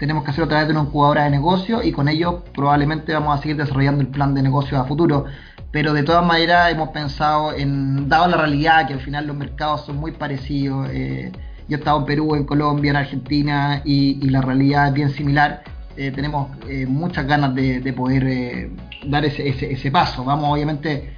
tenemos 0.00 0.24
que 0.24 0.30
hacerlo 0.30 0.46
a 0.46 0.48
través 0.48 0.66
de 0.66 0.72
una 0.72 0.84
incubadora 0.84 1.24
de 1.24 1.30
negocio 1.30 1.82
y 1.82 1.92
con 1.92 2.08
ello 2.08 2.42
probablemente 2.54 3.12
vamos 3.12 3.38
a 3.38 3.42
seguir 3.42 3.58
desarrollando 3.58 4.00
el 4.00 4.08
plan 4.08 4.34
de 4.34 4.42
negocio 4.42 4.80
a 4.80 4.86
futuro. 4.86 5.26
Pero 5.72 5.92
de 5.92 6.02
todas 6.02 6.24
maneras 6.24 6.72
hemos 6.72 6.88
pensado 6.88 7.52
en, 7.52 8.08
dado 8.08 8.26
la 8.28 8.38
realidad 8.38 8.88
que 8.88 8.94
al 8.94 9.00
final 9.00 9.26
los 9.26 9.36
mercados 9.36 9.84
son 9.84 9.98
muy 9.98 10.12
parecidos, 10.12 10.88
eh, 10.90 11.30
yo 11.68 11.76
he 11.76 11.78
estado 11.78 11.98
en 11.98 12.06
Perú, 12.06 12.34
en 12.34 12.44
Colombia, 12.44 12.90
en 12.92 12.96
Argentina 12.96 13.82
y, 13.84 14.26
la 14.30 14.40
realidad 14.40 14.88
es 14.88 14.94
bien 14.94 15.10
similar, 15.10 15.62
eh, 15.98 16.10
tenemos 16.10 16.48
eh, 16.66 16.86
muchas 16.86 17.26
ganas 17.26 17.54
de, 17.54 17.92
poder 17.92 18.70
dar 19.04 19.26
ese, 19.26 19.48
ese, 19.48 19.90
paso. 19.90 20.24
Vamos 20.24 20.50
obviamente 20.50 21.14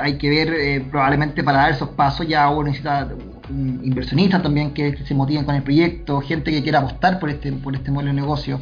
hay 0.00 0.18
que 0.18 0.28
ver, 0.28 0.90
probablemente 0.90 1.44
para 1.44 1.58
dar 1.58 1.70
esos 1.70 1.90
pasos 1.90 2.26
ya 2.26 2.48
uno 2.48 2.64
necesita 2.64 3.08
inversionistas 3.50 4.42
también 4.42 4.72
que, 4.72 4.96
se 5.04 5.14
motiven 5.14 5.44
con 5.44 5.54
el 5.54 5.62
proyecto, 5.62 6.20
gente 6.20 6.50
que 6.50 6.62
quiera 6.62 6.80
apostar 6.80 7.18
por 7.18 7.30
este, 7.30 7.52
por 7.52 7.74
este 7.74 7.90
modelo 7.90 8.10
de 8.10 8.20
negocio. 8.20 8.60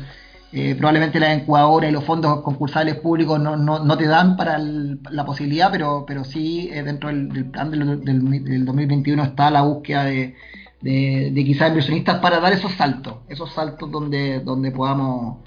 Eh, 0.52 0.74
probablemente 0.76 1.20
la 1.20 1.34
incubadora 1.34 1.88
y 1.88 1.92
los 1.92 2.04
fondos 2.04 2.40
concursales 2.42 2.94
públicos 2.96 3.38
no, 3.40 3.56
no, 3.56 3.84
no 3.84 3.98
te 3.98 4.06
dan 4.06 4.36
para 4.36 4.58
la 4.58 5.24
posibilidad, 5.26 5.70
pero, 5.70 6.04
pero 6.06 6.24
sí 6.24 6.70
dentro 6.70 7.08
del, 7.08 7.46
plan 7.50 7.70
del, 7.70 8.00
del, 8.02 8.64
2021 8.64 9.22
está 9.22 9.50
la 9.50 9.62
búsqueda 9.62 10.04
de, 10.04 10.34
de, 10.80 11.44
quizás 11.44 11.68
inversionistas 11.68 12.20
para 12.20 12.40
dar 12.40 12.52
esos 12.52 12.72
saltos, 12.72 13.16
esos 13.28 13.52
saltos 13.52 13.90
donde, 13.90 14.40
donde 14.40 14.70
podamos 14.70 15.38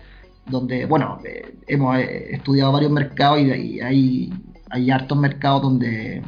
donde, 0.45 0.85
bueno, 0.85 1.19
hemos 1.67 1.97
estudiado 1.99 2.71
varios 2.71 2.91
mercados 2.91 3.39
y, 3.39 3.51
y 3.51 3.81
hay 3.81 4.33
hay 4.69 4.91
hartos 4.91 5.17
mercados 5.17 5.61
donde, 5.61 6.21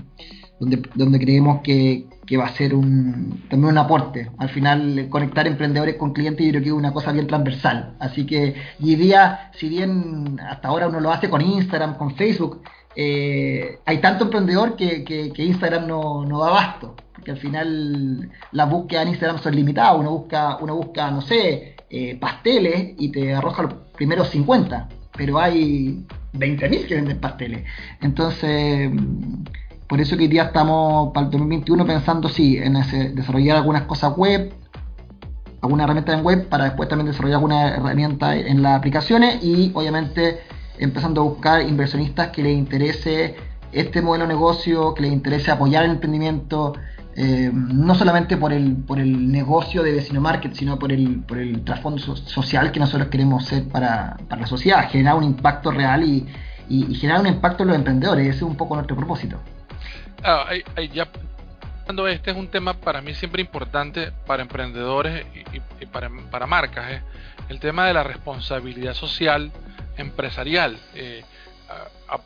donde, 0.60 0.82
donde 0.96 1.20
creemos 1.20 1.62
que, 1.62 2.08
va 2.38 2.46
a 2.46 2.56
ser 2.56 2.74
un, 2.74 3.44
también 3.50 3.74
un 3.74 3.78
aporte. 3.78 4.32
Al 4.38 4.50
final, 4.50 5.08
conectar 5.10 5.48
emprendedores 5.48 5.96
con 5.96 6.14
clientes 6.14 6.46
yo 6.46 6.52
creo 6.52 6.64
que 6.64 6.70
es 6.70 6.74
una 6.74 6.94
cosa 6.94 7.12
bien 7.12 7.28
transversal. 7.28 7.96
Así 8.00 8.26
que, 8.26 8.56
y 8.80 8.96
día, 8.96 9.52
si 9.54 9.70
bien 9.70 10.40
hasta 10.40 10.70
ahora 10.70 10.88
uno 10.88 11.00
lo 11.00 11.12
hace 11.12 11.30
con 11.30 11.42
Instagram, 11.42 11.98
con 11.98 12.16
Facebook, 12.16 12.62
eh, 12.96 13.80
hay 13.86 13.98
tanto 14.00 14.26
emprendedor 14.26 14.76
que, 14.76 15.04
que, 15.04 15.44
Instagram 15.44 15.88
no, 15.88 16.26
no, 16.26 16.40
da 16.40 16.50
abasto. 16.50 16.96
Porque 17.14 17.32
al 17.32 17.38
final 17.38 18.32
las 18.52 18.70
búsquedas 18.70 19.04
en 19.04 19.10
Instagram 19.10 19.40
son 19.40 19.56
limitadas. 19.56 20.00
Uno 20.00 20.12
busca, 20.12 20.58
uno 20.58 20.76
busca 20.76 21.12
no 21.12 21.22
sé, 21.22 21.76
eh, 21.90 22.18
pasteles 22.20 22.96
y 22.98 23.12
te 23.12 23.34
arroja 23.34 23.64
los 23.64 23.74
primeros 23.96 24.30
50. 24.30 24.90
Pero 25.18 25.40
hay 25.40 26.06
20.000 26.34 26.88
que 26.88 26.96
venden 26.96 27.20
pasteles. 27.20 27.64
Entonces, 28.00 28.90
por 29.92 30.00
eso 30.00 30.16
que 30.16 30.24
hoy 30.24 30.30
día 30.30 30.44
estamos 30.44 31.12
para 31.12 31.26
el 31.26 31.32
2021 31.34 31.86
pensando, 31.86 32.30
sí, 32.30 32.56
en 32.56 32.76
desarrollar 33.14 33.58
algunas 33.58 33.82
cosas 33.82 34.16
web, 34.16 34.54
alguna 35.62 35.84
herramienta 35.84 36.14
en 36.14 36.24
web, 36.24 36.48
para 36.48 36.64
después 36.64 36.88
también 36.88 37.08
desarrollar 37.08 37.36
alguna 37.36 37.68
herramienta 37.76 38.38
en 38.38 38.62
las 38.62 38.78
aplicaciones 38.78 39.44
y 39.44 39.70
obviamente 39.74 40.40
empezando 40.78 41.20
a 41.20 41.24
buscar 41.26 41.64
inversionistas 41.64 42.30
que 42.30 42.42
les 42.42 42.58
interese 42.58 43.36
este 43.74 44.02
modelo 44.02 44.24
de 44.24 44.30
negocio, 44.30 44.94
que 44.94 45.02
les 45.02 45.12
interese 45.12 45.52
apoyar 45.52 45.84
el 45.84 45.92
emprendimiento, 45.92 46.72
eh, 47.18 47.52
no 47.54 47.94
solamente 47.94 48.38
por 48.38 48.54
el, 48.54 48.78
por 48.78 48.98
el 48.98 49.30
negocio 49.30 49.84
de 49.84 49.92
vecino 49.92 50.22
market, 50.22 50.54
sino 50.54 50.80
por 50.80 50.94
el, 50.94 51.20
por 51.24 51.38
el 51.38 51.66
trasfondo 51.66 52.00
social 52.00 52.72
que 52.72 52.80
nosotros 52.80 53.10
queremos 53.10 53.44
ser 53.44 53.68
para, 53.68 54.16
para 54.30 54.44
la 54.44 54.48
sociedad, 54.48 54.90
generar 54.90 55.18
un 55.18 55.26
impacto 55.26 55.70
real 55.70 56.02
y, 56.06 56.26
generar 56.96 57.20
un 57.20 57.28
impacto 57.28 57.64
en 57.64 57.68
los 57.68 57.76
emprendedores. 57.76 58.26
Ese 58.26 58.38
es 58.38 58.44
un 58.44 58.56
poco 58.56 58.76
nuestro 58.76 58.96
propósito. 58.96 59.38
Ah, 60.24 60.50
ya 60.94 61.08
este 62.10 62.32
es 62.32 62.38
un 62.38 62.48
tema 62.48 62.74
para 62.76 63.02
mí 63.02 63.14
siempre 63.14 63.42
importante 63.42 64.12
para 64.26 64.44
emprendedores 64.44 65.26
y, 65.80 65.86
para, 65.88 66.10
para, 66.30 66.48
marcas, 66.48 66.92
¿eh? 66.92 67.02
el 67.50 67.60
tema 67.60 67.86
de 67.88 67.94
la 67.94 68.04
responsabilidad 68.04 68.94
social 68.94 69.52
empresarial. 69.98 70.78
Eh, 70.96 71.24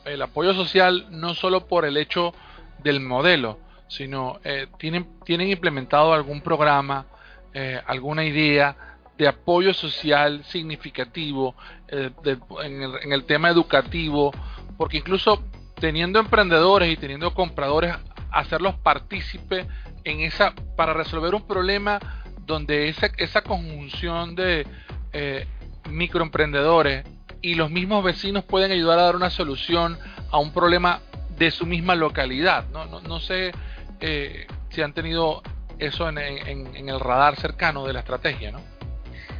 el 0.04 0.22
apoyo 0.22 0.54
social 0.54 1.06
no 1.10 1.34
solo 1.34 1.66
por 1.66 1.84
el 1.84 1.96
hecho 1.96 2.34
del 2.82 3.00
modelo, 3.00 3.58
sino 3.88 4.40
eh, 4.44 4.66
tienen, 4.78 5.20
tienen 5.24 5.48
implementado 5.48 6.12
algún 6.12 6.40
programa, 6.40 7.06
eh, 7.54 7.80
alguna 7.86 8.24
idea 8.24 8.76
de 9.16 9.28
apoyo 9.28 9.72
social 9.72 10.44
significativo 10.44 11.54
eh, 11.88 12.10
en, 12.62 13.12
el, 13.12 13.24
tema 13.24 13.48
educativo, 13.48 14.32
porque 14.76 14.98
incluso 14.98 15.42
teniendo 15.80 16.18
emprendedores 16.18 16.92
y 16.92 16.96
teniendo 16.96 17.34
compradores, 17.34 17.94
hacerlos 18.30 18.74
partícipes 18.76 19.66
en 20.04 20.20
esa, 20.20 20.54
para 20.76 20.92
resolver 20.92 21.34
un 21.34 21.46
problema 21.46 21.98
donde 22.46 22.88
esa, 22.88 23.08
esa 23.16 23.42
conjunción 23.42 24.34
de 24.34 24.66
eh, 25.12 25.46
microemprendedores 25.90 27.04
y 27.42 27.54
los 27.54 27.70
mismos 27.70 28.04
vecinos 28.04 28.44
pueden 28.44 28.72
ayudar 28.72 28.98
a 28.98 29.02
dar 29.02 29.16
una 29.16 29.30
solución 29.30 29.98
a 30.30 30.38
un 30.38 30.52
problema 30.52 31.00
de 31.38 31.50
su 31.50 31.66
misma 31.66 31.94
localidad. 31.94 32.64
No, 32.72 32.86
no, 32.86 33.00
no 33.00 33.20
sé 33.20 33.52
eh, 34.00 34.46
si 34.70 34.82
han 34.82 34.92
tenido 34.92 35.42
eso 35.78 36.08
en, 36.08 36.18
el 36.18 37.00
radar 37.00 37.36
cercano 37.36 37.86
de 37.86 37.92
la 37.92 38.00
estrategia, 38.00 38.50
¿no? 38.52 38.60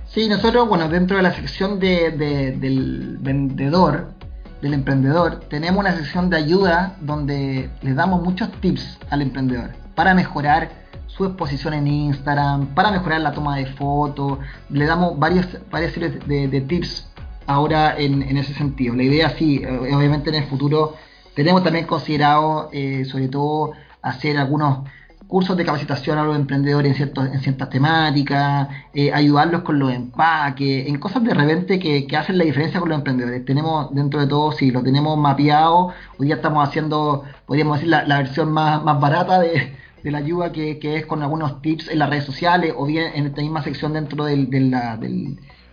Sí, 0.06 0.28
nosotros, 0.28 0.68
bueno, 0.68 0.88
dentro 0.88 1.16
de 1.16 1.22
la 1.22 1.34
sección 1.34 1.80
de, 1.80 2.10
del 2.12 3.16
vendedor, 3.18 4.14
del 4.62 4.74
emprendedor, 4.74 5.40
tenemos 5.48 5.80
una 5.80 5.94
sección 5.94 6.30
de 6.30 6.36
ayuda 6.36 6.96
donde 7.00 7.70
le 7.82 7.94
damos 7.94 8.22
muchos 8.22 8.50
tips 8.60 8.98
al 9.10 9.22
emprendedor 9.22 9.70
para 9.94 10.14
mejorar 10.14 10.70
su 11.06 11.24
exposición 11.24 11.74
en 11.74 11.86
Instagram, 11.86 12.74
para 12.74 12.90
mejorar 12.90 13.20
la 13.20 13.32
toma 13.32 13.56
de 13.56 13.66
fotos, 13.66 14.38
le 14.68 14.84
damos 14.84 15.18
varios, 15.18 15.46
varias 15.70 15.92
series 15.92 16.26
de, 16.26 16.60
tips 16.60 17.08
ahora 17.46 17.96
en, 17.98 18.36
ese 18.36 18.54
sentido. 18.54 18.94
La 18.94 19.02
idea 19.02 19.30
sí, 19.30 19.62
obviamente 19.64 20.30
en 20.30 20.36
el 20.36 20.44
futuro 20.44 20.94
tenemos 21.34 21.62
también 21.62 21.86
considerado 21.86 22.68
eh, 22.72 23.04
sobre 23.06 23.28
todo 23.28 23.72
hacer 24.02 24.36
algunos 24.38 24.88
cursos 25.26 25.56
de 25.56 25.64
capacitación 25.64 26.18
a 26.18 26.24
los 26.24 26.36
emprendedores 26.36 26.90
en, 26.92 26.96
ciertos, 26.96 27.26
en 27.26 27.40
ciertas 27.40 27.70
temáticas, 27.70 28.68
eh, 28.94 29.12
ayudarlos 29.12 29.62
con 29.62 29.78
los 29.78 29.92
empaques, 29.92 30.86
en 30.86 30.98
cosas 30.98 31.24
de 31.24 31.34
repente 31.34 31.78
que, 31.78 32.06
hacen 32.16 32.38
la 32.38 32.44
diferencia 32.44 32.80
con 32.80 32.88
los 32.88 32.98
emprendedores. 32.98 33.44
Tenemos 33.44 33.94
dentro 33.94 34.20
de 34.20 34.26
todo, 34.26 34.52
sí, 34.52 34.70
lo 34.70 34.82
tenemos 34.82 35.18
mapeado. 35.18 35.92
Hoy 36.18 36.26
día 36.26 36.36
estamos 36.36 36.66
haciendo, 36.66 37.24
podríamos 37.46 37.78
decir, 37.78 37.90
la, 37.90 38.18
versión 38.18 38.52
más, 38.52 38.82
más 38.84 39.00
barata 39.00 39.40
de, 39.40 39.74
la 40.04 40.18
ayuda, 40.18 40.52
que, 40.52 40.78
es 40.80 41.06
con 41.06 41.22
algunos 41.22 41.60
tips 41.62 41.88
en 41.88 41.98
las 41.98 42.08
redes 42.08 42.24
sociales 42.24 42.72
o 42.76 42.86
bien 42.86 43.10
en 43.14 43.26
esta 43.26 43.42
misma 43.42 43.62
sección 43.62 43.92
dentro 43.92 44.24
del, 44.24 44.48
del, 44.48 44.70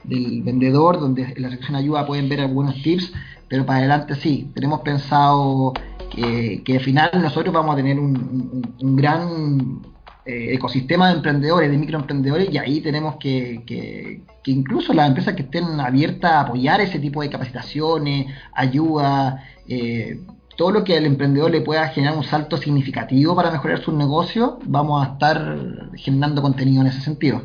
del 0.04 0.42
vendedor, 0.42 1.00
donde 1.00 1.34
en 1.36 1.42
la 1.42 1.52
sección 1.52 1.76
ayuda 1.76 2.08
pueden 2.08 2.30
ver 2.30 2.42
algunos 2.42 2.82
tips, 2.82 3.14
pero 3.48 3.68
para 3.68 3.80
adelante 3.80 4.16
sí, 4.16 4.50
tenemos 4.56 4.82
pensado 4.82 5.74
que, 6.16 6.78
al 6.78 6.84
final 6.84 7.12
nosotros 7.22 7.54
vamos 7.54 7.74
a 7.74 7.78
tener 7.78 8.00
un, 8.00 8.96
gran 8.96 9.82
eh, 10.26 10.54
ecosistema 10.54 11.10
de 11.10 11.16
emprendedores, 11.16 11.72
de 11.72 11.78
microemprendedores, 11.78 12.50
y 12.52 12.58
ahí 12.58 12.82
tenemos 12.82 13.18
que, 13.18 13.64
que, 13.66 14.22
incluso 14.46 14.94
las 14.94 15.08
empresas 15.08 15.36
que 15.36 15.44
estén 15.44 15.80
abiertas 15.80 16.32
a 16.32 16.42
apoyar 16.42 16.82
ese 16.82 17.00
tipo 17.00 17.22
de 17.22 17.30
capacitaciones, 17.30 18.28
ayuda, 18.54 19.44
eh, 19.68 20.20
todo 20.56 20.72
lo 20.72 20.84
que 20.84 20.98
al 20.98 21.06
emprendedor 21.06 21.52
le 21.52 21.62
pueda 21.62 21.88
generar 21.90 22.16
un 22.16 22.24
salto 22.24 22.58
significativo 22.58 23.36
para 23.36 23.52
mejorar 23.52 23.82
su 23.82 23.92
negocio, 23.92 24.60
vamos 24.66 25.06
a 25.06 25.14
estar 25.14 25.58
generando 25.96 26.42
contenido 26.42 26.82
en 26.82 26.88
ese 26.88 27.02
sentido. 27.02 27.42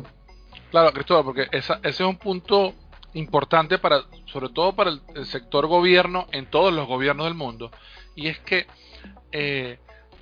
Claro, 0.69 0.91
Cristóbal, 0.93 1.23
porque 1.23 1.47
ese 1.51 1.73
es 1.81 1.99
un 2.01 2.17
punto 2.17 2.75
importante 3.13 3.79
para, 3.79 4.01
sobre 4.25 4.49
todo 4.49 4.73
para 4.73 4.91
el 5.15 5.25
sector 5.25 5.65
gobierno 5.65 6.27
en 6.31 6.45
todos 6.45 6.71
los 6.71 6.87
gobiernos 6.87 7.25
del 7.25 7.33
mundo, 7.33 7.71
y 8.19 8.27
es 8.27 8.39
que 8.39 8.67
eh, 9.31 9.79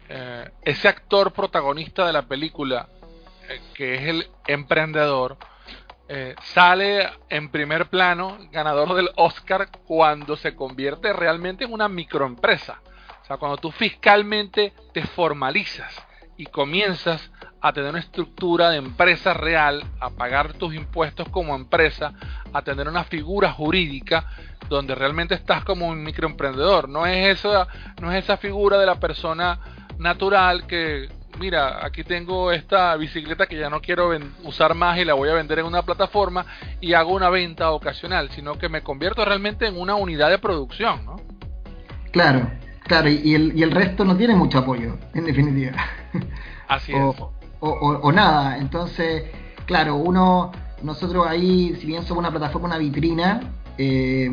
eh, 0.08 0.52
ese 0.62 0.88
actor 0.88 1.34
protagonista 1.34 2.06
de 2.06 2.14
la 2.14 2.22
película, 2.22 2.88
eh, 3.50 3.60
que 3.74 3.96
es 3.96 4.02
el 4.04 4.30
emprendedor, 4.46 5.38
sale 6.42 7.10
en 7.28 7.50
primer 7.50 7.88
plano 7.88 8.38
ganador 8.50 8.94
del 8.94 9.10
Oscar 9.18 9.70
cuando 9.86 10.38
se 10.38 10.56
convierte 10.56 11.12
realmente 11.12 11.66
en 11.66 11.74
una 11.74 11.90
microempresa. 11.90 12.80
O 13.24 13.26
sea, 13.26 13.36
cuando 13.36 13.58
tú 13.58 13.72
fiscalmente 13.72 14.72
te 14.94 15.06
formalizas 15.06 15.94
y 16.38 16.46
comienzas 16.46 17.32
a 17.60 17.74
tener 17.74 17.90
una 17.90 18.00
estructura 18.00 18.70
de 18.70 18.78
empresa 18.78 19.34
real, 19.34 19.84
a 20.00 20.12
pagar 20.12 20.54
tus 20.54 20.76
impuestos 20.76 21.28
como 21.30 21.56
empresa, 21.56 22.14
a 22.54 22.62
tener 22.62 22.88
una 22.88 23.04
figura 23.04 23.52
jurídica 23.52 24.26
donde 24.70 24.96
realmente 24.96 25.36
estás 25.36 25.64
como 25.64 25.88
un 25.88 26.04
microemprendedor. 26.04 26.88
No 26.88 27.06
es 27.06 27.40
esa, 27.40 27.68
no 28.02 28.12
es 28.12 28.24
esa 28.24 28.38
figura 28.38 28.78
de 28.78 28.86
la 28.86 29.00
persona 29.00 29.60
natural 29.98 30.68
que, 30.68 31.10
mira, 31.40 31.84
aquí 31.86 32.04
tengo 32.04 32.52
esta 32.52 32.96
bicicleta 32.96 33.48
que 33.48 33.58
ya 33.58 33.70
no 33.70 33.82
quiero 33.82 34.12
usar 34.44 34.76
más 34.76 35.00
y 35.00 35.06
la 35.06 35.16
voy 35.16 35.30
a 35.30 35.34
vender 35.34 35.60
en 35.60 35.66
una 35.66 35.82
plataforma 35.82 36.46
y 36.80 36.94
hago 36.94 37.14
una 37.14 37.30
venta 37.30 37.72
ocasional, 37.72 38.30
sino 38.32 38.58
que 38.58 38.70
me 38.70 38.82
convierto 38.82 39.26
realmente 39.26 39.66
en 39.66 39.78
una 39.78 39.96
unidad 39.96 40.30
de 40.30 40.38
producción, 40.38 41.06
¿no? 41.06 41.16
Claro, 42.12 42.50
claro, 42.84 43.10
y 43.10 43.34
el, 43.34 43.58
y 43.58 43.64
el 43.64 43.72
resto 43.72 44.06
no 44.06 44.16
tiene 44.16 44.36
mucho 44.36 44.60
apoyo, 44.60 44.98
en 45.14 45.26
definitiva. 45.26 45.74
Así 46.68 46.94
es 46.94 47.16
o, 47.60 48.12
nada. 48.12 48.58
Entonces, 48.58 49.24
claro, 49.66 49.96
uno, 49.96 50.52
nosotros 50.84 51.26
ahí, 51.28 51.76
si 51.80 51.88
bien 51.88 52.04
somos 52.04 52.22
una 52.22 52.32
plataforma, 52.32 52.68
una 52.68 52.78
vitrina, 52.78 53.42
eh, 53.78 54.30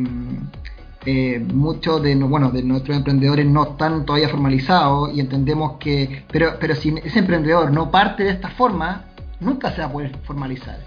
eh, 1.05 1.39
muchos 1.53 2.01
de, 2.01 2.15
bueno, 2.15 2.49
de 2.49 2.63
nuestros 2.63 2.97
emprendedores 2.97 3.45
no 3.45 3.71
están 3.71 4.05
todavía 4.05 4.29
formalizados 4.29 5.13
y 5.13 5.19
entendemos 5.19 5.73
que, 5.79 6.25
pero, 6.31 6.57
pero 6.59 6.75
si 6.75 6.95
ese 7.03 7.19
emprendedor 7.19 7.71
no 7.71 7.91
parte 7.91 8.23
de 8.23 8.31
esta 8.31 8.49
forma, 8.49 9.05
nunca 9.39 9.71
se 9.71 9.81
va 9.81 9.87
a 9.87 9.91
poder 9.91 10.17
formalizar. 10.23 10.79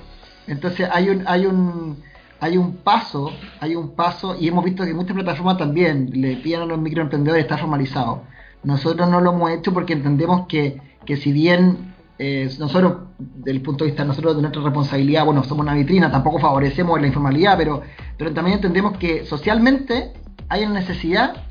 Entonces 0.46 0.88
hay 0.92 1.10
un, 1.10 1.24
hay 1.26 1.46
un, 1.46 2.02
hay 2.40 2.56
un 2.56 2.78
paso, 2.78 3.30
hay 3.60 3.76
un 3.76 3.94
paso, 3.94 4.36
y 4.38 4.48
hemos 4.48 4.64
visto 4.64 4.84
que 4.84 4.94
muchas 4.94 5.14
plataformas 5.14 5.58
también 5.58 6.10
le 6.12 6.36
piden 6.36 6.62
a 6.62 6.66
los 6.66 6.78
microemprendedores 6.80 7.44
estar 7.44 7.60
formalizados. 7.60 8.20
Nosotros 8.64 9.08
no 9.08 9.20
lo 9.20 9.32
hemos 9.32 9.50
hecho 9.50 9.72
porque 9.72 9.92
entendemos 9.92 10.46
que, 10.48 10.80
que 11.04 11.16
si 11.16 11.32
bien 11.32 11.94
eh, 12.18 12.50
nosotros, 12.58 12.94
del 13.18 13.62
punto 13.62 13.84
de 13.84 13.90
vista 13.90 14.04
nosotros 14.04 14.34
de 14.34 14.42
nuestra 14.42 14.62
responsabilidad, 14.62 15.24
bueno, 15.24 15.44
somos 15.44 15.64
una 15.64 15.74
vitrina, 15.74 16.10
tampoco 16.10 16.40
favorecemos 16.40 17.00
la 17.00 17.06
informalidad, 17.06 17.56
pero, 17.56 17.82
pero 18.16 18.32
también 18.32 18.56
entendemos 18.56 18.98
que 18.98 19.24
socialmente 19.24 20.12
hay 20.48 20.64
una 20.64 20.80
necesidad 20.80 21.44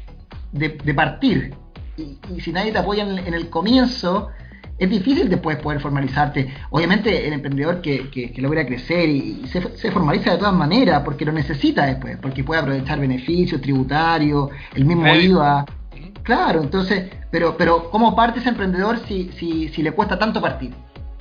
de, 0.51 0.69
partir. 0.93 1.53
Y, 1.95 2.41
si 2.41 2.51
nadie 2.51 2.71
te 2.71 2.79
apoya 2.79 3.03
en, 3.03 3.33
el 3.33 3.49
comienzo, 3.49 4.27
es 4.77 4.89
difícil 4.89 5.29
después 5.29 5.57
poder 5.57 5.79
formalizarte. 5.79 6.53
Obviamente 6.69 7.27
el 7.27 7.33
emprendedor 7.33 7.81
que, 7.81 8.09
que, 8.09 8.33
logra 8.41 8.65
crecer 8.65 9.07
y, 9.07 9.47
se, 9.47 9.91
formaliza 9.91 10.31
de 10.31 10.37
todas 10.37 10.53
maneras, 10.53 11.01
porque 11.05 11.23
lo 11.23 11.31
necesita 11.31 11.85
después, 11.85 12.17
porque 12.21 12.43
puede 12.43 12.59
aprovechar 12.59 12.99
beneficios 12.99 13.61
tributarios, 13.61 14.49
el 14.75 14.83
mismo 14.83 15.07
IVA. 15.07 15.65
Claro, 16.27 16.61
entonces, 16.61 17.09
pero, 17.31 17.55
pero 17.55 17.89
¿cómo 17.89 18.13
parte 18.13 18.39
ese 18.39 18.49
emprendedor 18.49 18.99
si, 19.07 19.31
si, 19.39 19.69
si 19.69 19.81
le 19.81 19.93
cuesta 19.93 20.19
tanto 20.19 20.41
partir? 20.41 20.73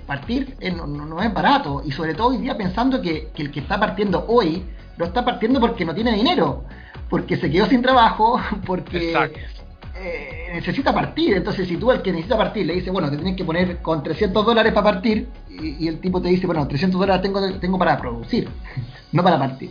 Partir 0.04 0.56
no, 0.74 0.84
no, 0.84 1.22
es 1.22 1.32
barato 1.32 1.80
y 1.84 1.92
sobre 1.92 2.12
todo 2.12 2.30
hoy 2.30 2.38
día 2.38 2.56
pensando 2.56 3.00
que, 3.00 3.28
el 3.36 3.52
que 3.52 3.60
está 3.60 3.78
partiendo 3.78 4.24
hoy 4.26 4.64
lo 4.96 5.04
está 5.06 5.24
partiendo 5.24 5.60
porque 5.60 5.84
no 5.84 5.94
tiene 5.94 6.12
dinero, 6.12 6.64
porque 7.08 7.36
se 7.36 7.48
quedó 7.48 7.66
sin 7.66 7.82
trabajo, 7.82 8.40
porque 8.66 9.14
eh, 9.94 10.50
necesita 10.52 10.92
partir. 10.92 11.36
Entonces, 11.36 11.68
si 11.68 11.76
tú 11.76 11.92
al 11.92 12.02
que 12.02 12.10
necesita 12.10 12.36
partir 12.36 12.66
le 12.66 12.74
dices, 12.74 12.92
bueno, 12.92 13.08
te 13.08 13.16
tienes 13.16 13.36
que 13.36 13.44
poner 13.44 13.76
con 13.82 14.02
300 14.02 14.44
dólares 14.44 14.72
para 14.72 14.92
partir, 14.92 15.28
y, 15.48 15.86
el 15.86 16.00
tipo 16.00 16.20
te 16.20 16.30
dice, 16.30 16.48
bueno, 16.48 16.66
300 16.66 16.98
dólares 16.98 17.22
tengo, 17.22 17.48
tengo 17.60 17.78
para 17.78 17.96
producir, 17.96 18.48
no 19.12 19.22
para 19.22 19.38
partir. 19.38 19.70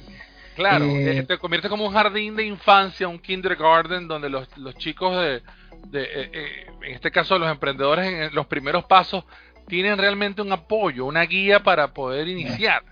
Claro, 0.56 0.86
eh, 0.86 1.24
te 1.28 1.38
convierte 1.38 1.68
como 1.68 1.86
un 1.86 1.94
jardín 1.94 2.36
de 2.36 2.46
infancia, 2.46 3.08
un 3.08 3.20
kindergarten, 3.20 4.08
donde 4.08 4.30
los, 4.30 4.48
los 4.58 4.74
chicos 4.76 5.16
de, 5.18 5.42
de 5.90 6.04
eh, 6.04 6.30
eh, 6.34 6.66
en 6.82 6.94
este 6.94 7.12
caso 7.12 7.38
los 7.38 7.52
emprendedores 7.52 8.08
en 8.08 8.34
los 8.34 8.48
primeros 8.48 8.86
pasos, 8.86 9.26
tienen 9.68 9.98
realmente 9.98 10.42
un 10.42 10.52
apoyo, 10.54 11.06
una 11.06 11.24
guía 11.24 11.62
para 11.62 11.90
poder 11.94 12.30
iniciar. 12.30 12.84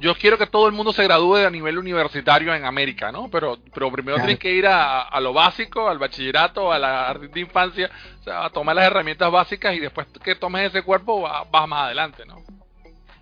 yo, 0.00 0.14
quiero 0.14 0.38
que 0.38 0.46
todo 0.46 0.66
el 0.66 0.72
mundo 0.72 0.94
se 0.94 1.04
gradúe 1.04 1.36
a 1.46 1.50
nivel 1.50 1.76
universitario 1.76 2.54
en 2.54 2.64
América, 2.64 3.12
¿no? 3.12 3.28
Pero, 3.28 3.58
pero 3.74 3.92
primero 3.92 4.16
tienen 4.16 4.38
que 4.38 4.52
ir 4.52 4.66
a, 4.66 5.20
lo 5.20 5.34
básico, 5.34 5.88
al 5.88 5.98
bachillerato, 5.98 6.72
a 6.72 6.78
la 6.78 7.04
jardín 7.04 7.32
de 7.32 7.40
infancia, 7.40 7.90
a 8.26 8.48
tomar 8.48 8.76
las 8.76 8.86
herramientas 8.86 9.30
básicas 9.30 9.74
y 9.74 9.80
después 9.80 10.06
que 10.24 10.36
tomes 10.36 10.68
ese 10.68 10.80
cuerpo 10.80 11.20
vas 11.20 11.68
más 11.68 11.84
adelante, 11.84 12.24
¿no? 12.24 12.42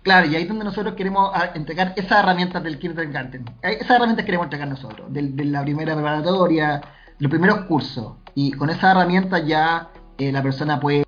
Claro, 0.07 0.25
y 0.25 0.37
ahí 0.37 0.43
es 0.43 0.47
donde 0.47 0.63
nosotros 0.63 0.95
queremos 0.95 1.31
ah, 1.33 1.51
entregar 1.53 1.91
esas 1.97 2.23
herramientas 2.23 2.63
del 2.63 2.79
kindergarten. 2.79 3.43
Eh, 3.61 3.77
esas 3.81 3.97
herramientas 3.97 4.23
queremos 4.23 4.45
entregar 4.45 4.69
nosotros, 4.69 5.11
de, 5.11 5.43
la 5.43 5.61
primera 5.63 5.95
preparatoria, 5.95 6.79
los 7.19 7.29
primeros 7.29 7.65
cursos. 7.65 8.13
Y 8.33 8.53
con 8.53 8.69
esas 8.69 8.85
herramientas 8.85 9.45
ya 9.45 9.89
eh, 10.17 10.31
la 10.31 10.41
persona 10.41 10.79
puede 10.79 11.03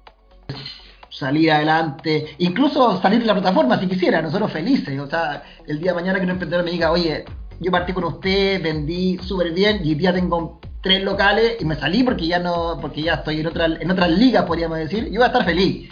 salir 1.10 1.50
adelante, 1.50 2.36
incluso 2.40 3.02
salir 3.02 3.22
de 3.22 3.26
la 3.28 3.36
plataforma 3.36 3.80
si 3.80 3.88
quisiera, 3.88 4.22
nosotros 4.22 4.52
felices. 4.52 5.00
O 5.00 5.10
sea, 5.10 5.44
el 5.66 5.80
día 5.80 5.92
de 5.92 5.96
mañana 5.96 6.20
que 6.20 6.26
un 6.26 6.32
emprendedor 6.32 6.66
me 6.66 6.72
diga, 6.72 6.92
oye, 6.92 7.24
yo 7.62 7.72
partí 7.72 7.94
con 7.94 8.04
usted, 8.04 8.62
vendí 8.62 9.18
súper 9.20 9.54
bien 9.54 9.80
y 9.82 9.96
día 9.96 10.12
tengo 10.12 10.60
tres 10.82 11.06
locales 11.06 11.56
y 11.62 11.64
me 11.64 11.76
salí 11.76 12.04
porque 12.04 12.28
ya 12.28 12.40
no, 12.40 12.78
porque 12.82 13.04
ya 13.04 13.14
estoy 13.14 13.40
en 13.40 13.48
otra, 13.48 13.66
en 13.68 13.90
otras 13.90 14.10
ligas, 14.10 14.44
podríamos 14.44 14.78
decir, 14.78 15.06
yo 15.06 15.22
voy 15.22 15.24
a 15.24 15.28
estar 15.28 15.46
feliz 15.46 15.90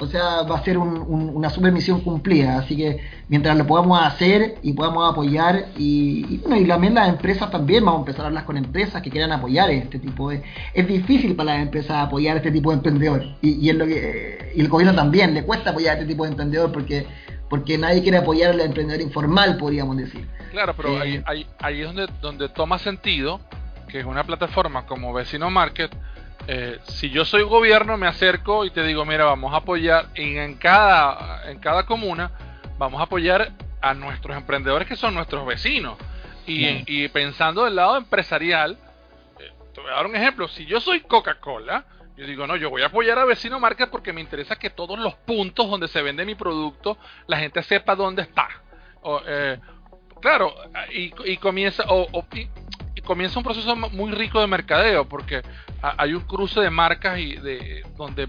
o 0.00 0.06
sea, 0.06 0.42
va 0.42 0.56
a 0.56 0.64
ser 0.64 0.78
una 0.78 1.50
super 1.50 1.72
misión 1.72 2.00
cumplida. 2.00 2.58
Así 2.58 2.76
que 2.76 3.00
mientras 3.28 3.56
lo 3.56 3.66
podamos 3.66 4.02
hacer 4.02 4.56
y 4.62 4.72
podamos 4.72 5.12
apoyar, 5.12 5.66
y, 5.76 6.38
bueno, 6.38 6.56
y 6.56 6.66
también 6.66 6.94
las 6.94 7.08
empresas 7.08 7.50
también, 7.50 7.84
vamos 7.84 7.98
a 7.98 8.02
empezar 8.02 8.24
a 8.24 8.28
hablar 8.28 8.44
con 8.46 8.56
empresas 8.56 9.02
que 9.02 9.10
quieran 9.10 9.30
apoyar 9.30 9.70
este 9.70 9.98
tipo 9.98 10.30
de. 10.30 10.42
Es 10.72 10.88
difícil 10.88 11.36
para 11.36 11.52
las 11.52 11.62
empresas 11.62 11.98
apoyar 11.98 12.38
este 12.38 12.50
tipo 12.50 12.70
de 12.70 12.76
emprendedor. 12.76 13.22
Y, 13.42 13.68
y, 13.68 13.72
lo 13.72 13.86
que, 13.86 14.52
y 14.56 14.60
el 14.60 14.68
gobierno 14.68 14.94
también 14.94 15.34
le 15.34 15.44
cuesta 15.44 15.70
apoyar 15.70 15.96
a 15.96 16.00
este 16.00 16.08
tipo 16.08 16.24
de 16.24 16.30
emprendedor 16.30 16.72
porque 16.72 17.06
porque 17.50 17.76
nadie 17.76 18.00
quiere 18.00 18.18
apoyar 18.18 18.52
al 18.52 18.60
emprendedor 18.60 19.02
informal, 19.02 19.56
podríamos 19.56 19.96
decir. 19.96 20.26
Claro, 20.52 20.72
pero 20.76 21.00
ahí, 21.00 21.16
eh, 21.16 21.46
ahí, 21.58 21.80
es 21.80 21.86
donde, 21.86 22.06
donde 22.22 22.48
toma 22.48 22.78
sentido 22.78 23.40
que 23.88 23.98
es 23.98 24.06
una 24.06 24.22
plataforma 24.24 24.86
como 24.86 25.12
Vecino 25.12 25.50
Market 25.50 25.90
eh, 26.52 26.80
si 26.82 27.10
yo 27.10 27.24
soy 27.24 27.44
gobierno, 27.44 27.96
me 27.96 28.08
acerco 28.08 28.64
y 28.64 28.70
te 28.72 28.82
digo, 28.82 29.04
mira, 29.04 29.24
vamos 29.24 29.54
a 29.54 29.58
apoyar 29.58 30.08
en, 30.16 30.56
cada, 30.56 31.48
en 31.48 31.60
cada 31.60 31.86
comuna, 31.86 32.32
vamos 32.76 32.98
a 33.00 33.04
apoyar 33.04 33.52
a 33.80 33.94
nuestros 33.94 34.36
emprendedores 34.36 34.88
que 34.88 34.96
son 34.96 35.14
nuestros 35.14 35.46
vecinos. 35.46 35.96
Y, 36.48 37.06
pensando 37.10 37.64
del 37.64 37.76
lado 37.76 37.96
empresarial, 37.96 38.76
eh, 39.38 39.52
te 39.72 39.80
voy 39.80 39.90
a 39.92 39.94
dar 39.94 40.06
un 40.06 40.16
ejemplo, 40.16 40.48
si 40.48 40.66
yo 40.66 40.80
soy 40.80 41.02
Coca-Cola, 41.02 41.84
yo 42.16 42.26
digo, 42.26 42.48
no, 42.48 42.56
yo 42.56 42.68
voy 42.68 42.82
a 42.82 42.86
apoyar 42.86 43.20
a 43.20 43.24
Vecino 43.24 43.60
Market 43.60 43.88
porque 43.88 44.12
me 44.12 44.20
interesa 44.20 44.56
que 44.56 44.70
todos 44.70 44.98
los 44.98 45.14
puntos 45.14 45.70
donde 45.70 45.86
se 45.86 46.02
vende 46.02 46.24
mi 46.24 46.34
producto, 46.34 46.98
la 47.28 47.38
gente 47.38 47.62
sepa 47.62 47.94
dónde 47.94 48.22
está. 48.22 48.48
Eh, 49.24 49.56
claro, 50.20 50.52
y, 50.92 51.36
comienza, 51.36 51.84
o, 51.86 52.24
comienza 53.10 53.40
un 53.40 53.44
proceso 53.44 53.74
muy 53.74 54.12
rico 54.12 54.40
de 54.40 54.46
mercadeo 54.46 55.04
porque 55.08 55.42
hay 55.82 56.14
un 56.14 56.20
cruce 56.20 56.60
de 56.60 56.70
marcas 56.70 57.18
y 57.18 57.34
de 57.34 57.82
donde 57.96 58.28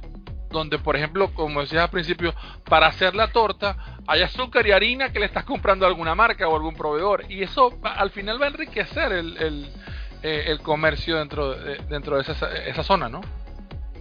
donde 0.50 0.80
por 0.80 0.96
ejemplo 0.96 1.32
como 1.36 1.62
decías 1.62 1.84
al 1.84 1.92
principio 1.92 2.34
para 2.68 2.88
hacer 2.88 3.14
la 3.14 3.28
torta 3.28 3.78
hay 4.08 4.24
azúcar 4.24 4.66
y 4.66 4.72
harina 4.72 5.14
que 5.14 5.20
le 5.20 5.28
estás 5.28 5.44
comprando 5.44 5.86
a 5.86 5.88
alguna 5.88 6.16
marca 6.16 6.48
o 6.48 6.56
algún 6.56 6.74
proveedor 6.74 7.26
y 7.30 7.44
eso 7.44 7.78
al 7.84 8.10
final 8.10 8.42
va 8.42 8.46
a 8.46 8.50
enriquecer 8.50 9.12
el, 9.12 9.38
el, 9.38 9.70
eh, 10.24 10.58
comercio 10.64 11.18
dentro 11.20 11.52
de, 11.52 11.78
dentro 11.88 12.16
de 12.16 12.24
esa, 12.24 12.52
esa 12.66 12.82
zona 12.82 13.08
no 13.08 13.22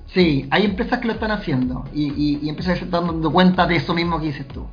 Sí, 0.06 0.48
hay 0.50 0.64
empresas 0.64 0.98
que 0.98 1.08
lo 1.08 1.12
están 1.12 1.30
haciendo 1.30 1.84
y, 1.92 2.06
y, 2.06 2.40
y 2.42 2.48
empresas 2.48 2.80
están 2.80 3.06
dando 3.06 3.30
cuenta 3.30 3.66
de 3.66 3.76
eso 3.76 3.94
mismo 3.94 4.18
que 4.18 4.28
dices 4.28 4.48
tú. 4.48 4.66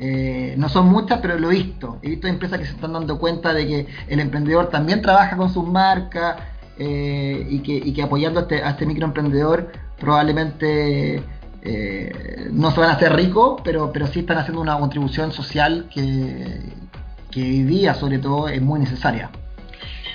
Eh, 0.00 0.54
no 0.56 0.68
son 0.68 0.88
muchas, 0.88 1.20
pero 1.20 1.38
lo 1.38 1.50
he 1.50 1.54
visto. 1.54 1.98
He 2.02 2.10
visto 2.10 2.26
empresas 2.28 2.58
que 2.58 2.66
se 2.66 2.72
están 2.72 2.92
dando 2.92 3.18
cuenta 3.18 3.52
de 3.52 3.66
que 3.66 3.86
el 4.08 4.20
emprendedor 4.20 4.68
también 4.68 5.02
trabaja 5.02 5.36
con 5.36 5.52
sus 5.52 5.66
marcas 5.66 6.36
eh, 6.78 7.46
y, 7.50 7.92
que, 7.92 8.02
apoyando 8.02 8.40
a 8.40 8.42
este, 8.42 8.62
a 8.62 8.70
este 8.70 8.86
microemprendedor 8.86 9.72
probablemente 9.98 11.20
eh, 11.62 12.48
no 12.52 12.70
se 12.70 12.80
van 12.80 12.90
a 12.90 12.92
hacer 12.92 13.12
ricos, 13.14 13.60
pero, 13.64 13.92
pero 13.92 14.06
sí 14.06 14.20
están 14.20 14.38
haciendo 14.38 14.60
una 14.60 14.78
contribución 14.78 15.32
social 15.32 15.88
que, 15.92 16.60
que 17.32 17.42
hoy 17.42 17.62
día 17.64 17.94
sobre 17.94 18.18
todo 18.18 18.48
es 18.48 18.62
muy 18.62 18.78
necesaria. 18.78 19.30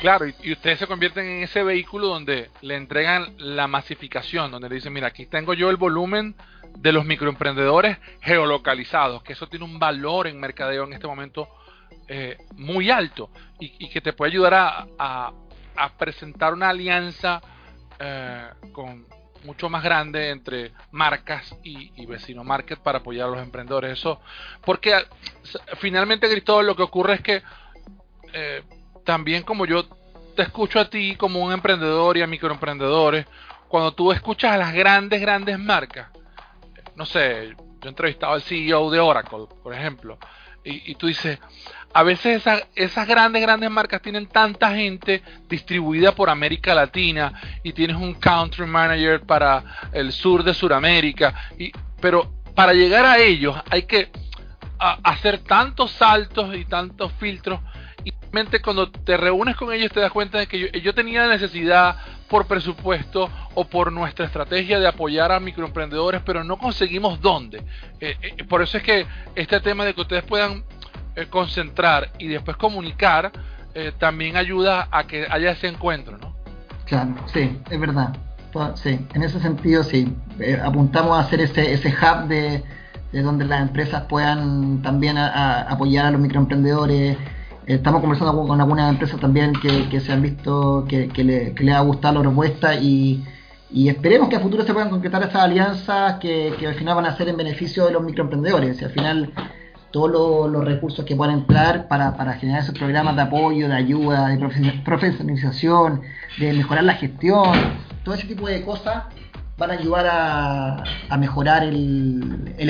Claro, 0.04 0.26
y, 0.28 0.52
ustedes 0.52 0.80
se 0.80 0.88
convierten 0.88 1.26
en 1.26 1.44
ese 1.44 1.64
vehículo 1.64 2.08
donde 2.08 2.52
le 2.60 2.76
entregan 2.76 3.36
la 3.38 3.70
masificación, 3.70 4.52
donde 4.52 4.68
le 4.68 4.76
dicen, 4.76 4.92
mira, 4.92 5.08
aquí 5.08 5.28
tengo 5.28 5.54
yo 5.54 5.70
el 5.70 5.78
volumen 5.78 6.36
de 6.78 6.92
los 6.92 7.06
microemprendedores 7.06 8.00
geolocalizados, 8.20 9.24
que 9.24 9.32
eso 9.32 9.48
tiene 9.48 9.64
un 9.64 9.80
valor 9.80 10.28
en 10.28 10.42
mercadeo 10.42 10.84
en 10.84 10.92
este 10.92 11.08
momento 11.08 11.48
eh, 12.10 12.36
muy 12.58 12.92
alto 12.92 13.30
y, 13.62 13.88
que 13.88 14.02
te 14.02 14.12
puede 14.12 14.32
ayudar 14.34 14.54
a, 15.00 15.32
presentar 15.98 16.52
una 16.52 16.68
alianza 16.68 17.42
eh, 17.98 18.50
con 18.74 19.08
mucho 19.46 19.70
más 19.70 19.86
grande 19.86 20.32
entre 20.32 20.74
marcas 20.92 21.56
y, 21.64 22.06
vecino 22.08 22.44
market 22.44 22.80
para 22.80 22.98
apoyar 22.98 23.30
a 23.30 23.32
los 23.32 23.42
emprendedores. 23.42 23.98
Eso, 23.98 24.20
porque 24.66 24.98
finalmente, 25.78 26.30
Cristóbal, 26.30 26.66
lo 26.66 26.76
que 26.76 26.84
ocurre 26.84 27.14
es 27.14 27.22
que 27.22 27.42
eh, 28.34 28.64
también 29.04 29.44
como 29.44 29.66
yo 29.66 29.86
te 30.36 30.44
escucho 30.44 30.80
a 30.80 30.90
ti 30.90 31.16
como 31.16 31.40
un 31.40 31.52
emprendedor 31.52 32.18
y 32.18 32.22
a 32.22 32.28
microemprendedores, 32.28 33.26
cuando 33.68 33.94
tú 33.94 34.12
escuchas 34.12 34.52
a 34.52 34.58
las 34.58 34.74
grandes, 34.74 35.22
grandes 35.22 35.58
marcas, 35.60 36.10
no 36.96 37.06
sé, 37.06 37.56
yo 37.58 37.86
he 37.86 37.88
entrevistado 37.90 38.34
al 38.34 38.42
CEO 38.42 38.90
de 38.92 39.00
Oracle, 39.00 39.46
por 39.62 39.74
ejemplo, 39.74 40.18
y, 40.66 40.96
tú 40.96 41.08
dices, 41.08 41.40
a 41.94 42.04
veces 42.04 42.42
esas 42.76 43.08
grandes, 43.08 43.42
grandes 43.42 43.70
marcas 43.70 44.02
tienen 44.02 44.28
tanta 44.28 44.74
gente 44.74 45.22
distribuida 45.50 46.16
por 46.16 46.30
América 46.30 46.74
Latina 46.74 47.34
y 47.64 47.74
tienes 47.74 47.98
un 47.98 48.14
country 48.14 48.66
manager 48.66 49.22
para 49.26 49.90
el 49.92 50.14
sur 50.14 50.42
de 50.42 50.54
Sudamérica, 50.54 51.50
y, 51.60 51.72
pero 52.00 52.32
para 52.56 52.74
llegar 52.74 53.06
a 53.06 53.18
ellos 53.18 53.58
hay 53.70 53.84
que 53.84 54.10
hacer 54.80 55.40
tantos 55.40 55.92
saltos 55.92 56.56
y 56.56 56.66
tantos 56.66 57.12
filtros 57.14 57.60
cuando 58.64 58.90
te 58.90 59.16
reúnes 59.16 59.56
con 59.56 59.72
ellos 59.72 59.92
te 59.92 60.00
das 60.00 60.12
cuenta 60.12 60.40
de 60.40 60.48
que 60.48 60.82
yo, 60.82 60.94
tenía 60.94 61.28
necesidad 61.28 61.98
por 62.28 62.48
presupuesto 62.48 63.30
o 63.54 63.66
por 63.66 63.92
nuestra 63.92 64.26
estrategia 64.26 64.80
de 64.80 64.88
apoyar 64.88 65.32
a 65.32 65.40
microemprendedores, 65.40 66.22
pero 66.26 66.44
no 66.44 66.58
conseguimos 66.58 67.22
dónde. 67.22 67.64
Eh, 68.00 68.18
eh, 68.22 68.44
por 68.46 68.64
eso 68.64 68.78
es 68.78 68.84
que 68.84 69.06
este 69.36 69.60
tema 69.60 69.86
de 69.86 69.94
que 69.94 70.02
ustedes 70.02 70.24
puedan 70.24 70.64
eh, 71.16 71.28
concentrar 71.30 72.12
y 72.18 72.28
después 72.28 72.58
comunicar 72.58 73.32
también 73.98 74.38
ayuda 74.38 74.88
a 74.92 75.08
que 75.08 75.26
haya 75.28 75.50
ese 75.50 75.68
encuentro, 75.68 76.20
¿no? 76.20 76.36
Claro, 76.86 77.16
sí, 77.26 77.58
es 77.72 77.80
verdad. 77.80 78.16
Sí, 78.76 79.00
en 79.16 79.24
ese 79.24 79.40
sentido 79.40 79.82
sí. 79.84 80.16
apuntamos 80.64 81.18
a 81.18 81.22
hacer 81.22 81.42
ese, 81.42 81.74
ese 81.74 81.90
hub 81.90 82.28
de, 82.28 82.64
donde 83.12 83.46
las 83.46 83.64
empresas 83.64 84.04
puedan 84.04 84.84
también 84.84 85.18
apoyar 85.18 86.06
a 86.06 86.12
los 86.12 86.22
microemprendedores 86.22 87.18
Estamos 87.66 88.02
conversando 88.02 88.46
con 88.46 88.60
algunas 88.60 88.90
empresas 88.92 89.20
también 89.20 89.54
que, 89.54 90.00
se 90.02 90.12
han 90.12 90.22
visto 90.22 90.86
que, 90.88 91.08
le, 91.24 91.54
que, 91.54 91.72
ha 91.72 91.80
gustado 91.80 92.16
la 92.16 92.22
propuesta 92.22 92.76
y, 92.76 93.24
esperemos 93.74 94.30
que 94.30 94.36
a 94.36 94.40
futuro 94.42 94.64
se 94.64 94.74
puedan 94.74 94.90
concretar 94.90 95.24
esas 95.24 95.44
alianzas 95.44 96.20
que, 96.20 96.54
al 96.68 96.76
final 96.76 96.96
van 96.96 97.06
a 97.06 97.16
ser 97.16 97.30
en 97.30 97.38
beneficio 97.38 97.86
de 97.86 97.92
los 97.92 98.04
microemprendedores. 98.04 98.82
Y 98.82 98.86
al 98.86 98.92
final 98.92 99.34
todos 99.92 100.12
los, 100.52 100.66
recursos 100.66 101.06
que 101.06 101.16
puedan 101.16 101.40
entrar 101.40 101.88
para, 101.88 102.18
para 102.18 102.34
generar 102.34 102.64
esos 102.64 102.78
programas 102.78 103.16
de 103.16 103.22
apoyo, 103.22 103.70
de 103.70 103.76
ayuda, 103.76 104.28
de 104.28 104.82
profesionalización, 104.84 106.02
de 106.40 106.54
mejorar 106.54 106.84
la 106.84 106.96
gestión, 106.96 107.54
todo 108.04 108.16
ese 108.16 108.28
tipo 108.28 108.48
de 108.48 108.62
cosas 108.64 109.04
van 109.58 109.72
a 109.72 109.74
ayudar 109.76 110.08
a, 111.10 111.18
mejorar 111.18 111.64
el, 111.64 112.54
el 112.58 112.70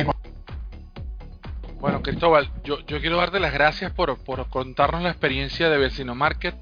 bueno, 1.84 2.02
Cristóbal, 2.02 2.50
yo, 2.64 2.80
yo 2.86 3.02
quiero 3.02 3.18
darte 3.18 3.42
las 3.42 3.52
gracias 3.52 3.92
por, 3.92 4.18
por 4.24 4.48
contarnos 4.48 5.04
la 5.04 5.10
experiencia 5.10 5.70
de 5.70 5.78
Vecino 5.78 6.16
Market, 6.16 6.56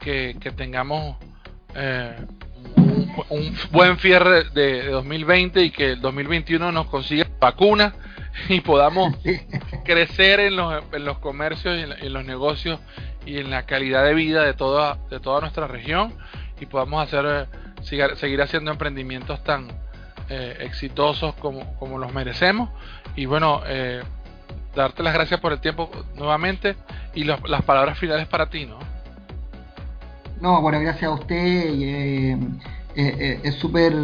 que, 0.00 0.34
tengamos 0.56 1.18
eh, 1.74 2.16
un, 3.28 3.54
buen 3.72 3.98
cierre 3.98 4.44
de, 4.54 4.88
2020 4.88 5.64
y 5.64 5.70
que 5.70 5.90
el 5.92 6.00
2021 6.00 6.72
nos 6.72 6.86
consiga 6.86 7.26
vacuna 7.38 7.94
y 8.48 8.62
podamos 8.62 9.14
crecer 9.84 10.40
en 10.40 10.56
los, 10.56 10.82
en 10.94 11.04
los 11.04 11.18
comercios 11.18 11.78
y 11.78 11.82
en, 11.82 12.12
los 12.14 12.24
negocios 12.24 12.80
y 13.26 13.40
en 13.40 13.50
la 13.50 13.66
calidad 13.66 14.02
de 14.02 14.14
vida 14.14 14.44
de 14.44 14.54
toda, 14.54 14.96
de 15.10 15.20
toda 15.20 15.42
nuestra 15.42 15.66
región 15.66 16.14
y 16.58 16.64
podamos 16.64 17.06
hacer 17.06 17.48
eh, 17.82 18.16
seguir, 18.16 18.40
haciendo 18.40 18.70
emprendimientos 18.70 19.44
tan 19.44 19.68
eh, 20.30 20.56
exitosos 20.60 21.34
como, 21.34 21.76
como 21.76 21.98
los 21.98 22.14
merecemos. 22.14 22.70
Y 23.14 23.26
bueno, 23.26 23.60
eh, 23.66 24.02
darte 24.74 25.02
las 25.02 25.14
gracias 25.14 25.40
por 25.40 25.52
el 25.52 25.60
tiempo 25.60 25.90
nuevamente 26.16 26.76
y 27.14 27.24
las 27.24 27.62
palabras 27.64 27.98
finales 27.98 28.26
para 28.26 28.50
ti, 28.50 28.66
¿no? 28.66 28.78
No, 30.40 30.60
bueno, 30.60 30.80
gracias 30.80 31.04
a 31.04 31.14
usted. 31.14 31.36
Eh, 31.36 32.32
eh, 32.32 32.36
eh, 32.96 33.40
es 33.44 33.54
súper 33.54 33.94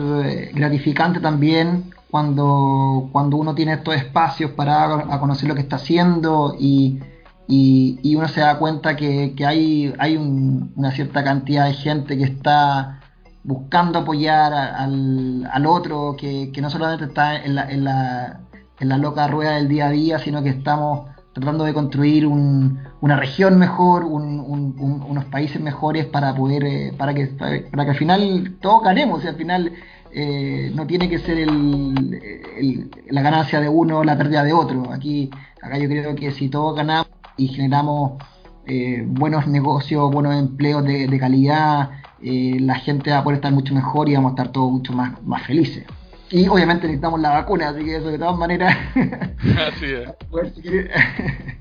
gratificante 0.55 1.21
también 1.21 1.93
cuando, 2.11 3.09
cuando 3.13 3.37
uno 3.37 3.55
tiene 3.55 3.75
estos 3.75 3.95
espacios 3.95 4.53
para 4.53 5.19
conocer 5.21 5.49
lo 5.49 5.55
que 5.55 5.61
está 5.61 5.77
haciendo 5.77 6.57
y, 6.59 6.99
y, 7.47 8.15
uno 8.17 8.27
se 8.29 8.41
da 8.41 8.59
cuenta 8.59 8.97
que, 8.97 9.35
hay, 9.47 9.95
hay 9.99 10.17
una 10.17 10.91
cierta 10.93 11.23
cantidad 11.23 11.67
de 11.67 11.75
gente 11.75 12.17
que 12.17 12.25
está 12.25 13.01
buscando 13.45 14.01
apoyar 14.01 14.53
al, 14.53 15.49
al 15.53 15.67
otro, 15.67 16.17
que, 16.19 16.51
que 16.53 16.61
no 16.61 16.71
solamente 16.71 17.05
está 17.05 17.37
en 17.37 17.55
la, 17.55 17.71
en 17.71 17.85
la 17.85 18.41
en 18.81 18.89
la 18.89 18.97
loca 18.97 19.29
rueda 19.29 19.53
del 19.53 19.69
día 19.69 19.87
a 19.87 19.91
día, 19.91 20.19
sino 20.19 20.43
que 20.43 20.49
estamos 20.49 21.07
tratando 21.33 21.65
de 21.65 21.73
construir 21.73 22.27
una 22.27 23.17
región 23.17 23.59
mejor, 23.59 24.05
unos 24.05 25.25
países 25.27 25.61
mejores 25.61 26.07
para 26.07 26.35
poder, 26.35 26.65
eh, 26.65 26.93
para, 26.97 27.15
que, 27.15 27.27
para 27.27 27.85
que 27.85 27.91
al 27.91 27.97
final 27.97 28.57
todos 28.61 28.83
ganemos, 28.83 29.23
y 29.25 29.29
al 29.29 29.37
final 29.37 29.73
eh, 30.13 30.73
no 30.75 30.87
tiene 30.87 31.09
que 31.09 31.19
ser 31.19 31.39
el, 31.39 32.91
la 33.11 33.23
ganancia 33.23 33.61
de 33.61 33.69
uno 33.69 34.03
la 34.03 34.19
pérdida 34.19 34.43
de 34.43 34.53
otro. 34.53 34.91
Aquí, 34.93 35.31
acá 35.63 35.79
yo 35.79 35.89
creo 35.89 36.17
que 36.17 36.33
si 36.33 36.49
todos 36.49 36.75
ganamos 36.75 37.09
y 37.37 37.49
generamos 37.49 38.21
eh, 38.67 39.05
buenos 39.07 39.47
negocios, 39.47 40.11
buenos 40.11 40.35
empleos 40.35 40.85
de, 40.85 41.07
de 41.07 41.19
calidad, 41.19 41.91
la 42.23 42.75
gente 42.75 43.11
va 43.11 43.19
a 43.19 43.25
poder 43.25 43.37
estar 43.37 43.53
mucho 43.53 43.73
mejor 43.73 44.09
y 44.09 44.15
vamos 44.15 44.31
a 44.31 44.35
estar 44.35 44.49
todos 44.53 44.71
mucho 44.71 44.93
más, 44.93 45.23
más 45.23 45.43
felices. 45.47 45.85
Y 46.31 46.47
obviamente 46.47 46.87
necesitamos 46.87 47.21
la 47.21 47.31
vacuna, 47.31 47.71
así 47.71 47.85
que 47.85 47.97
eso 47.97 48.09
de 48.09 48.19
todas 48.19 48.39
maneras. 48.39 48.77
Así 49.59 49.87
es. 49.87 50.09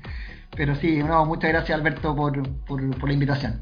Pero 0.56 0.74
sí, 0.76 1.02
no, 1.02 1.24
muchas 1.24 1.50
gracias 1.50 1.78
Alberto 1.78 2.14
por, 2.14 2.40
por, 2.66 3.08
la 3.08 3.12
invitación. 3.12 3.60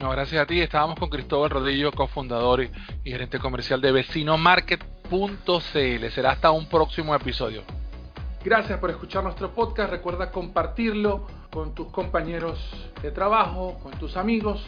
No, 0.00 0.10
gracias 0.10 0.42
a 0.42 0.46
ti. 0.46 0.60
Estábamos 0.60 0.98
con 0.98 1.08
Cristóbal 1.08 1.50
Rodillo, 1.50 1.92
cofundador 1.92 2.64
y 2.64 2.70
gerente 3.04 3.38
comercial 3.38 3.80
de 3.80 3.92
vecinomarket.cl. 3.92 6.10
Será 6.10 6.32
hasta 6.32 6.50
un 6.50 6.68
próximo 6.68 7.14
episodio. 7.14 7.62
Gracias 8.44 8.78
por 8.78 8.90
escuchar 8.90 9.22
nuestro 9.22 9.52
podcast. 9.52 9.90
Recuerda 9.90 10.30
compartirlo 10.30 11.26
con 11.50 11.74
tus 11.74 11.90
compañeros 11.92 12.58
de 13.02 13.10
trabajo, 13.10 13.78
con 13.82 13.92
tus 13.92 14.16
amigos 14.16 14.64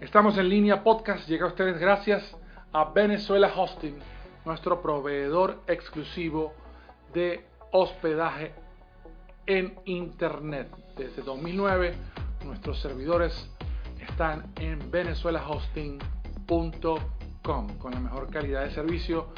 Estamos 0.00 0.38
en 0.38 0.48
línea 0.48 0.84
podcast. 0.84 1.28
Llega 1.28 1.46
a 1.46 1.48
ustedes 1.48 1.76
gracias 1.78 2.36
a 2.72 2.84
Venezuela 2.92 3.50
Hosting, 3.54 3.98
nuestro 4.44 4.80
proveedor 4.80 5.62
exclusivo 5.66 6.54
de 7.12 7.44
hospedaje 7.72 8.52
en 9.46 9.74
Internet. 9.86 10.68
Desde 10.96 11.22
2009 11.22 11.94
nuestros 12.44 12.80
servidores 12.80 13.50
están 14.00 14.52
en 14.56 14.90
venezuelahosting.com 14.90 17.68
con 17.78 17.92
la 17.92 18.00
mejor 18.00 18.30
calidad 18.30 18.64
de 18.64 18.70
servicio 18.70 19.28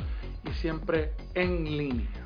y 0.44 0.50
siempre 0.54 1.12
en 1.34 1.64
línea. 1.76 2.19